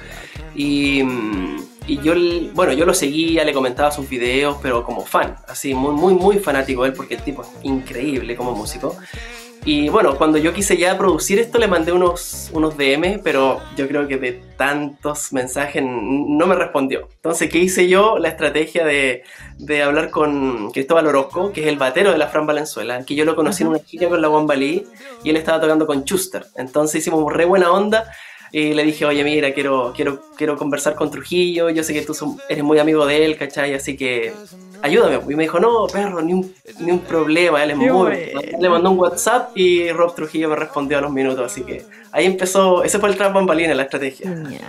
Y, 0.55 1.03
mm, 1.03 1.57
y 1.87 1.99
yo, 1.99 2.15
bueno, 2.55 2.73
yo 2.73 2.85
lo 2.85 2.95
seguía, 2.95 3.45
le 3.45 3.53
comentaba 3.53 3.91
sus 3.91 4.09
videos, 4.09 4.57
pero 4.63 4.85
como 4.85 5.05
fan, 5.05 5.37
así, 5.49 5.75
muy, 5.75 5.93
muy, 5.95 6.15
muy 6.15 6.39
fanático 6.39 6.83
de 6.83 6.91
él, 6.91 6.95
porque 6.95 7.15
el 7.15 7.23
tipo 7.23 7.43
es 7.43 7.49
increíble 7.63 8.37
como 8.37 8.53
músico. 8.53 8.97
Y 9.65 9.89
bueno, 9.91 10.17
cuando 10.17 10.39
yo 10.39 10.53
quise 10.53 10.77
ya 10.77 10.99
producir 10.99 11.39
esto, 11.39 11.57
le 11.59 11.69
mandé 11.69 11.93
unos, 11.93 12.51
unos 12.53 12.77
DM, 12.77 13.21
pero 13.23 13.61
yo 13.77 13.87
creo 13.87 14.09
que 14.09 14.17
de 14.17 14.33
tantos 14.57 15.33
mensajes 15.33 15.85
no 15.85 16.47
me 16.49 16.57
respondió. 16.57 17.09
Entonces, 17.15 17.49
¿qué 17.49 17.59
hice 17.59 17.89
yo? 17.89 18.19
La 18.19 18.29
estrategia 18.29 18.85
de, 18.85 19.23
de 19.59 19.83
hablar 19.85 20.11
con 20.11 20.73
Cristóbal 20.73 21.07
Orozco, 21.07 21.53
que 21.53 21.61
es 21.61 21.69
el 21.69 21.79
batero 21.79 22.11
de 22.11 22.19
la 22.19 22.27
Fran 22.27 22.45
Valenzuela, 22.45 23.05
que 23.05 23.15
yo 23.15 23.25
lo 23.25 23.37
conocí 23.37 23.63
en 23.63 23.69
una 23.69 23.79
gira 23.79 24.09
con 24.09 24.21
la 24.21 24.29
Wambalí 24.29 24.85
y 25.23 25.31
él 25.31 25.37
estaba 25.37 25.61
tocando 25.61 25.87
con 25.87 26.03
Schuster. 26.03 26.45
Entonces 26.57 27.01
hicimos 27.01 27.33
re 27.33 27.45
buena 27.45 27.71
onda 27.71 28.11
y 28.53 28.75
le 28.75 28.85
dije, 28.85 29.05
oye, 29.07 29.25
mira, 29.25 29.53
quiero, 29.55 29.93
quiero, 29.97 30.21
quiero 30.37 30.57
conversar 30.57 30.95
con 30.95 31.11
Trujillo, 31.11 31.71
yo 31.71 31.83
sé 31.83 31.95
que 31.95 32.03
tú 32.03 32.13
son- 32.13 32.37
eres 32.49 32.63
muy 32.63 32.79
amigo 32.79 33.07
de 33.07 33.25
él, 33.25 33.37
¿cachai? 33.39 33.73
Así 33.75 33.97
que 33.97 34.33
ayúdame. 34.83 35.21
Y 35.33 35.37
me 35.37 35.45
dijo, 35.45 35.59
no, 35.59 35.87
perro, 35.87 36.21
ni 36.21 36.35
un, 36.35 36.53
ni 36.81 36.91
un 36.91 36.99
problema, 37.01 37.65
él 37.65 37.71
es 37.71 37.77
muy... 37.79 38.13
Le 38.61 38.69
mandó 38.69 38.91
un 38.91 38.99
WhatsApp 38.99 39.57
y 39.57 39.91
Rob 39.91 40.15
Trujillo 40.15 40.51
me 40.51 40.57
respondió 40.57 40.99
a 40.99 41.01
los 41.01 41.11
minutos, 41.11 41.51
así 41.51 41.63
que 41.63 41.85
ahí 42.13 42.27
empezó, 42.27 42.85
ese 42.85 42.99
fue 42.99 43.09
el 43.09 43.17
trap 43.17 43.33
bambalina, 43.33 43.75
la 43.75 43.85
estrategia. 43.85 44.29
Genial. 44.29 44.61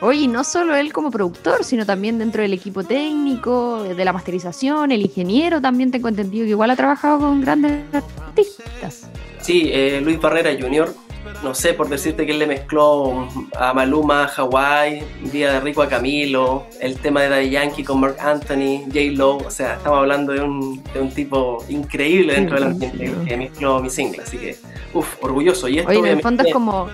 Oye, 0.00 0.26
no 0.26 0.42
solo 0.42 0.74
él 0.74 0.90
como 0.94 1.10
productor, 1.10 1.62
sino 1.62 1.84
también 1.84 2.18
dentro 2.18 2.40
del 2.40 2.54
equipo 2.54 2.84
técnico, 2.84 3.82
de 3.82 4.02
la 4.04 4.14
masterización, 4.14 4.92
el 4.92 5.02
ingeniero 5.02 5.60
también 5.60 5.90
tengo 5.90 6.08
entendido 6.08 6.44
que 6.44 6.50
igual 6.52 6.70
ha 6.70 6.76
trabajado 6.76 7.18
con 7.18 7.42
grandes 7.42 7.82
artistas. 7.92 9.10
Sí, 9.42 9.68
eh, 9.72 10.00
Luis 10.02 10.18
Barrera 10.18 10.50
Jr., 10.58 10.94
no 11.42 11.54
sé, 11.54 11.74
por 11.74 11.88
decirte 11.88 12.26
que 12.26 12.32
él 12.32 12.38
le 12.38 12.46
mezcló 12.46 13.28
a 13.56 13.72
Maluma 13.72 14.24
a 14.24 14.26
Hawaii, 14.26 15.02
Día 15.32 15.52
de 15.52 15.60
Rico 15.60 15.82
a 15.82 15.88
Camilo, 15.88 16.66
el 16.80 16.96
tema 16.98 17.22
de 17.22 17.28
Daddy 17.30 17.50
Yankee 17.50 17.84
con 17.84 18.00
Mark 18.00 18.16
Anthony, 18.20 18.84
J. 18.86 18.98
Lo, 19.12 19.36
o 19.38 19.50
sea, 19.50 19.74
estamos 19.74 19.98
hablando 19.98 20.32
de 20.32 20.40
un, 20.42 20.82
de 20.92 21.00
un 21.00 21.10
tipo 21.10 21.64
increíble 21.68 22.34
dentro 22.34 22.56
del 22.56 22.64
ambiente 22.64 22.98
que- 22.98 23.28
que 23.28 23.36
mezcló 23.36 23.80
mi 23.80 23.90
single, 23.90 24.22
así 24.22 24.38
que, 24.38 24.56
uff, 24.94 25.16
orgulloso. 25.22 25.68
Y 25.68 25.78
esto, 25.78 25.90
Oye, 25.90 25.98
en 26.00 26.06
el 26.06 26.20
fondo 26.22 26.42
es 26.44 26.52
como... 26.52 26.88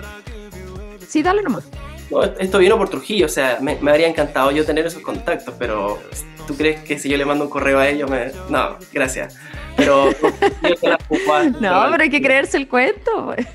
Sí, 1.07 1.21
dale 1.23 1.41
nomás. 1.41 1.63
No, 2.11 2.23
esto 2.23 2.57
vino 2.59 2.77
por 2.77 2.89
Trujillo, 2.89 3.25
o 3.25 3.29
sea, 3.29 3.57
me, 3.61 3.75
me 3.81 3.91
habría 3.91 4.07
encantado 4.07 4.51
yo 4.51 4.65
tener 4.65 4.85
esos 4.85 5.01
contactos, 5.01 5.53
pero 5.59 5.99
¿tú 6.47 6.55
crees 6.55 6.81
que 6.81 6.97
si 6.97 7.09
yo 7.09 7.17
le 7.17 7.25
mando 7.25 7.43
un 7.45 7.49
correo 7.49 7.79
a 7.79 7.87
ellos 7.87 8.09
me... 8.09 8.31
No, 8.49 8.77
gracias. 8.93 9.37
Pero 9.75 10.09
No, 11.59 11.87
pero 11.91 12.03
hay 12.03 12.09
que 12.09 12.21
creerse 12.21 12.57
el 12.57 12.67
cuento. 12.67 13.25
pues. 13.25 13.45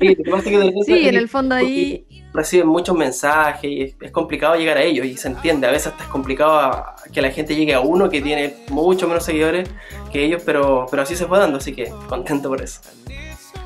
Sí, 0.00 0.16
Sí, 0.86 1.08
en 1.08 1.16
el 1.16 1.28
fondo 1.28 1.54
ahí... 1.54 2.06
reciben 2.32 2.68
muchos 2.68 2.96
mensajes 2.96 3.70
y 3.70 3.82
es, 3.82 3.94
es 4.00 4.10
complicado 4.10 4.54
llegar 4.56 4.76
a 4.76 4.82
ellos 4.82 5.06
y 5.06 5.16
se 5.16 5.28
entiende, 5.28 5.66
a 5.66 5.70
veces 5.70 5.88
hasta 5.88 6.04
es 6.04 6.10
complicado 6.10 6.58
a- 6.58 6.96
que 7.12 7.22
la 7.22 7.30
gente 7.30 7.54
llegue 7.56 7.74
a 7.74 7.80
uno 7.80 8.08
que 8.10 8.20
tiene 8.20 8.54
mucho 8.70 9.08
menos 9.08 9.24
seguidores 9.24 9.68
que 10.12 10.24
ellos, 10.24 10.42
pero, 10.44 10.86
pero 10.90 11.02
así 11.02 11.16
se 11.16 11.26
fue 11.26 11.38
dando, 11.38 11.58
así 11.58 11.72
que 11.74 11.92
contento 12.08 12.48
por 12.48 12.62
eso. 12.62 12.80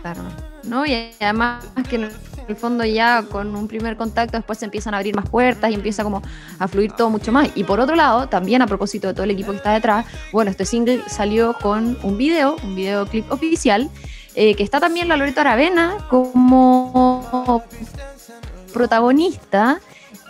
Claro. 0.03 0.21
¿No? 0.65 0.87
Y 0.87 1.13
además 1.21 1.65
que 1.89 1.97
en 1.97 2.11
el 2.49 2.57
fondo 2.57 2.85
ya 2.85 3.25
con 3.31 3.55
un 3.55 3.69
primer 3.69 3.97
contacto 3.97 4.37
después 4.37 4.59
se 4.59 4.65
empiezan 4.65 4.95
a 4.95 4.99
abrir 4.99 5.15
más 5.15 5.29
puertas 5.29 5.71
y 5.71 5.75
empieza 5.75 6.03
como 6.03 6.23
a 6.59 6.69
fluir 6.69 6.93
todo 6.93 7.11
mucho 7.11 7.31
más. 7.33 7.51
Y 7.55 7.65
por 7.65 7.81
otro 7.81 7.95
lado, 7.95 8.29
también 8.29 8.63
a 8.63 8.67
propósito 8.67 9.09
de 9.09 9.15
todo 9.15 9.25
el 9.25 9.31
equipo 9.31 9.51
que 9.51 9.59
está 9.59 9.73
detrás, 9.73 10.07
bueno, 10.33 10.51
este 10.51 10.65
single 10.65 11.03
salió 11.09 11.55
con 11.55 11.99
un 12.03 12.17
video, 12.17 12.57
un 12.63 12.75
videoclip 12.75 13.31
oficial, 13.31 13.91
eh, 14.35 14.55
que 14.55 14.63
está 14.63 14.81
también 14.81 15.09
la 15.09 15.17
Loreto 15.17 15.41
Aravena 15.41 15.97
como 16.09 17.63
protagonista. 18.73 19.81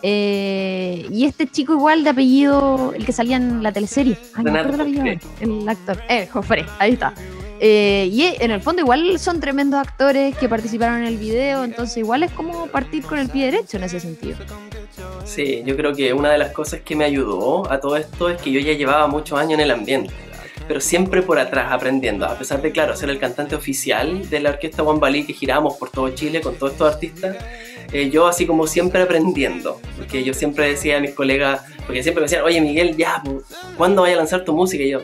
eh, 0.02 1.06
y 1.10 1.24
este 1.24 1.48
chico 1.48 1.72
igual 1.72 2.04
de 2.04 2.10
apellido, 2.10 2.92
el 2.94 3.04
que 3.04 3.12
salía 3.12 3.36
en 3.36 3.62
la 3.62 3.72
teleserie. 3.72 4.16
Ay, 4.34 4.44
no 4.44 4.50
el 4.56 4.80
apellido, 4.80 5.04
el 5.40 5.68
actor. 5.68 6.00
Eh, 6.08 6.28
Jofre, 6.32 6.66
ahí 6.78 6.92
está. 6.92 7.12
Eh, 7.61 8.09
y 8.12 8.22
en 8.40 8.50
el 8.50 8.61
fondo 8.61 8.82
igual 8.82 9.18
son 9.18 9.40
tremendos 9.40 9.80
actores 9.80 10.36
que 10.36 10.48
participaron 10.48 10.98
en 10.98 11.04
el 11.04 11.16
video, 11.16 11.64
entonces 11.64 11.96
igual 11.96 12.22
es 12.22 12.30
como 12.32 12.68
partir 12.68 13.04
con 13.04 13.18
el 13.18 13.28
pie 13.28 13.46
derecho 13.46 13.78
en 13.78 13.84
ese 13.84 14.00
sentido. 14.00 14.36
Sí, 15.24 15.62
yo 15.64 15.76
creo 15.76 15.94
que 15.94 16.12
una 16.12 16.30
de 16.30 16.38
las 16.38 16.52
cosas 16.52 16.80
que 16.80 16.94
me 16.94 17.04
ayudó 17.04 17.70
a 17.70 17.80
todo 17.80 17.96
esto 17.96 18.28
es 18.28 18.40
que 18.40 18.50
yo 18.50 18.61
ya 18.61 18.72
llevaba 18.72 19.06
muchos 19.09 19.38
años 19.38 19.54
en 19.54 19.61
el 19.61 19.70
ambiente, 19.70 20.14
pero 20.66 20.80
siempre 20.80 21.22
por 21.22 21.38
atrás 21.38 21.72
aprendiendo, 21.72 22.26
a 22.26 22.38
pesar 22.38 22.62
de, 22.62 22.70
claro, 22.70 22.96
ser 22.96 23.11
el 23.11 23.18
cantante 23.18 23.54
oficial 23.54 24.28
de 24.30 24.40
la 24.40 24.50
orquesta 24.50 24.82
Wambalí 24.82 25.26
que 25.26 25.32
giramos 25.32 25.76
por 25.76 25.90
todo 25.90 26.11
Chile 26.11 26.40
con 26.40 26.56
todos 26.56 26.72
estos 26.72 26.94
artistas, 26.94 27.36
eh, 27.92 28.11
yo 28.11 28.26
así 28.26 28.46
como 28.46 28.66
siempre 28.66 29.02
aprendiendo, 29.02 29.80
porque 29.96 30.22
yo 30.22 30.34
siempre 30.34 30.68
decía 30.68 30.98
a 30.98 31.00
mis 31.00 31.12
colegas, 31.12 31.62
porque 31.86 32.02
siempre 32.02 32.20
me 32.20 32.26
decían, 32.26 32.44
oye 32.44 32.61
Miguel, 32.61 32.96
ya, 32.96 33.22
¿cuándo 33.76 34.02
vaya 34.02 34.14
a 34.14 34.18
lanzar 34.18 34.44
tu 34.44 34.54
música? 34.54 34.84
Y 34.84 34.90
yo, 34.90 35.00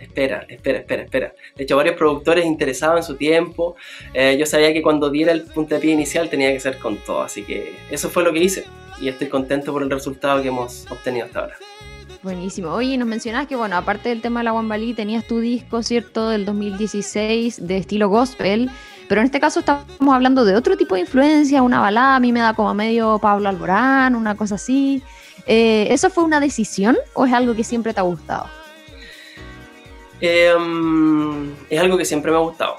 espera, 0.00 0.44
espera, 0.48 0.78
espera, 0.78 1.02
espera. 1.02 1.34
De 1.56 1.64
hecho, 1.64 1.76
varios 1.76 1.96
productores 1.96 2.44
interesaban 2.44 3.02
su 3.02 3.16
tiempo, 3.16 3.76
eh, 4.14 4.36
yo 4.38 4.46
sabía 4.46 4.72
que 4.72 4.82
cuando 4.82 5.10
diera 5.10 5.32
el 5.32 5.42
puntapié 5.42 5.92
inicial 5.92 6.28
tenía 6.28 6.52
que 6.52 6.60
ser 6.60 6.78
con 6.78 6.96
todo, 6.98 7.22
así 7.22 7.42
que 7.42 7.74
eso 7.90 8.08
fue 8.08 8.22
lo 8.24 8.32
que 8.32 8.40
hice 8.40 8.64
y 9.00 9.08
estoy 9.08 9.28
contento 9.28 9.72
por 9.72 9.82
el 9.82 9.90
resultado 9.90 10.42
que 10.42 10.48
hemos 10.48 10.90
obtenido 10.90 11.26
hasta 11.26 11.40
ahora. 11.40 11.56
Buenísimo. 12.22 12.70
Oye, 12.70 12.96
nos 12.98 13.06
mencionabas 13.06 13.46
que, 13.46 13.54
bueno, 13.54 13.76
aparte 13.76 14.08
del 14.08 14.20
tema 14.20 14.40
de 14.40 14.44
la 14.44 14.52
Wambalí, 14.52 14.92
tenías 14.92 15.24
tu 15.24 15.38
disco, 15.38 15.82
¿cierto?, 15.84 16.30
del 16.30 16.44
2016 16.44 17.66
de 17.66 17.76
estilo 17.76 18.08
gospel, 18.08 18.70
pero 19.08 19.20
en 19.20 19.26
este 19.26 19.38
caso 19.38 19.60
estamos 19.60 19.86
hablando 20.12 20.44
de 20.44 20.56
otro 20.56 20.76
tipo 20.76 20.96
de 20.96 21.02
influencia, 21.02 21.62
una 21.62 21.80
balada, 21.80 22.16
a 22.16 22.20
mí 22.20 22.32
me 22.32 22.40
da 22.40 22.54
como 22.54 22.74
medio 22.74 23.18
Pablo 23.20 23.48
Alborán, 23.48 24.16
una 24.16 24.34
cosa 24.34 24.56
así. 24.56 25.02
Eh, 25.46 25.86
¿Eso 25.90 26.10
fue 26.10 26.24
una 26.24 26.40
decisión 26.40 26.96
o 27.14 27.24
es 27.24 27.32
algo 27.32 27.54
que 27.54 27.64
siempre 27.64 27.94
te 27.94 28.00
ha 28.00 28.02
gustado? 28.02 28.46
Eh, 30.20 30.54
mm, 30.58 31.50
es 31.70 31.80
algo 31.80 31.96
que 31.96 32.04
siempre 32.04 32.30
me 32.30 32.36
ha 32.38 32.40
gustado. 32.40 32.76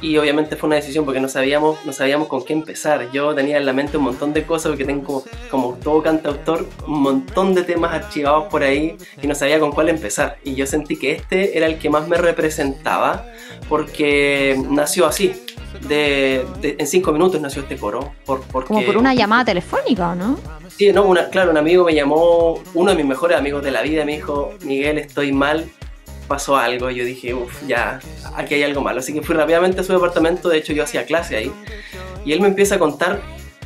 Y 0.00 0.16
obviamente 0.16 0.54
fue 0.54 0.68
una 0.68 0.76
decisión 0.76 1.04
porque 1.04 1.18
no 1.18 1.26
sabíamos, 1.28 1.84
no 1.84 1.92
sabíamos 1.92 2.28
con 2.28 2.44
qué 2.44 2.52
empezar. 2.52 3.10
Yo 3.10 3.34
tenía 3.34 3.56
en 3.56 3.66
la 3.66 3.72
mente 3.72 3.96
un 3.96 4.04
montón 4.04 4.32
de 4.32 4.44
cosas 4.44 4.70
porque 4.70 4.84
tengo, 4.84 5.24
como 5.50 5.74
todo 5.82 6.00
cantautor, 6.04 6.68
un 6.86 7.00
montón 7.02 7.52
de 7.52 7.64
temas 7.64 7.92
archivados 7.92 8.44
por 8.44 8.62
ahí 8.62 8.96
y 9.20 9.26
no 9.26 9.34
sabía 9.34 9.58
con 9.58 9.72
cuál 9.72 9.88
empezar. 9.88 10.38
Y 10.44 10.54
yo 10.54 10.66
sentí 10.66 10.96
que 10.96 11.10
este 11.12 11.58
era 11.58 11.66
el 11.66 11.78
que 11.80 11.90
más 11.90 12.06
me 12.06 12.16
representaba 12.16 13.26
porque 13.68 14.56
nació 14.70 15.06
así. 15.06 15.32
De, 15.86 16.46
de- 16.60 16.76
en 16.78 16.86
cinco 16.86 17.12
minutos 17.12 17.40
nació 17.40 17.62
este 17.62 17.76
coro. 17.76 18.12
Por, 18.24 18.40
porque, 18.42 18.68
Como 18.68 18.84
por 18.86 18.96
una 18.96 19.14
llamada 19.14 19.44
telefónica, 19.44 20.10
¿o 20.10 20.14
no? 20.14 20.38
Sí, 20.76 20.92
no, 20.92 21.04
una, 21.04 21.28
claro, 21.28 21.50
un 21.50 21.56
amigo 21.56 21.84
me 21.84 21.94
llamó, 21.94 22.60
uno 22.74 22.90
de 22.92 22.96
mis 22.96 23.04
mejores 23.06 23.36
amigos 23.36 23.62
de 23.64 23.70
la 23.72 23.82
vida, 23.82 24.04
me 24.04 24.12
dijo, 24.12 24.54
Miguel, 24.62 24.98
estoy 24.98 25.32
mal, 25.32 25.68
pasó 26.28 26.56
algo. 26.56 26.90
Y 26.90 26.96
yo 26.96 27.04
dije, 27.04 27.34
uff, 27.34 27.66
ya, 27.66 28.00
aquí 28.36 28.54
hay 28.54 28.62
algo 28.62 28.80
malo. 28.80 29.00
Así 29.00 29.12
que 29.12 29.22
fui 29.22 29.34
rápidamente 29.34 29.80
a 29.80 29.84
su 29.84 29.92
departamento, 29.92 30.48
de 30.48 30.58
hecho 30.58 30.72
yo 30.72 30.84
hacía 30.84 31.04
clase 31.06 31.36
ahí. 31.36 31.52
Y 32.24 32.32
él 32.32 32.40
me 32.40 32.48
empieza 32.48 32.76
a 32.76 32.78
contar, 32.78 33.20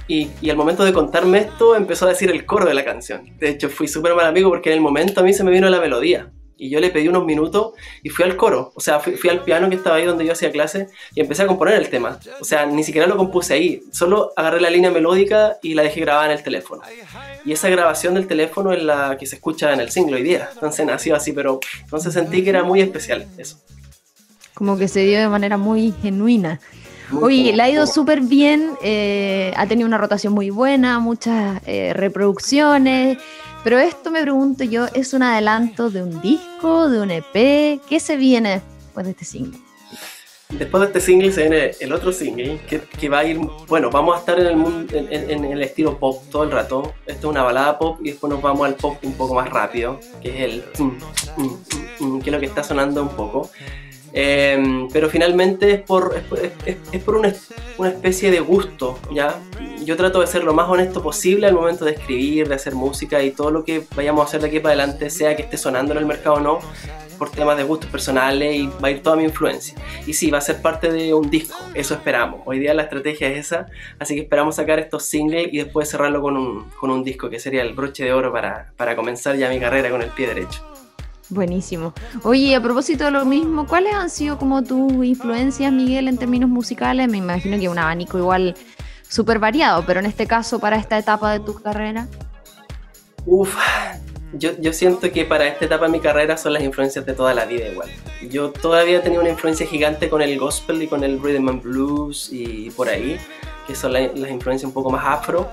y, 0.08 0.30
y 0.40 0.50
al 0.50 0.56
momento 0.56 0.84
de 0.84 0.92
contarme 0.92 1.38
esto, 1.38 1.76
empezó 1.76 2.06
a 2.06 2.10
decir 2.10 2.30
el 2.30 2.46
coro 2.46 2.66
de 2.66 2.74
la 2.74 2.84
canción. 2.84 3.36
De 3.38 3.48
hecho, 3.48 3.68
fui 3.68 3.88
súper 3.88 4.14
mal 4.14 4.26
amigo 4.26 4.48
porque 4.48 4.70
en 4.70 4.76
el 4.76 4.80
momento 4.80 5.20
a 5.20 5.24
mí 5.24 5.32
se 5.34 5.44
me 5.44 5.50
vino 5.50 5.68
la 5.68 5.80
melodía. 5.80 6.30
Y 6.62 6.70
yo 6.70 6.78
le 6.78 6.90
pedí 6.90 7.08
unos 7.08 7.24
minutos 7.24 7.72
y 8.04 8.08
fui 8.08 8.24
al 8.24 8.36
coro. 8.36 8.70
O 8.76 8.80
sea, 8.80 9.00
fui, 9.00 9.14
fui 9.16 9.28
al 9.30 9.42
piano 9.42 9.68
que 9.68 9.74
estaba 9.74 9.96
ahí 9.96 10.04
donde 10.06 10.24
yo 10.24 10.32
hacía 10.32 10.52
clase 10.52 10.86
y 11.12 11.20
empecé 11.20 11.42
a 11.42 11.48
componer 11.48 11.74
el 11.74 11.88
tema. 11.88 12.20
O 12.40 12.44
sea, 12.44 12.66
ni 12.66 12.84
siquiera 12.84 13.08
lo 13.08 13.16
compuse 13.16 13.54
ahí. 13.54 13.82
Solo 13.90 14.32
agarré 14.36 14.60
la 14.60 14.70
línea 14.70 14.90
melódica 14.92 15.56
y 15.60 15.74
la 15.74 15.82
dejé 15.82 16.00
grabada 16.02 16.26
en 16.26 16.32
el 16.38 16.42
teléfono. 16.44 16.82
Y 17.44 17.50
esa 17.52 17.68
grabación 17.68 18.14
del 18.14 18.28
teléfono 18.28 18.72
es 18.72 18.80
la 18.82 19.16
que 19.18 19.26
se 19.26 19.34
escucha 19.36 19.72
en 19.72 19.80
el 19.80 19.90
single 19.90 20.14
hoy 20.16 20.22
día. 20.22 20.50
Entonces 20.54 20.86
nació 20.86 21.16
así, 21.16 21.32
pero 21.32 21.58
entonces 21.80 22.12
sentí 22.14 22.44
que 22.44 22.50
era 22.50 22.62
muy 22.62 22.80
especial 22.80 23.26
eso. 23.38 23.58
como 24.54 24.78
que 24.78 24.86
se 24.86 25.00
dio 25.00 25.18
de 25.18 25.28
manera 25.28 25.56
muy 25.56 25.92
genuina. 26.02 26.60
Muy 27.10 27.24
Oye, 27.24 27.42
como- 27.46 27.56
le 27.56 27.62
ha 27.64 27.68
ido 27.70 27.86
súper 27.86 28.20
bien, 28.20 28.70
eh, 28.82 29.52
ha 29.56 29.66
tenido 29.66 29.86
una 29.88 29.98
rotación 29.98 30.32
muy 30.32 30.50
buena, 30.50 30.98
muchas 31.00 31.60
eh, 31.66 31.92
reproducciones, 31.94 33.18
pero 33.64 33.78
esto 33.78 34.10
me 34.10 34.22
pregunto 34.22 34.64
yo, 34.64 34.86
¿es 34.94 35.12
un 35.14 35.22
adelanto 35.22 35.90
de 35.90 36.02
un 36.02 36.20
disco, 36.20 36.88
de 36.88 37.00
un 37.00 37.10
EP? 37.10 37.80
¿Qué 37.88 38.00
se 38.00 38.16
viene 38.16 38.60
después 38.78 39.06
de 39.06 39.12
este 39.12 39.24
single? 39.24 39.58
Después 40.50 40.82
de 40.82 40.86
este 40.88 41.00
single 41.00 41.32
se 41.32 41.42
viene 41.42 41.70
el 41.80 41.92
otro 41.92 42.12
single 42.12 42.60
que, 42.66 43.08
va 43.08 43.20
a 43.20 43.24
ir, 43.24 43.38
bueno, 43.68 43.88
vamos 43.90 44.16
a 44.16 44.18
estar 44.18 44.38
en 44.38 44.46
el, 44.46 44.56
mundo, 44.56 44.94
en, 44.94 45.44
el 45.44 45.62
estilo 45.62 45.98
pop 45.98 46.22
todo 46.30 46.44
el 46.44 46.50
rato. 46.50 46.92
Esto 47.06 47.28
es 47.28 47.30
una 47.30 47.42
balada 47.42 47.78
pop 47.78 47.98
y 48.02 48.10
después 48.10 48.30
nos 48.30 48.42
vamos 48.42 48.66
al 48.66 48.74
pop 48.74 48.98
un 49.02 49.14
poco 49.14 49.34
más 49.34 49.48
rápido, 49.48 49.98
que 50.20 50.28
es 50.28 50.52
el 50.52 50.64
mm, 50.78 51.42
mm, 51.42 52.06
mm, 52.16 52.20
que 52.20 52.30
es 52.30 52.32
lo 52.34 52.40
que 52.40 52.46
está 52.46 52.62
sonando 52.62 53.02
un 53.02 53.10
poco. 53.10 53.50
Eh, 54.14 54.86
pero 54.92 55.08
finalmente 55.08 55.70
es 55.72 55.80
por, 55.80 56.14
es, 56.42 56.52
es- 56.66 56.76
es 56.92 57.02
por 57.02 57.16
una, 57.16 57.32
una 57.78 57.88
especie 57.88 58.30
de 58.30 58.40
gusto, 58.40 58.98
¿ya? 59.12 59.38
Yo 59.84 59.96
trato 59.96 60.20
de 60.20 60.26
ser 60.26 60.44
lo 60.44 60.52
más 60.54 60.68
honesto 60.68 61.02
posible 61.02 61.46
al 61.46 61.54
momento 61.54 61.84
de 61.84 61.92
escribir, 61.92 62.48
de 62.48 62.54
hacer 62.54 62.74
música 62.74 63.22
y 63.22 63.30
todo 63.32 63.50
lo 63.50 63.64
que 63.64 63.84
vayamos 63.96 64.22
a 64.22 64.28
hacer 64.28 64.40
de 64.42 64.48
aquí 64.48 64.60
para 64.60 64.74
adelante, 64.74 65.10
sea 65.10 65.34
que 65.34 65.42
esté 65.42 65.56
sonando 65.56 65.92
en 65.92 65.98
el 65.98 66.06
mercado 66.06 66.36
o 66.36 66.40
no, 66.40 66.58
por 67.18 67.30
temas 67.30 67.56
de 67.56 67.62
gustos 67.62 67.88
personales 67.90 68.54
y 68.54 68.66
va 68.82 68.88
a 68.88 68.90
ir 68.90 69.02
toda 69.02 69.16
mi 69.16 69.24
influencia. 69.24 69.76
Y 70.06 70.12
sí, 70.12 70.30
va 70.30 70.38
a 70.38 70.40
ser 70.40 70.60
parte 70.60 70.90
de 70.92 71.14
un 71.14 71.30
disco, 71.30 71.56
eso 71.74 71.94
esperamos. 71.94 72.42
Hoy 72.44 72.58
día 72.58 72.74
la 72.74 72.82
estrategia 72.82 73.28
es 73.28 73.46
esa, 73.46 73.66
así 73.98 74.14
que 74.14 74.22
esperamos 74.22 74.56
sacar 74.56 74.78
estos 74.78 75.04
singles 75.04 75.48
y 75.52 75.58
después 75.58 75.88
cerrarlo 75.88 76.20
con 76.20 76.36
un, 76.36 76.68
con 76.78 76.90
un 76.90 77.02
disco 77.02 77.28
que 77.30 77.38
sería 77.40 77.62
el 77.62 77.72
broche 77.74 78.04
de 78.04 78.12
oro 78.12 78.32
para, 78.32 78.72
para 78.76 78.94
comenzar 78.94 79.36
ya 79.36 79.48
mi 79.48 79.58
carrera 79.58 79.90
con 79.90 80.02
el 80.02 80.10
pie 80.10 80.28
derecho. 80.28 80.62
Buenísimo. 81.32 81.94
Oye, 82.24 82.54
a 82.54 82.60
propósito 82.62 83.04
de 83.04 83.10
lo 83.10 83.24
mismo, 83.24 83.66
¿cuáles 83.66 83.94
han 83.94 84.10
sido 84.10 84.36
como 84.38 84.62
tus 84.62 84.92
influencias, 85.04 85.72
Miguel, 85.72 86.08
en 86.08 86.18
términos 86.18 86.50
musicales? 86.50 87.08
Me 87.08 87.16
imagino 87.16 87.58
que 87.58 87.70
un 87.70 87.78
abanico 87.78 88.18
igual 88.18 88.54
súper 89.08 89.38
variado, 89.38 89.82
pero 89.86 90.00
en 90.00 90.06
este 90.06 90.26
caso, 90.26 90.58
para 90.58 90.76
esta 90.76 90.98
etapa 90.98 91.32
de 91.32 91.40
tu 91.40 91.54
carrera. 91.54 92.06
Uf, 93.24 93.56
yo, 94.34 94.50
yo 94.60 94.74
siento 94.74 95.10
que 95.10 95.24
para 95.24 95.46
esta 95.48 95.64
etapa 95.64 95.86
de 95.86 95.92
mi 95.92 96.00
carrera 96.00 96.36
son 96.36 96.52
las 96.52 96.62
influencias 96.62 97.06
de 97.06 97.14
toda 97.14 97.32
la 97.32 97.46
vida 97.46 97.66
igual. 97.68 97.88
Yo 98.30 98.50
todavía 98.50 99.02
tenido 99.02 99.22
una 99.22 99.30
influencia 99.30 99.66
gigante 99.66 100.10
con 100.10 100.20
el 100.20 100.38
gospel 100.38 100.82
y 100.82 100.86
con 100.86 101.02
el 101.02 101.18
rhythm 101.22 101.48
and 101.48 101.62
blues 101.62 102.28
y 102.30 102.70
por 102.72 102.90
ahí, 102.90 103.16
que 103.66 103.74
son 103.74 103.94
la- 103.94 104.00
las 104.14 104.30
influencias 104.30 104.64
un 104.68 104.74
poco 104.74 104.90
más 104.90 105.04
afro. 105.06 105.48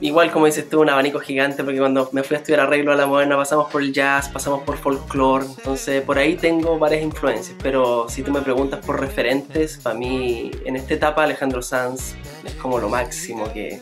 Igual 0.00 0.30
como 0.30 0.46
dices 0.46 0.68
tú, 0.68 0.82
un 0.82 0.90
abanico 0.90 1.18
gigante, 1.20 1.64
porque 1.64 1.78
cuando 1.78 2.08
me 2.12 2.22
fui 2.22 2.36
a 2.36 2.38
estudiar 2.38 2.60
arreglo 2.60 2.92
a 2.92 2.96
la 2.96 3.06
moderna 3.06 3.36
pasamos 3.36 3.70
por 3.70 3.80
el 3.82 3.92
jazz, 3.92 4.28
pasamos 4.28 4.62
por 4.62 4.76
folklore, 4.76 5.46
entonces 5.46 6.02
por 6.02 6.18
ahí 6.18 6.36
tengo 6.36 6.78
varias 6.78 7.02
influencias, 7.02 7.56
pero 7.62 8.06
si 8.08 8.22
tú 8.22 8.30
me 8.30 8.42
preguntas 8.42 8.84
por 8.84 9.00
referentes, 9.00 9.78
para 9.78 9.96
mí 9.96 10.50
en 10.66 10.76
esta 10.76 10.94
etapa 10.94 11.24
Alejandro 11.24 11.62
Sanz 11.62 12.14
es 12.44 12.52
como 12.54 12.78
lo 12.78 12.90
máximo 12.90 13.50
que, 13.54 13.80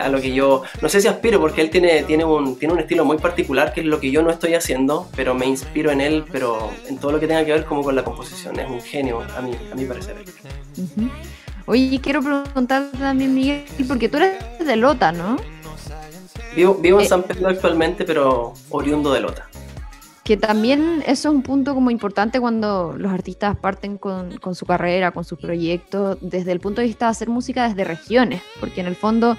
a 0.00 0.08
lo 0.08 0.20
que 0.20 0.32
yo, 0.32 0.62
no 0.82 0.88
sé 0.88 1.00
si 1.00 1.06
aspiro 1.06 1.40
porque 1.40 1.60
él 1.60 1.70
tiene, 1.70 2.02
tiene, 2.02 2.24
un, 2.24 2.58
tiene 2.58 2.74
un 2.74 2.80
estilo 2.80 3.04
muy 3.04 3.18
particular 3.18 3.72
que 3.72 3.80
es 3.80 3.86
lo 3.86 4.00
que 4.00 4.10
yo 4.10 4.22
no 4.22 4.30
estoy 4.30 4.54
haciendo, 4.54 5.08
pero 5.14 5.34
me 5.34 5.46
inspiro 5.46 5.92
en 5.92 6.00
él, 6.00 6.24
pero 6.30 6.70
en 6.88 6.98
todo 6.98 7.12
lo 7.12 7.20
que 7.20 7.26
tenga 7.28 7.44
que 7.44 7.52
ver 7.52 7.64
como 7.64 7.82
con 7.82 7.94
la 7.94 8.02
composición, 8.02 8.58
es 8.58 8.68
un 8.68 8.80
genio 8.80 9.22
a 9.36 9.40
mí, 9.40 9.52
a 9.70 9.74
mi 9.76 9.84
parecer. 9.84 10.16
Ujú. 10.76 11.08
Oye, 11.66 12.00
quiero 12.02 12.22
preguntarte 12.22 12.96
también, 12.98 13.34
Miguel, 13.34 13.64
porque 13.86 14.08
tú 14.08 14.16
eres 14.16 14.38
de 14.64 14.76
Lota, 14.76 15.12
¿no? 15.12 15.36
Vivo, 16.56 16.74
vivo 16.74 16.98
en 16.98 17.04
Eh. 17.06 17.08
San 17.08 17.22
Pedro 17.22 17.48
actualmente, 17.48 18.04
pero 18.04 18.54
oriundo 18.70 19.12
de 19.12 19.20
Lota. 19.20 19.46
Que 20.24 20.36
también 20.36 21.02
eso 21.06 21.28
es 21.28 21.34
un 21.34 21.42
punto 21.42 21.74
como 21.74 21.90
importante 21.90 22.40
cuando 22.40 22.94
los 22.96 23.12
artistas 23.12 23.56
parten 23.56 23.98
con, 23.98 24.38
con 24.38 24.54
su 24.54 24.64
carrera, 24.66 25.10
con 25.12 25.24
sus 25.24 25.38
proyectos, 25.38 26.18
desde 26.20 26.52
el 26.52 26.60
punto 26.60 26.80
de 26.80 26.86
vista 26.88 27.06
de 27.06 27.10
hacer 27.10 27.28
música 27.28 27.68
desde 27.68 27.84
regiones, 27.84 28.42
porque 28.60 28.80
en 28.80 28.86
el 28.86 28.96
fondo 28.96 29.36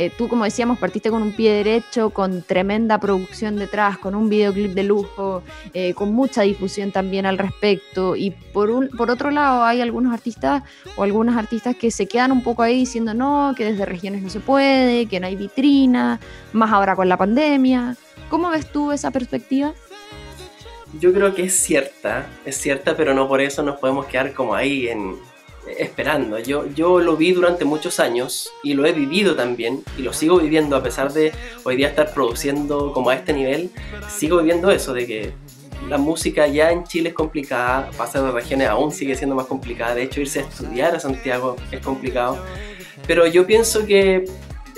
eh, 0.00 0.10
tú, 0.16 0.28
como 0.28 0.44
decíamos, 0.44 0.78
partiste 0.78 1.10
con 1.10 1.20
un 1.20 1.32
pie 1.32 1.52
derecho, 1.52 2.08
con 2.08 2.40
tremenda 2.40 2.98
producción 2.98 3.56
detrás, 3.56 3.98
con 3.98 4.14
un 4.14 4.30
videoclip 4.30 4.72
de 4.72 4.82
lujo, 4.82 5.42
eh, 5.74 5.92
con 5.92 6.14
mucha 6.14 6.40
difusión 6.40 6.90
también 6.90 7.26
al 7.26 7.36
respecto, 7.36 8.16
y 8.16 8.30
por, 8.30 8.70
un, 8.70 8.88
por 8.88 9.10
otro 9.10 9.30
lado 9.30 9.62
hay 9.62 9.82
algunos 9.82 10.14
artistas 10.14 10.62
o 10.96 11.02
algunas 11.02 11.36
artistas 11.36 11.76
que 11.76 11.90
se 11.90 12.06
quedan 12.06 12.32
un 12.32 12.42
poco 12.42 12.62
ahí 12.62 12.78
diciendo 12.78 13.12
no, 13.12 13.52
que 13.54 13.66
desde 13.66 13.84
regiones 13.84 14.22
no 14.22 14.30
se 14.30 14.40
puede, 14.40 15.04
que 15.04 15.20
no 15.20 15.26
hay 15.26 15.36
vitrina, 15.36 16.18
más 16.54 16.72
ahora 16.72 16.96
con 16.96 17.06
la 17.06 17.18
pandemia. 17.18 17.94
¿Cómo 18.30 18.48
ves 18.48 18.72
tú 18.72 18.92
esa 18.92 19.10
perspectiva? 19.10 19.74
Yo 20.98 21.12
creo 21.12 21.34
que 21.34 21.42
es 21.42 21.54
cierta, 21.54 22.26
es 22.46 22.56
cierta, 22.56 22.96
pero 22.96 23.12
no 23.12 23.28
por 23.28 23.42
eso 23.42 23.62
nos 23.62 23.78
podemos 23.78 24.06
quedar 24.06 24.32
como 24.32 24.54
ahí 24.54 24.88
en, 24.88 25.16
esperando. 25.78 26.38
Yo, 26.38 26.66
yo 26.74 27.00
lo 27.00 27.16
vi 27.16 27.32
durante 27.32 27.64
muchos 27.64 28.00
años 28.00 28.50
y 28.62 28.74
lo 28.74 28.86
he 28.86 28.92
vivido 28.92 29.36
también 29.36 29.82
y 29.96 30.02
lo 30.02 30.12
sigo 30.12 30.38
viviendo 30.38 30.76
a 30.76 30.82
pesar 30.82 31.12
de 31.12 31.32
hoy 31.64 31.76
día 31.76 31.88
estar 31.88 32.12
produciendo 32.12 32.92
como 32.92 33.10
a 33.10 33.14
este 33.14 33.32
nivel, 33.32 33.70
sigo 34.08 34.38
viviendo 34.38 34.70
eso 34.70 34.92
de 34.92 35.06
que 35.06 35.32
la 35.88 35.98
música 35.98 36.46
ya 36.46 36.70
en 36.70 36.84
Chile 36.84 37.10
es 37.10 37.14
complicada, 37.14 37.90
pasar 37.96 38.22
de 38.22 38.32
regiones 38.32 38.68
aún 38.68 38.92
sigue 38.92 39.16
siendo 39.16 39.34
más 39.34 39.46
complicada, 39.46 39.94
de 39.94 40.02
hecho 40.02 40.20
irse 40.20 40.40
a 40.40 40.42
estudiar 40.42 40.94
a 40.94 41.00
Santiago 41.00 41.56
es 41.70 41.80
complicado, 41.80 42.38
pero 43.06 43.26
yo 43.26 43.46
pienso 43.46 43.86
que 43.86 44.24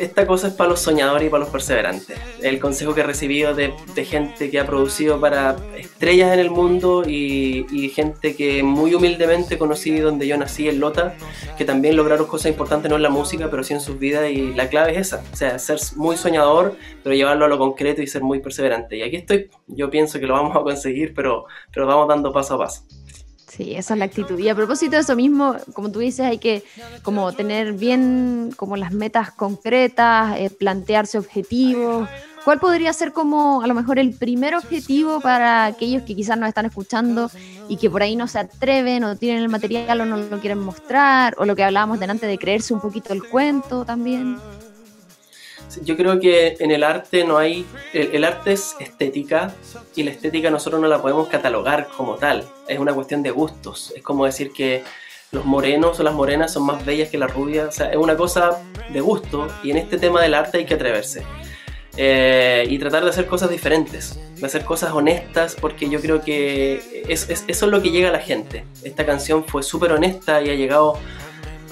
esta 0.04 0.26
cosa 0.26 0.48
es 0.48 0.54
para 0.54 0.70
los 0.70 0.80
soñadores 0.80 1.26
y 1.26 1.30
para 1.30 1.44
los 1.44 1.52
perseverantes. 1.52 2.18
El 2.40 2.58
consejo 2.58 2.94
que 2.94 3.02
he 3.02 3.04
recibido 3.04 3.54
de, 3.54 3.72
de 3.94 4.04
gente 4.04 4.50
que 4.50 4.58
ha 4.58 4.66
producido 4.66 5.20
para 5.20 5.56
estrellas 5.76 6.32
en 6.32 6.40
el 6.40 6.50
mundo 6.50 7.04
y, 7.06 7.66
y, 7.70 7.88
gente 7.90 8.34
que 8.34 8.62
muy 8.62 8.94
humildemente 8.94 9.58
conocí 9.58 9.98
donde 9.98 10.26
yo 10.26 10.36
nací, 10.36 10.68
en 10.68 10.80
Lota, 10.80 11.14
que 11.56 11.64
también 11.64 11.96
lograron 11.96 12.26
cosas 12.26 12.50
importantes 12.50 12.90
no 12.90 12.96
en 12.96 13.02
la 13.02 13.10
música, 13.10 13.48
pero 13.50 13.62
sí 13.62 13.74
en 13.74 13.80
sus 13.80 13.98
vidas 13.98 14.30
y 14.30 14.52
la 14.54 14.68
clave 14.68 14.92
es 14.92 15.08
esa, 15.08 15.22
o 15.32 15.36
sea, 15.36 15.58
ser 15.58 15.78
muy 15.96 16.16
soñador, 16.16 16.76
pero 17.02 17.14
llevarlo 17.14 17.44
a 17.44 17.48
lo 17.48 17.58
concreto 17.58 18.02
y 18.02 18.06
ser 18.06 18.22
muy 18.22 18.40
perseverante. 18.40 18.96
Y 18.96 19.02
aquí 19.02 19.16
estoy, 19.16 19.50
yo 19.68 19.90
pienso 19.90 20.18
que 20.18 20.26
lo 20.26 20.34
vamos 20.34 20.56
a 20.56 20.60
conseguir, 20.60 21.14
pero, 21.14 21.46
pero 21.72 21.86
vamos 21.86 22.08
dando 22.08 22.32
paso 22.32 22.54
a 22.54 22.58
paso. 22.58 22.82
Sí, 23.54 23.74
esa 23.74 23.92
es 23.92 23.98
la 23.98 24.06
actitud. 24.06 24.38
Y 24.38 24.48
a 24.48 24.54
propósito 24.54 24.92
de 24.92 25.02
eso 25.02 25.14
mismo, 25.14 25.56
como 25.74 25.92
tú 25.92 25.98
dices, 25.98 26.24
hay 26.24 26.38
que 26.38 26.64
como 27.02 27.32
tener 27.32 27.74
bien 27.74 28.50
como 28.56 28.78
las 28.78 28.92
metas 28.92 29.30
concretas, 29.30 30.38
eh, 30.38 30.48
plantearse 30.48 31.18
objetivos. 31.18 32.08
¿Cuál 32.46 32.60
podría 32.60 32.94
ser 32.94 33.12
como 33.12 33.60
a 33.60 33.66
lo 33.66 33.74
mejor 33.74 33.98
el 33.98 34.14
primer 34.14 34.54
objetivo 34.54 35.20
para 35.20 35.66
aquellos 35.66 36.02
que 36.02 36.16
quizás 36.16 36.38
nos 36.38 36.48
están 36.48 36.64
escuchando 36.64 37.30
y 37.68 37.76
que 37.76 37.90
por 37.90 38.02
ahí 38.02 38.16
no 38.16 38.26
se 38.26 38.38
atreven 38.38 39.04
o 39.04 39.16
tienen 39.16 39.42
el 39.42 39.50
material 39.50 40.00
o 40.00 40.06
no 40.06 40.16
lo 40.16 40.40
quieren 40.40 40.58
mostrar? 40.58 41.34
O 41.36 41.44
lo 41.44 41.54
que 41.54 41.62
hablábamos 41.62 42.00
delante 42.00 42.26
de 42.26 42.38
creerse 42.38 42.72
un 42.72 42.80
poquito 42.80 43.12
el 43.12 43.22
cuento 43.22 43.84
también. 43.84 44.38
Yo 45.82 45.96
creo 45.96 46.20
que 46.20 46.56
en 46.58 46.70
el 46.70 46.84
arte 46.84 47.24
no 47.24 47.38
hay. 47.38 47.66
El, 47.92 48.14
el, 48.14 48.24
arte 48.24 48.52
es 48.52 48.76
estética 48.80 49.54
y 49.96 50.02
la 50.02 50.10
estética 50.10 50.50
nosotros 50.50 50.80
no 50.80 50.88
la 50.88 51.00
podemos 51.00 51.28
catalogar 51.28 51.88
como 51.96 52.16
tal. 52.16 52.48
Es 52.68 52.78
una 52.78 52.92
cuestión 52.92 53.22
de 53.22 53.30
gustos. 53.30 53.92
Es 53.96 54.02
como 54.02 54.26
decir 54.26 54.52
que 54.52 54.82
los 55.32 55.44
morenos 55.46 55.98
o 55.98 56.02
las 56.02 56.14
morenas 56.14 56.52
son 56.52 56.64
más 56.64 56.84
bellas 56.84 57.08
que 57.08 57.18
las 57.18 57.32
rubias. 57.32 57.68
O 57.68 57.72
sea, 57.72 57.90
es 57.90 57.96
una 57.96 58.16
cosa 58.16 58.62
de 58.92 59.00
gusto 59.00 59.48
y 59.62 59.70
en 59.70 59.78
este 59.78 59.98
tema 59.98 60.20
del 60.20 60.34
arte 60.34 60.58
hay 60.58 60.66
que 60.66 60.74
atreverse. 60.74 61.24
Eh, 61.96 62.64
y 62.70 62.78
tratar 62.78 63.04
de 63.04 63.10
hacer 63.10 63.26
cosas 63.26 63.50
diferentes, 63.50 64.18
de 64.36 64.46
hacer 64.46 64.64
cosas 64.64 64.92
honestas, 64.92 65.56
porque 65.60 65.90
yo 65.90 66.00
creo 66.00 66.22
que 66.22 67.04
es, 67.06 67.28
es, 67.28 67.44
eso 67.46 67.66
es 67.66 67.72
lo 67.72 67.82
que 67.82 67.90
llega 67.90 68.08
a 68.08 68.12
la 68.12 68.20
gente. 68.20 68.64
Esta 68.82 69.04
canción 69.04 69.44
fue 69.44 69.62
súper 69.62 69.92
honesta 69.92 70.40
y 70.40 70.48
ha 70.48 70.54
llegado 70.54 70.98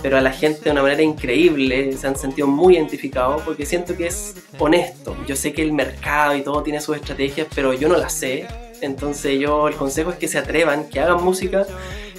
pero 0.02 0.16
a 0.16 0.20
la 0.20 0.32
gente 0.32 0.62
de 0.64 0.70
una 0.70 0.82
manera 0.82 1.02
increíble, 1.02 1.92
se 1.92 2.06
han 2.06 2.16
sentido 2.16 2.46
muy 2.46 2.76
identificados 2.76 3.42
porque 3.42 3.66
siento 3.66 3.96
que 3.96 4.06
es 4.06 4.34
honesto. 4.58 5.16
Yo 5.26 5.36
sé 5.36 5.52
que 5.52 5.62
el 5.62 5.72
mercado 5.72 6.36
y 6.36 6.42
todo 6.42 6.62
tiene 6.62 6.80
sus 6.80 6.96
estrategias, 6.96 7.46
pero 7.54 7.72
yo 7.74 7.88
no 7.88 7.96
las 7.96 8.12
sé. 8.12 8.46
Entonces 8.80 9.38
yo 9.38 9.68
el 9.68 9.74
consejo 9.74 10.10
es 10.10 10.16
que 10.16 10.28
se 10.28 10.38
atrevan, 10.38 10.88
que 10.88 11.00
hagan 11.00 11.22
música, 11.22 11.66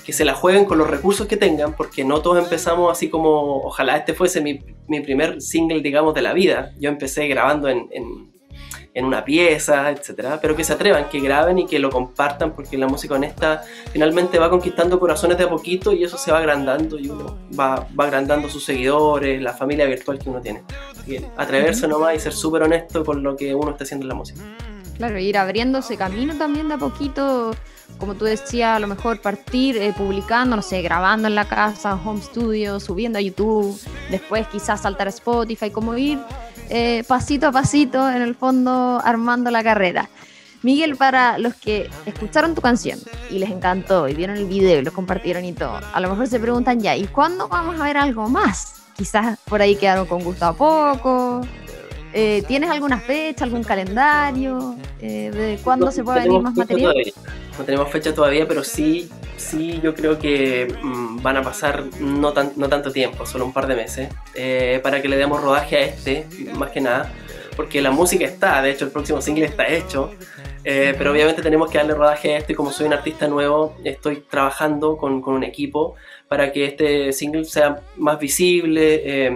que 0.06 0.14
se 0.14 0.26
la 0.26 0.34
jueguen 0.34 0.66
con 0.66 0.78
los 0.78 0.90
recursos 0.90 1.28
que 1.28 1.38
tengan, 1.38 1.76
porque 1.76 2.04
no 2.04 2.22
todos 2.22 2.44
empezamos 2.44 2.92
así 2.92 3.10
como, 3.10 3.58
ojalá 3.64 3.98
este 3.98 4.14
fuese 4.14 4.42
mi, 4.42 4.60
mi 4.88 5.02
primer 5.02 5.42
single, 5.42 5.82
digamos, 5.82 6.14
de 6.14 6.22
la 6.22 6.34
vida. 6.34 6.72
Yo 6.80 6.90
empecé 6.90 7.28
grabando 7.28 7.68
en, 7.68 7.88
en 7.92 8.31
en 8.94 9.06
una 9.06 9.24
pieza, 9.24 9.90
etcétera, 9.90 10.40
pero 10.42 10.56
que 10.56 10.64
se 10.64 10.74
atrevan, 10.74 11.08
que 11.10 11.20
graben 11.20 11.60
y 11.60 11.66
que 11.66 11.80
lo 11.80 11.90
compartan, 11.90 12.54
porque 12.54 12.78
la 12.78 12.88
música 12.88 13.16
honesta 13.16 13.64
finalmente 13.92 14.38
va 14.38 14.50
conquistando 14.50 15.00
corazones 15.00 15.38
de 15.38 15.46
a 15.46 15.50
poquito 15.50 15.94
y 15.94 16.04
eso 16.04 16.18
se 16.18 16.32
va 16.32 16.40
agrandando 16.40 17.00
y 17.00 17.10
uno 17.10 17.38
va, 17.58 17.88
va 17.98 18.04
agrandando 18.04 18.50
sus 18.50 18.66
seguidores, 18.66 19.42
la 19.42 19.54
familia 19.54 19.86
virtual 19.86 20.20
que 20.20 20.30
uno 20.30 20.42
tiene. 20.42 20.64
Así 20.92 21.04
que 21.06 21.26
atreverse 21.38 21.88
nomás 21.88 22.16
y 22.16 22.20
ser 22.20 22.34
súper 22.34 22.64
honesto 22.64 23.06
con 23.06 23.24
lo 23.24 23.36
que 23.36 23.56
uno 23.56 23.72
está 23.72 23.86
haciendo 23.86 24.04
en 24.04 24.10
la 24.10 24.16
música. 24.16 24.42
Claro, 24.98 25.18
ir 25.18 25.38
abriéndose 25.38 25.98
camino 25.98 26.36
también 26.38 26.68
de 26.68 26.76
a 26.76 26.78
poquito, 26.78 27.56
como 27.98 28.16
tú 28.16 28.26
decías, 28.26 28.76
a 28.76 28.80
lo 28.80 28.88
mejor 28.88 29.20
partir 29.22 29.78
eh, 29.78 29.94
publicando, 29.98 30.56
no 30.56 30.62
sé, 30.62 30.82
grabando 30.82 31.28
en 31.28 31.34
la 31.34 31.46
casa, 31.46 31.96
home 31.96 32.22
studio, 32.22 32.80
subiendo 32.80 33.18
a 33.18 33.22
YouTube, 33.22 33.80
después 34.12 34.48
quizás 34.50 34.82
saltar 34.82 35.08
a 35.08 35.10
Spotify, 35.10 35.72
como 35.72 35.98
ir 35.98 36.20
eh, 36.72 37.04
pasito 37.08 37.48
a 37.48 37.52
pasito, 37.52 38.10
en 38.10 38.22
el 38.22 38.34
fondo, 38.34 39.02
armando 39.04 39.52
la 39.52 39.64
carrera. 39.64 40.10
Miguel, 40.64 40.96
para 40.96 41.38
los 41.38 41.56
que 41.56 41.90
escucharon 42.06 42.56
tu 42.56 42.62
canción 42.62 43.00
y 43.30 43.40
les 43.40 43.50
encantó 43.50 44.08
y 44.08 44.14
vieron 44.14 44.38
el 44.38 44.46
video 44.46 44.80
y 44.80 44.84
lo 44.84 44.94
compartieron 44.94 45.44
y 45.44 45.54
todo, 45.54 45.80
a 45.92 46.00
lo 46.00 46.10
mejor 46.10 46.28
se 46.28 46.40
preguntan 46.40 46.80
ya, 46.80 46.96
¿y 46.96 47.08
cuándo 47.08 47.48
vamos 47.48 47.80
a 47.80 47.84
ver 47.84 47.98
algo 47.98 48.30
más? 48.30 48.84
Quizás 48.96 49.40
por 49.46 49.62
ahí 49.62 49.76
quedaron 49.76 50.06
con 50.06 50.24
gusto 50.24 50.46
a 50.46 50.54
poco. 50.54 51.42
Eh, 52.14 52.44
¿Tienes 52.48 52.70
alguna 52.70 53.00
fecha, 53.00 53.46
algún 53.46 53.64
calendario 53.64 54.76
eh, 55.00 55.32
de 55.32 55.60
cuándo 55.64 55.86
No 55.86 55.92
se 55.92 56.04
puede 56.04 56.22
venir 56.22 56.42
más 56.42 56.56
material? 56.56 56.92
todavía. 56.92 57.14
No 57.58 57.66
tenemos 57.66 57.90
fecha 57.90 58.14
todavía, 58.14 58.48
pero 58.48 58.64
sí, 58.64 59.10
sí, 59.38 59.80
yo 59.84 59.94
creo 59.94 60.18
que 60.20 60.74
mm, 60.82 61.22
van 61.22 61.38
a 61.38 61.42
pasar 61.42 61.84
no, 62.00 62.34
tan, 62.34 62.54
no 62.56 62.70
tanto 62.70 62.92
tiempo, 62.92 63.26
solo 63.26 63.46
un 63.46 63.54
par 63.54 63.68
de 63.68 63.76
meses, 63.76 64.10
eh, 64.34 64.80
para 64.84 65.02
que 65.02 65.08
le 65.08 65.18
demos 65.18 65.42
rodaje 65.42 65.78
a 65.78 65.82
este, 65.82 66.28
más 66.56 66.72
que 66.72 66.82
nada, 66.82 67.12
porque 67.56 67.82
la 67.82 67.92
música 67.92 68.26
está, 68.26 68.62
de 68.62 68.72
hecho 68.72 68.86
el 68.86 68.92
próximo 68.92 69.22
single 69.22 69.46
está 69.46 69.68
hecho, 69.68 70.12
eh, 70.64 70.96
pero 70.98 71.12
obviamente 71.12 71.42
tenemos 71.42 71.70
que 71.70 71.78
darle 71.78 71.94
rodaje 71.94 72.36
a 72.36 72.38
este 72.38 72.56
como 72.56 72.72
soy 72.72 72.88
un 72.88 72.94
artista 72.94 73.28
nuevo, 73.28 73.76
estoy 73.84 74.24
trabajando 74.30 74.98
con, 74.98 75.22
con 75.22 75.34
un 75.34 75.44
equipo 75.44 75.96
para 76.28 76.52
que 76.52 76.66
este 76.66 77.12
single 77.14 77.46
sea 77.46 77.82
más 77.98 78.20
visible. 78.20 79.30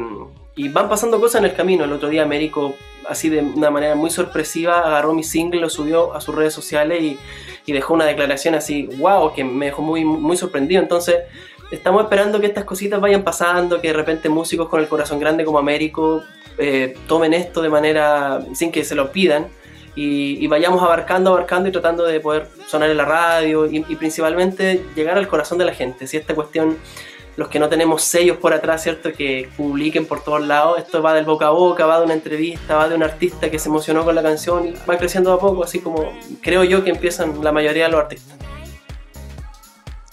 Y 0.56 0.70
van 0.70 0.88
pasando 0.88 1.20
cosas 1.20 1.40
en 1.40 1.46
el 1.46 1.54
camino. 1.54 1.84
El 1.84 1.92
otro 1.92 2.10
día 2.10 2.24
Américo, 2.24 2.76
así 3.08 3.30
de 3.30 3.42
una 3.42 3.70
manera 3.70 3.96
muy 3.96 4.10
sorpresiva, 4.10 4.80
agarró 4.80 5.14
mi 5.14 5.24
single, 5.24 5.60
lo 5.60 5.70
subió 5.70 6.14
a 6.14 6.22
sus 6.22 6.34
redes 6.34 6.54
sociales 6.54 7.02
y, 7.02 7.20
dejó 7.72 7.96
una 7.96 8.06
declaración 8.06 8.54
así, 8.54 8.88
wow, 8.98 9.34
que 9.34 9.44
me 9.44 9.66
dejó 9.66 9.82
muy, 9.82 10.06
muy 10.06 10.38
sorprendido. 10.38 10.82
Entonces, 10.82 11.16
estamos 11.72 12.04
esperando 12.04 12.40
que 12.40 12.46
estas 12.46 12.64
cositas 12.64 13.02
vayan 13.02 13.24
pasando, 13.24 13.82
que 13.82 13.88
de 13.88 13.94
repente 13.94 14.30
músicos 14.30 14.70
con 14.70 14.80
el 14.80 14.88
corazón 14.88 15.20
grande 15.20 15.44
como 15.44 15.58
Américo 15.58 16.24
eh, 16.58 16.96
tomen 17.08 17.34
esto 17.34 17.62
de 17.62 17.70
manera 17.70 18.40
sin 18.54 18.72
que 18.72 18.84
se 18.84 18.96
lo 18.96 19.12
pidan 19.12 19.48
y, 19.96 20.44
y 20.44 20.48
vayamos 20.48 20.82
abarcando, 20.82 21.32
abarcando 21.32 21.68
y 21.68 21.72
tratando 21.72 22.06
de 22.06 22.20
poder 22.20 22.48
sonar 22.68 22.90
en 22.90 22.98
la 22.98 23.06
radio 23.06 23.66
y, 23.66 23.84
y 23.88 23.96
principalmente 23.96 24.84
llegar 24.96 25.18
al 25.18 25.28
corazón 25.28 25.58
de 25.58 25.66
la 25.66 25.74
gente. 25.74 26.06
Si 26.06 26.18
esta 26.18 26.36
cuestión, 26.36 26.78
los 27.38 27.50
que 27.50 27.60
no 27.60 27.70
tenemos 27.70 28.02
sellos 28.02 28.38
por 28.38 28.54
atrás, 28.54 28.84
¿cierto? 28.84 29.12
Que 29.12 29.50
publiquen 29.58 30.06
por 30.06 30.24
todos 30.24 30.46
lados, 30.46 30.80
esto 30.80 31.02
va 31.02 31.14
del 31.14 31.26
boca 31.26 31.48
a 31.48 31.52
boca, 31.52 31.86
va 31.86 32.00
de 32.00 32.06
una 32.06 32.14
entrevista, 32.14 32.76
va 32.76 32.88
de 32.88 32.96
un 32.96 33.04
artista 33.04 33.52
que 33.52 33.60
se 33.60 33.70
emocionó 33.70 34.06
con 34.06 34.16
la 34.16 34.24
canción 34.24 34.68
y 34.68 34.74
va 34.90 34.98
creciendo 34.98 35.34
a 35.34 35.40
poco, 35.40 35.64
así 35.64 35.80
como 35.80 36.12
creo 36.42 36.64
yo 36.64 36.84
que 36.84 36.92
empiezan 36.92 37.44
la 37.44 37.52
mayoría 37.52 37.86
de 37.86 37.92
los 37.92 38.02
artistas. 38.02 38.38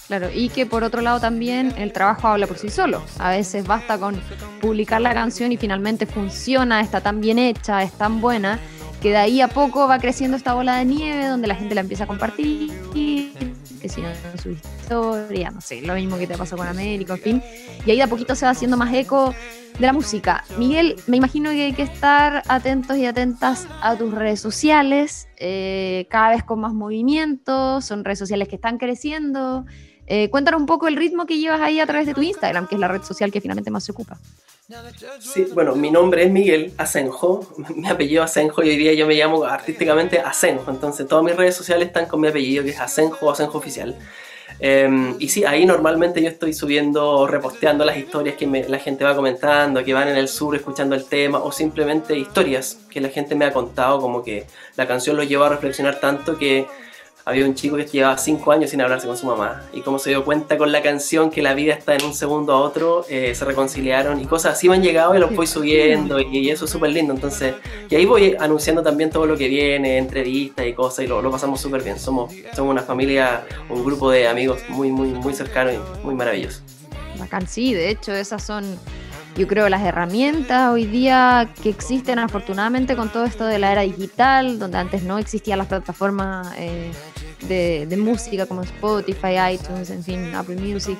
Claro, 0.07 0.27
y 0.33 0.49
que 0.49 0.65
por 0.65 0.83
otro 0.83 1.01
lado 1.01 1.19
también 1.19 1.73
el 1.77 1.93
trabajo 1.93 2.27
habla 2.27 2.45
por 2.45 2.57
sí 2.57 2.69
solo. 2.69 3.01
A 3.19 3.31
veces 3.31 3.65
basta 3.65 3.97
con 3.97 4.21
publicar 4.61 5.01
la 5.01 5.13
canción 5.13 5.51
y 5.51 5.57
finalmente 5.57 6.05
funciona, 6.05 6.81
está 6.81 7.01
tan 7.01 7.21
bien 7.21 7.39
hecha, 7.39 7.81
es 7.83 7.93
tan 7.93 8.19
buena, 8.19 8.59
que 9.01 9.09
de 9.09 9.17
ahí 9.17 9.41
a 9.41 9.47
poco 9.47 9.87
va 9.87 9.99
creciendo 9.99 10.35
esta 10.35 10.53
bola 10.53 10.75
de 10.77 10.85
nieve 10.85 11.27
donde 11.27 11.47
la 11.47 11.55
gente 11.55 11.73
la 11.73 11.81
empieza 11.81 12.03
a 12.03 12.07
compartir, 12.07 12.71
que 13.83 13.89
si 13.89 14.01
no 14.01 14.07
en 14.07 14.39
su 14.39 14.49
historia, 14.49 15.51
no 15.51 15.59
sé, 15.59 15.81
lo 15.81 15.93
mismo 15.95 16.17
que 16.17 16.25
te 16.25 16.37
pasó 16.37 16.55
con 16.55 16.65
América, 16.65 17.15
en 17.15 17.19
fin. 17.19 17.43
Y 17.85 17.91
ahí 17.91 17.97
de 17.97 18.03
a 18.03 18.07
poquito 18.07 18.33
se 18.33 18.45
va 18.45 18.51
haciendo 18.51 18.77
más 18.77 18.93
eco 18.93 19.35
de 19.77 19.85
la 19.85 19.91
música. 19.91 20.45
Miguel, 20.57 20.95
me 21.05 21.17
imagino 21.17 21.49
que 21.49 21.65
hay 21.65 21.73
que 21.73 21.81
estar 21.81 22.43
atentos 22.47 22.95
y 22.95 23.05
atentas 23.05 23.67
a 23.81 23.97
tus 23.97 24.13
redes 24.13 24.39
sociales, 24.39 25.27
eh, 25.35 26.07
cada 26.09 26.29
vez 26.29 26.45
con 26.45 26.61
más 26.61 26.73
movimiento, 26.73 27.81
son 27.81 28.05
redes 28.05 28.19
sociales 28.19 28.47
que 28.47 28.55
están 28.55 28.77
creciendo. 28.77 29.65
Eh, 30.07 30.29
cuéntanos 30.29 30.61
un 30.61 30.65
poco 30.65 30.87
el 30.87 30.95
ritmo 30.95 31.25
que 31.25 31.37
llevas 31.37 31.59
ahí 31.59 31.81
a 31.81 31.85
través 31.85 32.07
de 32.07 32.13
tu 32.13 32.21
Instagram, 32.21 32.67
que 32.67 32.75
es 32.75 32.79
la 32.79 32.87
red 32.87 33.01
social 33.01 33.33
que 33.33 33.41
finalmente 33.41 33.69
más 33.69 33.83
se 33.83 33.91
ocupa. 33.91 34.17
Sí, 35.19 35.47
bueno, 35.53 35.75
mi 35.75 35.91
nombre 35.91 36.23
es 36.23 36.31
Miguel 36.31 36.71
Asenjo, 36.77 37.53
mi 37.75 37.87
apellido 37.89 38.23
Asenjo 38.23 38.63
y 38.63 38.69
hoy 38.69 38.77
día 38.77 38.93
yo 38.93 39.05
me 39.05 39.13
llamo 39.13 39.43
artísticamente 39.43 40.19
Asenjo, 40.19 40.71
entonces 40.71 41.05
todas 41.05 41.25
mis 41.25 41.35
redes 41.35 41.55
sociales 41.55 41.87
están 41.87 42.05
con 42.05 42.21
mi 42.21 42.29
apellido 42.29 42.63
que 42.63 42.69
es 42.69 42.79
Asenjo, 42.79 43.29
Asenjo 43.29 43.57
Oficial. 43.57 43.93
Eh, 44.61 45.15
y 45.19 45.27
sí, 45.27 45.43
ahí 45.43 45.65
normalmente 45.65 46.21
yo 46.21 46.29
estoy 46.29 46.53
subiendo, 46.53 47.27
reposteando 47.27 47.83
las 47.83 47.97
historias 47.97 48.37
que 48.37 48.47
la 48.47 48.79
gente 48.79 49.03
va 49.03 49.13
comentando, 49.15 49.83
que 49.83 49.93
van 49.93 50.07
en 50.07 50.15
el 50.15 50.29
sur 50.29 50.55
escuchando 50.55 50.95
el 50.95 51.05
tema, 51.05 51.39
o 51.39 51.51
simplemente 51.51 52.17
historias 52.17 52.79
que 52.89 53.01
la 53.01 53.09
gente 53.09 53.35
me 53.35 53.43
ha 53.43 53.51
contado, 53.51 53.99
como 53.99 54.23
que 54.23 54.45
la 54.77 54.87
canción 54.87 55.17
lo 55.17 55.23
llevó 55.23 55.43
a 55.43 55.49
reflexionar 55.49 55.99
tanto 55.99 56.37
que 56.37 56.67
había 57.25 57.45
un 57.45 57.55
chico 57.55 57.77
que 57.77 57.85
llevaba 57.85 58.17
5 58.17 58.51
años 58.51 58.69
sin 58.69 58.81
hablarse 58.81 59.07
con 59.07 59.17
su 59.17 59.25
mamá, 59.25 59.61
y 59.73 59.81
como 59.81 59.99
se 59.99 60.09
dio 60.09 60.25
cuenta 60.25 60.57
con 60.57 60.71
la 60.71 60.81
canción 60.81 61.29
que 61.29 61.41
la 61.41 61.53
vida 61.53 61.73
está 61.73 61.95
en 61.95 62.03
un 62.03 62.13
segundo 62.13 62.53
a 62.53 62.59
otro, 62.59 63.05
eh, 63.09 63.33
se 63.35 63.45
reconciliaron, 63.45 64.19
y 64.21 64.25
cosas 64.25 64.53
así 64.53 64.67
me 64.67 64.75
han 64.75 64.83
llegado 64.83 65.15
y 65.15 65.19
los 65.19 65.33
voy 65.35 65.47
subiendo, 65.47 66.19
y, 66.19 66.37
y 66.37 66.49
eso 66.49 66.65
es 66.65 66.71
súper 66.71 66.91
lindo, 66.91 67.13
entonces, 67.13 67.55
y 67.89 67.95
ahí 67.95 68.05
voy 68.05 68.35
anunciando 68.39 68.83
también 68.83 69.09
todo 69.09 69.25
lo 69.25 69.37
que 69.37 69.47
viene, 69.47 69.97
entrevistas 69.97 70.65
y 70.65 70.73
cosas, 70.73 71.05
y 71.05 71.07
lo, 71.07 71.21
lo 71.21 71.31
pasamos 71.31 71.61
súper 71.61 71.81
bien, 71.83 71.99
somos, 71.99 72.33
somos 72.55 72.71
una 72.71 72.81
familia, 72.81 73.45
un 73.69 73.83
grupo 73.83 74.11
de 74.11 74.27
amigos 74.27 74.59
muy, 74.69 74.91
muy, 74.91 75.07
muy 75.09 75.33
cercano 75.33 75.71
y 75.71 76.05
muy 76.05 76.15
maravilloso. 76.15 76.61
Bacán, 77.17 77.47
sí, 77.47 77.73
de 77.73 77.89
hecho 77.89 78.11
esas 78.13 78.43
son, 78.43 78.77
yo 79.37 79.47
creo, 79.47 79.69
las 79.69 79.83
herramientas 79.83 80.71
hoy 80.71 80.85
día 80.85 81.53
que 81.61 81.69
existen 81.69 82.19
afortunadamente 82.19 82.95
con 82.95 83.09
todo 83.09 83.25
esto 83.25 83.45
de 83.45 83.59
la 83.59 83.71
era 83.71 83.81
digital, 83.81 84.59
donde 84.59 84.77
antes 84.77 85.03
no 85.03 85.17
existían 85.19 85.59
las 85.59 85.67
plataformas 85.67 86.53
eh, 86.57 86.91
de, 87.47 87.85
de 87.87 87.97
música 87.97 88.45
como 88.45 88.61
Spotify, 88.61 89.53
iTunes, 89.53 89.89
en 89.89 90.03
fin, 90.03 90.35
Apple 90.35 90.57
Music. 90.57 90.97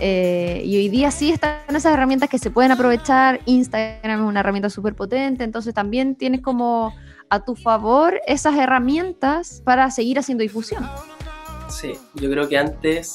Eh, 0.00 0.62
y 0.64 0.76
hoy 0.76 0.88
día 0.88 1.10
sí 1.10 1.32
están 1.32 1.58
esas 1.68 1.92
herramientas 1.92 2.28
que 2.28 2.38
se 2.38 2.50
pueden 2.50 2.72
aprovechar. 2.72 3.40
Instagram 3.46 4.20
es 4.22 4.28
una 4.28 4.40
herramienta 4.40 4.70
súper 4.70 4.94
potente, 4.94 5.44
entonces 5.44 5.74
también 5.74 6.14
tienes 6.14 6.42
como 6.42 6.94
a 7.28 7.44
tu 7.44 7.56
favor 7.56 8.20
esas 8.26 8.56
herramientas 8.56 9.62
para 9.64 9.90
seguir 9.90 10.18
haciendo 10.18 10.42
difusión. 10.42 10.86
Sí, 11.68 11.98
yo 12.14 12.30
creo 12.30 12.48
que 12.48 12.56
antes 12.56 13.14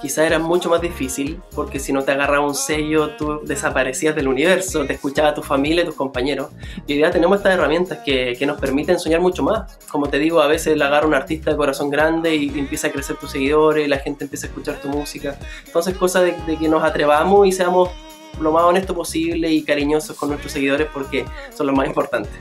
quizá 0.00 0.24
era 0.26 0.38
mucho 0.38 0.70
más 0.70 0.80
difícil 0.80 1.40
porque 1.54 1.80
si 1.80 1.92
no 1.92 2.04
te 2.04 2.12
agarraba 2.12 2.46
un 2.46 2.54
sello 2.54 3.16
tú 3.16 3.40
desaparecías 3.44 4.14
del 4.14 4.28
universo, 4.28 4.86
te 4.86 4.94
escuchaba 4.94 5.34
tu 5.34 5.42
familia, 5.42 5.84
tus 5.84 5.94
compañeros. 5.94 6.50
Y 6.86 6.92
hoy 6.92 6.98
día 6.98 7.10
tenemos 7.10 7.38
estas 7.38 7.54
herramientas 7.54 7.98
que, 8.04 8.36
que 8.38 8.46
nos 8.46 8.60
permiten 8.60 8.98
soñar 8.98 9.20
mucho 9.20 9.42
más. 9.42 9.78
Como 9.90 10.08
te 10.08 10.18
digo, 10.18 10.40
a 10.40 10.46
veces 10.46 10.76
la 10.76 10.86
agarra 10.86 11.06
un 11.06 11.14
artista 11.14 11.50
de 11.50 11.56
corazón 11.56 11.90
grande 11.90 12.34
y, 12.34 12.50
y 12.50 12.58
empieza 12.60 12.86
a 12.86 12.90
crecer 12.92 13.16
tus 13.16 13.32
seguidores, 13.32 13.88
la 13.88 13.98
gente 13.98 14.24
empieza 14.24 14.46
a 14.46 14.50
escuchar 14.50 14.80
tu 14.80 14.88
música. 14.88 15.38
Entonces, 15.66 15.96
cosa 15.96 16.22
de, 16.22 16.36
de 16.46 16.56
que 16.56 16.68
nos 16.68 16.84
atrevamos 16.84 17.46
y 17.46 17.52
seamos 17.52 17.90
lo 18.40 18.52
más 18.52 18.64
honesto 18.64 18.94
posible 18.94 19.50
y 19.50 19.62
cariñosos 19.62 20.16
con 20.16 20.30
nuestros 20.30 20.52
seguidores 20.52 20.88
porque 20.92 21.24
son 21.54 21.66
los 21.66 21.76
más 21.76 21.86
importantes. 21.86 22.32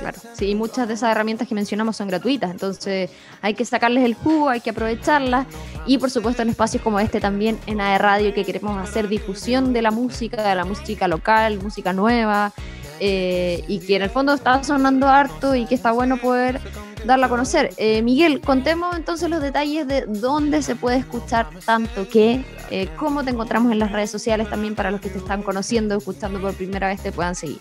Claro, 0.00 0.18
sí, 0.32 0.54
muchas 0.54 0.88
de 0.88 0.94
esas 0.94 1.12
herramientas 1.12 1.46
que 1.46 1.54
mencionamos 1.54 1.94
son 1.96 2.08
gratuitas, 2.08 2.50
entonces 2.50 3.10
hay 3.42 3.52
que 3.52 3.66
sacarles 3.66 4.04
el 4.04 4.14
jugo, 4.14 4.48
hay 4.48 4.60
que 4.60 4.70
aprovecharlas 4.70 5.46
y 5.86 5.98
por 5.98 6.10
supuesto 6.10 6.40
en 6.40 6.48
espacios 6.48 6.82
como 6.82 6.98
este 7.00 7.20
también 7.20 7.58
en 7.66 7.82
AE 7.82 7.98
Radio 7.98 8.32
que 8.32 8.44
queremos 8.46 8.78
hacer 8.78 9.08
difusión 9.08 9.74
de 9.74 9.82
la 9.82 9.90
música, 9.90 10.48
de 10.48 10.54
la 10.54 10.64
música 10.64 11.06
local, 11.06 11.60
música 11.62 11.92
nueva 11.92 12.52
eh, 12.98 13.62
y 13.68 13.80
que 13.80 13.96
en 13.96 14.02
el 14.02 14.10
fondo 14.10 14.32
está 14.32 14.64
sonando 14.64 15.06
harto 15.06 15.54
y 15.54 15.66
que 15.66 15.74
está 15.74 15.92
bueno 15.92 16.16
poder 16.16 16.60
darla 17.04 17.26
a 17.26 17.28
conocer. 17.28 17.74
Eh, 17.76 18.00
Miguel, 18.00 18.40
contemos 18.40 18.96
entonces 18.96 19.28
los 19.28 19.42
detalles 19.42 19.86
de 19.86 20.06
dónde 20.06 20.62
se 20.62 20.76
puede 20.76 20.96
escuchar 20.96 21.48
tanto 21.64 22.08
que, 22.08 22.44
eh, 22.70 22.88
cómo 22.96 23.22
te 23.22 23.30
encontramos 23.30 23.70
en 23.72 23.78
las 23.78 23.92
redes 23.92 24.10
sociales 24.10 24.48
también 24.48 24.74
para 24.74 24.90
los 24.90 25.00
que 25.00 25.10
te 25.10 25.18
están 25.18 25.42
conociendo, 25.42 25.96
escuchando 25.96 26.40
por 26.40 26.54
primera 26.54 26.88
vez, 26.88 27.02
te 27.02 27.12
puedan 27.12 27.34
seguir. 27.34 27.60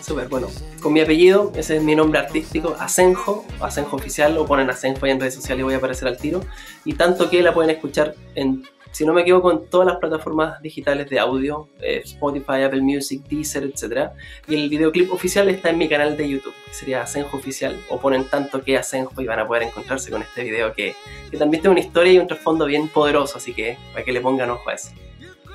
Súper, 0.00 0.28
bueno, 0.28 0.48
con 0.82 0.92
mi 0.92 1.00
apellido, 1.00 1.52
ese 1.54 1.76
es 1.76 1.82
mi 1.82 1.94
nombre 1.94 2.18
artístico, 2.18 2.76
Asenjo, 2.78 3.44
Asenjo 3.60 3.96
Oficial, 3.96 4.36
o 4.38 4.46
ponen 4.46 4.70
Asenjo 4.70 5.04
ahí 5.04 5.12
en 5.12 5.20
redes 5.20 5.34
sociales 5.34 5.60
y 5.60 5.64
voy 5.64 5.74
a 5.74 5.76
aparecer 5.76 6.08
al 6.08 6.16
tiro. 6.16 6.40
Y 6.84 6.94
tanto 6.94 7.28
que 7.28 7.42
la 7.42 7.52
pueden 7.52 7.70
escuchar 7.70 8.14
en, 8.34 8.64
si 8.92 9.04
no 9.04 9.12
me 9.12 9.22
equivoco, 9.22 9.52
en 9.52 9.66
todas 9.66 9.86
las 9.86 9.96
plataformas 9.96 10.60
digitales 10.62 11.08
de 11.10 11.18
audio, 11.18 11.68
eh, 11.80 12.02
Spotify, 12.04 12.62
Apple 12.64 12.80
Music, 12.80 13.22
Deezer, 13.28 13.64
etc. 13.64 14.10
Y 14.48 14.54
el 14.54 14.68
videoclip 14.68 15.12
oficial 15.12 15.48
está 15.48 15.70
en 15.70 15.78
mi 15.78 15.88
canal 15.88 16.16
de 16.16 16.28
YouTube, 16.28 16.54
que 16.66 16.74
sería 16.74 17.02
Asenjo 17.02 17.36
Oficial, 17.36 17.78
o 17.90 18.00
ponen 18.00 18.24
tanto 18.24 18.62
que 18.62 18.78
Asenjo 18.78 19.20
y 19.20 19.26
van 19.26 19.38
a 19.38 19.46
poder 19.46 19.64
encontrarse 19.64 20.10
con 20.10 20.22
este 20.22 20.42
video 20.42 20.72
que, 20.72 20.94
que 21.30 21.36
también 21.36 21.62
tiene 21.62 21.72
una 21.72 21.80
historia 21.80 22.12
y 22.12 22.18
un 22.18 22.26
trasfondo 22.26 22.64
bien 22.64 22.88
poderoso, 22.88 23.38
así 23.38 23.52
que 23.52 23.76
para 23.92 24.04
que 24.04 24.12
le 24.12 24.20
pongan 24.20 24.50
ojo 24.50 24.70
a 24.70 24.74
eso. 24.74 24.90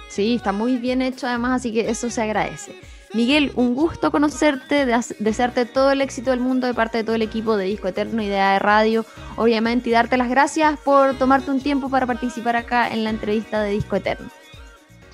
Sí, 0.07 0.35
está 0.35 0.51
muy 0.51 0.77
bien 0.77 1.01
hecho 1.01 1.27
además, 1.27 1.59
así 1.59 1.73
que 1.73 1.89
eso 1.89 2.09
se 2.09 2.21
agradece. 2.21 2.73
Miguel, 3.15 3.51
un 3.55 3.73
gusto 3.75 4.11
conocerte, 4.11 4.85
de- 4.85 4.99
desearte 5.19 5.65
todo 5.65 5.91
el 5.91 6.01
éxito 6.01 6.31
del 6.31 6.39
mundo 6.41 6.67
de 6.67 6.73
parte 6.73 6.97
de 6.97 7.03
todo 7.05 7.15
el 7.15 7.21
equipo 7.21 7.55
de 7.55 7.65
Disco 7.65 7.87
Eterno 7.87 8.21
y 8.21 8.27
de 8.27 8.39
AE 8.39 8.59
Radio, 8.59 9.05
obviamente, 9.37 9.89
y 9.89 9.93
darte 9.93 10.17
las 10.17 10.29
gracias 10.29 10.77
por 10.79 11.17
tomarte 11.17 11.49
un 11.49 11.61
tiempo 11.61 11.89
para 11.89 12.05
participar 12.05 12.55
acá 12.57 12.89
en 12.89 13.03
la 13.03 13.09
entrevista 13.11 13.61
de 13.61 13.71
Disco 13.71 13.95
Eterno. 13.95 14.29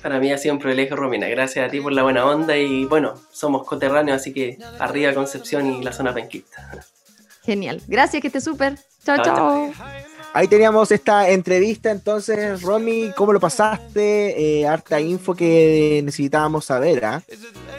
Para 0.02 0.18
mí 0.18 0.32
ha 0.32 0.38
sido 0.38 0.54
un 0.54 0.60
privilegio, 0.60 0.96
Romina. 0.96 1.28
Gracias 1.28 1.64
a 1.64 1.70
ti 1.70 1.80
por 1.80 1.92
la 1.92 2.02
buena 2.02 2.26
onda 2.26 2.56
y 2.56 2.84
bueno, 2.86 3.14
somos 3.30 3.64
coterráneos, 3.64 4.20
así 4.20 4.32
que 4.32 4.58
arriba 4.80 5.14
Concepción 5.14 5.66
y 5.66 5.82
la 5.84 5.92
zona 5.92 6.12
penquista. 6.12 6.70
Genial. 7.44 7.80
Gracias, 7.86 8.20
que 8.20 8.26
estés 8.26 8.42
súper. 8.42 8.76
Chao, 9.04 9.16
Chao, 9.22 9.24
chao. 9.72 9.72
Ahí 10.34 10.48
teníamos 10.48 10.90
esta 10.90 11.28
entrevista, 11.28 11.90
entonces, 11.90 12.62
Romy, 12.62 13.10
¿cómo 13.16 13.34
lo 13.34 13.40
pasaste? 13.40 14.60
Eh, 14.60 14.66
harta 14.66 14.98
info 14.98 15.34
que 15.34 16.00
necesitábamos 16.04 16.64
saber, 16.64 17.04
¿ah? 17.04 17.22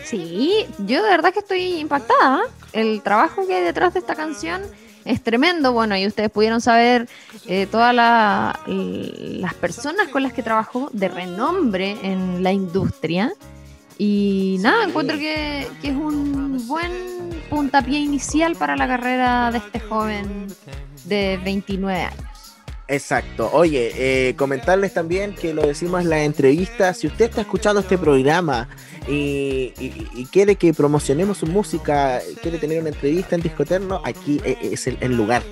Sí, 0.06 0.66
yo 0.80 1.02
de 1.04 1.10
verdad 1.10 1.34
que 1.34 1.40
estoy 1.40 1.80
impactada. 1.80 2.42
¿eh? 2.46 2.50
El 2.74 3.02
trabajo 3.02 3.48
que 3.48 3.56
hay 3.56 3.64
detrás 3.64 3.94
de 3.94 4.00
esta 4.02 4.14
canción 4.14 4.62
es 5.04 5.24
tremendo. 5.24 5.74
Bueno, 5.74 5.98
y 5.98 6.06
ustedes 6.06 6.30
pudieron 6.30 6.62
saber 6.62 7.10
eh, 7.48 7.68
todas 7.72 7.94
la- 7.96 8.60
las 8.68 9.54
personas 9.56 10.10
con 10.10 10.22
las 10.22 10.32
que 10.34 10.44
trabajó 10.44 10.90
de 10.94 11.08
renombre 11.08 11.98
en 12.04 12.44
la 12.44 12.52
industria. 12.52 13.34
Y 13.98 14.58
nada, 14.62 14.84
Sí. 14.84 14.90
encuentro 14.90 15.18
que, 15.18 15.68
que 15.82 15.90
es 15.90 15.96
un 15.96 16.68
buen 16.68 16.92
puntapié 17.50 17.98
inicial 18.00 18.56
para 18.56 18.76
la 18.76 18.88
carrera 18.88 19.50
de 19.52 19.58
este 19.58 19.80
joven 19.80 20.48
de 21.06 21.40
29 21.44 22.02
años. 22.02 22.24
Exacto. 22.88 23.50
Oye, 23.54 23.92
eh, 24.30 24.36
comentarles 24.36 24.94
también 24.94 25.34
que 25.36 25.54
lo 25.54 25.66
decimos 25.66 26.02
en 26.02 26.10
la 26.10 26.24
entrevista. 26.24 26.94
Si 26.94 27.08
usted 27.08 27.26
está 27.30 27.42
escuchando 27.42 27.80
este 27.80 27.98
programa 27.98 28.68
y, 29.08 29.74
y- 29.80 30.28
quiere 30.32 30.56
que 30.58 30.74
promocionemos 30.74 31.38
su 31.38 31.48
música, 31.48 32.22
quiere 32.42 32.58
tener 32.60 32.80
una 32.82 32.90
entrevista 32.90 33.36
en 33.36 33.42
Discoterno, 33.42 34.02
aquí 34.04 34.42
eh, 34.44 34.58
es 34.62 34.86
el 34.88 35.16
lugar 35.16 35.44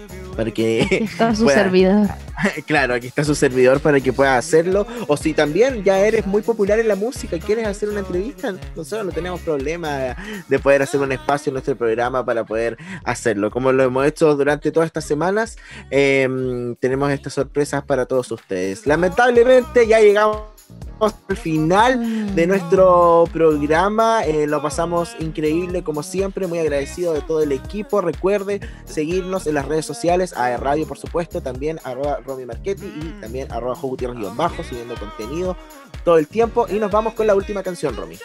para 0.42 0.52
que 0.52 0.82
Está 1.04 1.36
su 1.36 1.44
pueda- 1.46 1.58
servidor. 1.64 2.08
Claro, 2.66 2.96
aquí 2.96 3.06
está 3.06 3.24
su 3.24 3.36
servidor 3.36 3.82
para 3.82 4.00
que 4.00 4.12
pueda 4.12 4.36
hacerlo. 4.36 4.88
O 5.08 5.16
si 5.16 5.34
también 5.34 5.84
ya 5.84 6.00
eres 6.00 6.26
muy 6.26 6.42
popular 6.42 6.80
en 6.80 6.88
la 6.88 6.96
música 6.96 7.36
y 7.36 7.40
quieres 7.40 7.68
hacer 7.68 7.90
una 7.90 8.00
entrevista, 8.00 8.52
nosotros 8.76 9.06
no 9.06 9.12
tenemos 9.12 9.42
problema 9.42 10.16
de 10.48 10.58
poder 10.60 10.82
hacer 10.82 11.00
un 11.02 11.12
espacio 11.12 11.52
en 11.52 11.54
nuestro 11.56 11.76
programa 11.76 12.26
para 12.26 12.44
poder 12.44 12.78
hacerlo. 13.04 13.52
Como 13.52 13.72
lo 13.72 13.84
hemos 13.84 14.08
hecho 14.08 14.36
durante 14.36 14.72
todas 14.72 14.88
estas 14.88 15.06
semanas, 15.06 15.58
eh, 15.92 16.28
tenemos 16.80 17.12
estas 17.12 17.34
sorpresas 17.34 17.84
para 17.84 18.08
todos 18.08 18.32
ustedes. 18.32 18.88
Lamentablemente 18.88 19.86
ya 19.86 20.00
llegamos 20.00 20.42
al 21.02 21.38
final 21.38 22.36
de 22.36 22.48
nuestro 22.48 23.26
programa. 23.34 24.24
eh, 24.24 24.46
lo 24.46 24.62
pasamos 24.62 25.16
increíble 25.20 25.84
como 25.84 26.04
siempre, 26.04 26.48
muy 26.48 26.60
agradecido 26.60 27.14
de 27.14 27.22
todo 27.22 27.42
el 27.42 27.52
equipo. 27.52 28.02
Recuerde 28.02 28.62
seguirnos 28.86 29.48
en 29.48 29.56
las 29.56 29.66
redes 29.68 29.86
sociales, 29.86 30.34
a 30.34 30.56
Radio 30.58 30.88
por 30.88 30.98
supuesto, 30.98 31.42
también 31.42 31.80
arroba 31.84 32.20
Romy 32.26 32.46
Marchetti 32.46 32.86
y 32.86 33.22
también 33.22 33.52
arroba 33.52 33.76
Jo 33.76 33.88
Gutiérrez 33.88 34.18
guion 34.18 34.38
bajo, 34.38 34.64
subiendo 34.64 34.96
contenido 34.96 35.58
todo 36.04 36.18
el 36.18 36.28
tiempo. 36.28 36.68
Y 36.70 36.74
nos 36.74 36.92
vamos 36.92 37.14
con 37.14 37.26
la 37.26 37.36
última 37.36 37.64
canción, 37.64 37.96
Romy. 37.96 38.18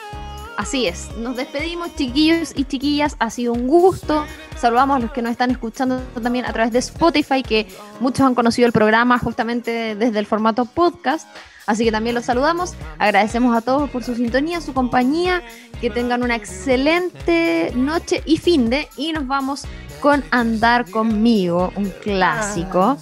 Así 0.59 0.87
es, 0.87 1.11
nos 1.19 1.37
despedimos 1.37 1.95
chiquillos 1.97 2.53
y 2.55 2.65
chiquillas, 2.65 3.17
ha 3.19 3.29
sido 3.29 3.53
un 3.53 3.67
gusto. 3.67 4.25
Saludamos 4.59 4.97
a 4.97 5.01
los 5.01 5.13
que 5.13 5.21
nos 5.21 5.33
están 5.33 5.51
escuchando 5.51 6.01
también 6.23 6.47
a 6.47 6.53
través 6.53 6.73
de 6.73 6.79
Spotify, 6.79 7.43
que 7.43 7.69
muchos 8.01 8.21
han 8.21 8.35
conocido 8.35 8.67
el 8.67 8.73
programa 8.73 9.19
justamente 9.19 9.95
desde 9.95 10.19
el 10.19 10.25
formato 10.25 10.65
podcast. 10.65 11.29
Así 11.67 11.85
que 11.85 11.93
también 11.93 12.15
los 12.15 12.25
saludamos, 12.25 12.75
agradecemos 12.99 13.57
a 13.57 13.61
todos 13.61 13.91
por 13.91 14.05
su 14.05 14.15
sintonía, 14.15 14.61
su 14.61 14.73
compañía, 14.73 15.43
que 15.81 15.91
tengan 15.91 16.23
una 16.23 16.37
excelente 16.37 17.73
noche 17.75 18.23
y 18.25 18.39
fin 18.39 18.71
de, 18.71 18.89
y 18.97 19.13
nos 19.13 19.27
vamos 19.27 19.65
con 20.01 20.25
Andar 20.31 20.89
conmigo, 20.91 21.73
un 21.77 21.91
clásico. 22.03 22.97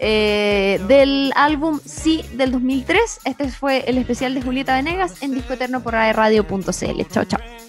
eh, 0.00 0.80
del 0.86 1.32
álbum 1.34 1.80
Sí 1.84 2.24
del 2.34 2.52
2003. 2.52 3.20
Este 3.24 3.48
fue 3.48 3.84
el 3.86 3.96
especial 3.96 4.34
de 4.34 4.42
Julieta 4.42 4.74
Venegas 4.74 5.22
en 5.22 5.34
Disco 5.34 5.54
Eterno 5.54 5.82
por 5.82 5.94
radio.cl. 5.94 7.02
Chao, 7.10 7.24
chao. 7.24 7.63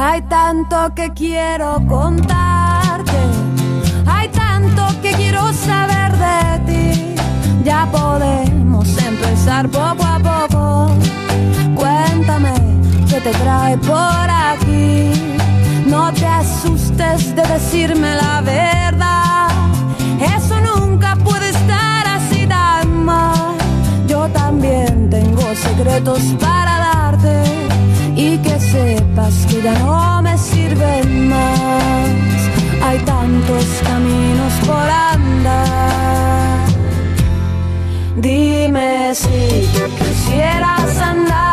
Hay 0.00 0.22
tanto 0.22 0.94
que 0.94 1.10
quiero 1.10 1.82
contarte, 1.88 3.18
hay 4.06 4.28
tanto 4.28 4.86
que 5.02 5.10
quiero 5.14 5.52
saber 5.52 6.12
de 6.12 6.58
ti. 6.66 7.14
Ya 7.64 7.84
podemos 7.90 8.86
empezar 8.96 9.68
poco 9.68 10.04
a 10.04 10.20
poco. 10.20 10.92
Cuéntame 11.74 12.54
qué 13.10 13.20
te 13.20 13.32
trae 13.32 13.76
por 13.78 14.30
aquí. 14.30 15.10
No 15.84 16.12
te 16.12 16.26
asustes 16.26 17.34
de 17.34 17.42
decirme 17.42 18.14
la 18.14 18.40
verdad. 18.40 19.48
Eso 20.36 20.60
nunca 20.60 21.16
puede 21.16 21.48
estar 21.48 22.06
así 22.06 22.46
tan 22.46 23.04
mal. 23.04 23.56
Yo 24.06 24.28
también 24.28 25.10
tengo 25.10 25.42
secretos 25.56 26.20
para 26.38 26.78
darte 26.78 27.67
y 28.18 28.36
que 28.38 28.58
sepas 28.58 29.46
que 29.48 29.62
ya 29.62 29.78
no 29.78 30.22
me 30.22 30.36
sirven 30.36 31.28
más. 31.28 32.40
Hay 32.82 32.98
tantos 32.98 33.64
caminos 33.84 34.52
por 34.66 34.88
andar. 35.14 36.66
Dime 38.16 39.14
si 39.14 39.68
tú 39.72 39.84
quisieras 39.98 41.00
andar 41.00 41.47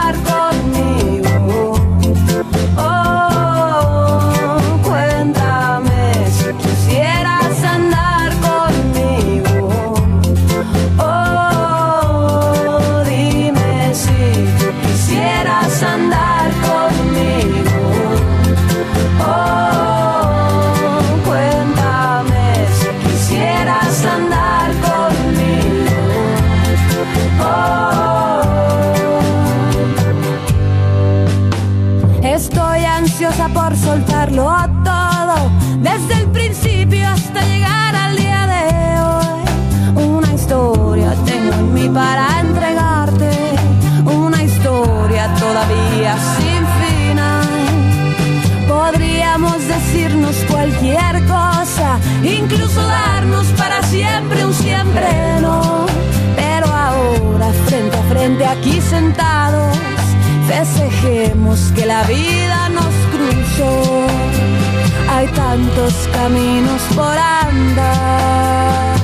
que 61.76 61.86
la 61.86 62.04
vida 62.04 62.70
nos 62.70 62.94
cruzó. 63.14 64.08
Hay 65.10 65.28
tantos 65.28 65.94
caminos 66.12 66.82
por 66.96 67.16
andar. 67.18 68.96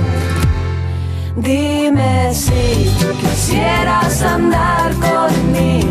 Dime 1.35 2.33
si 2.33 2.89
quisieras 3.21 4.21
andar 4.23 4.91
conmigo 4.95 5.90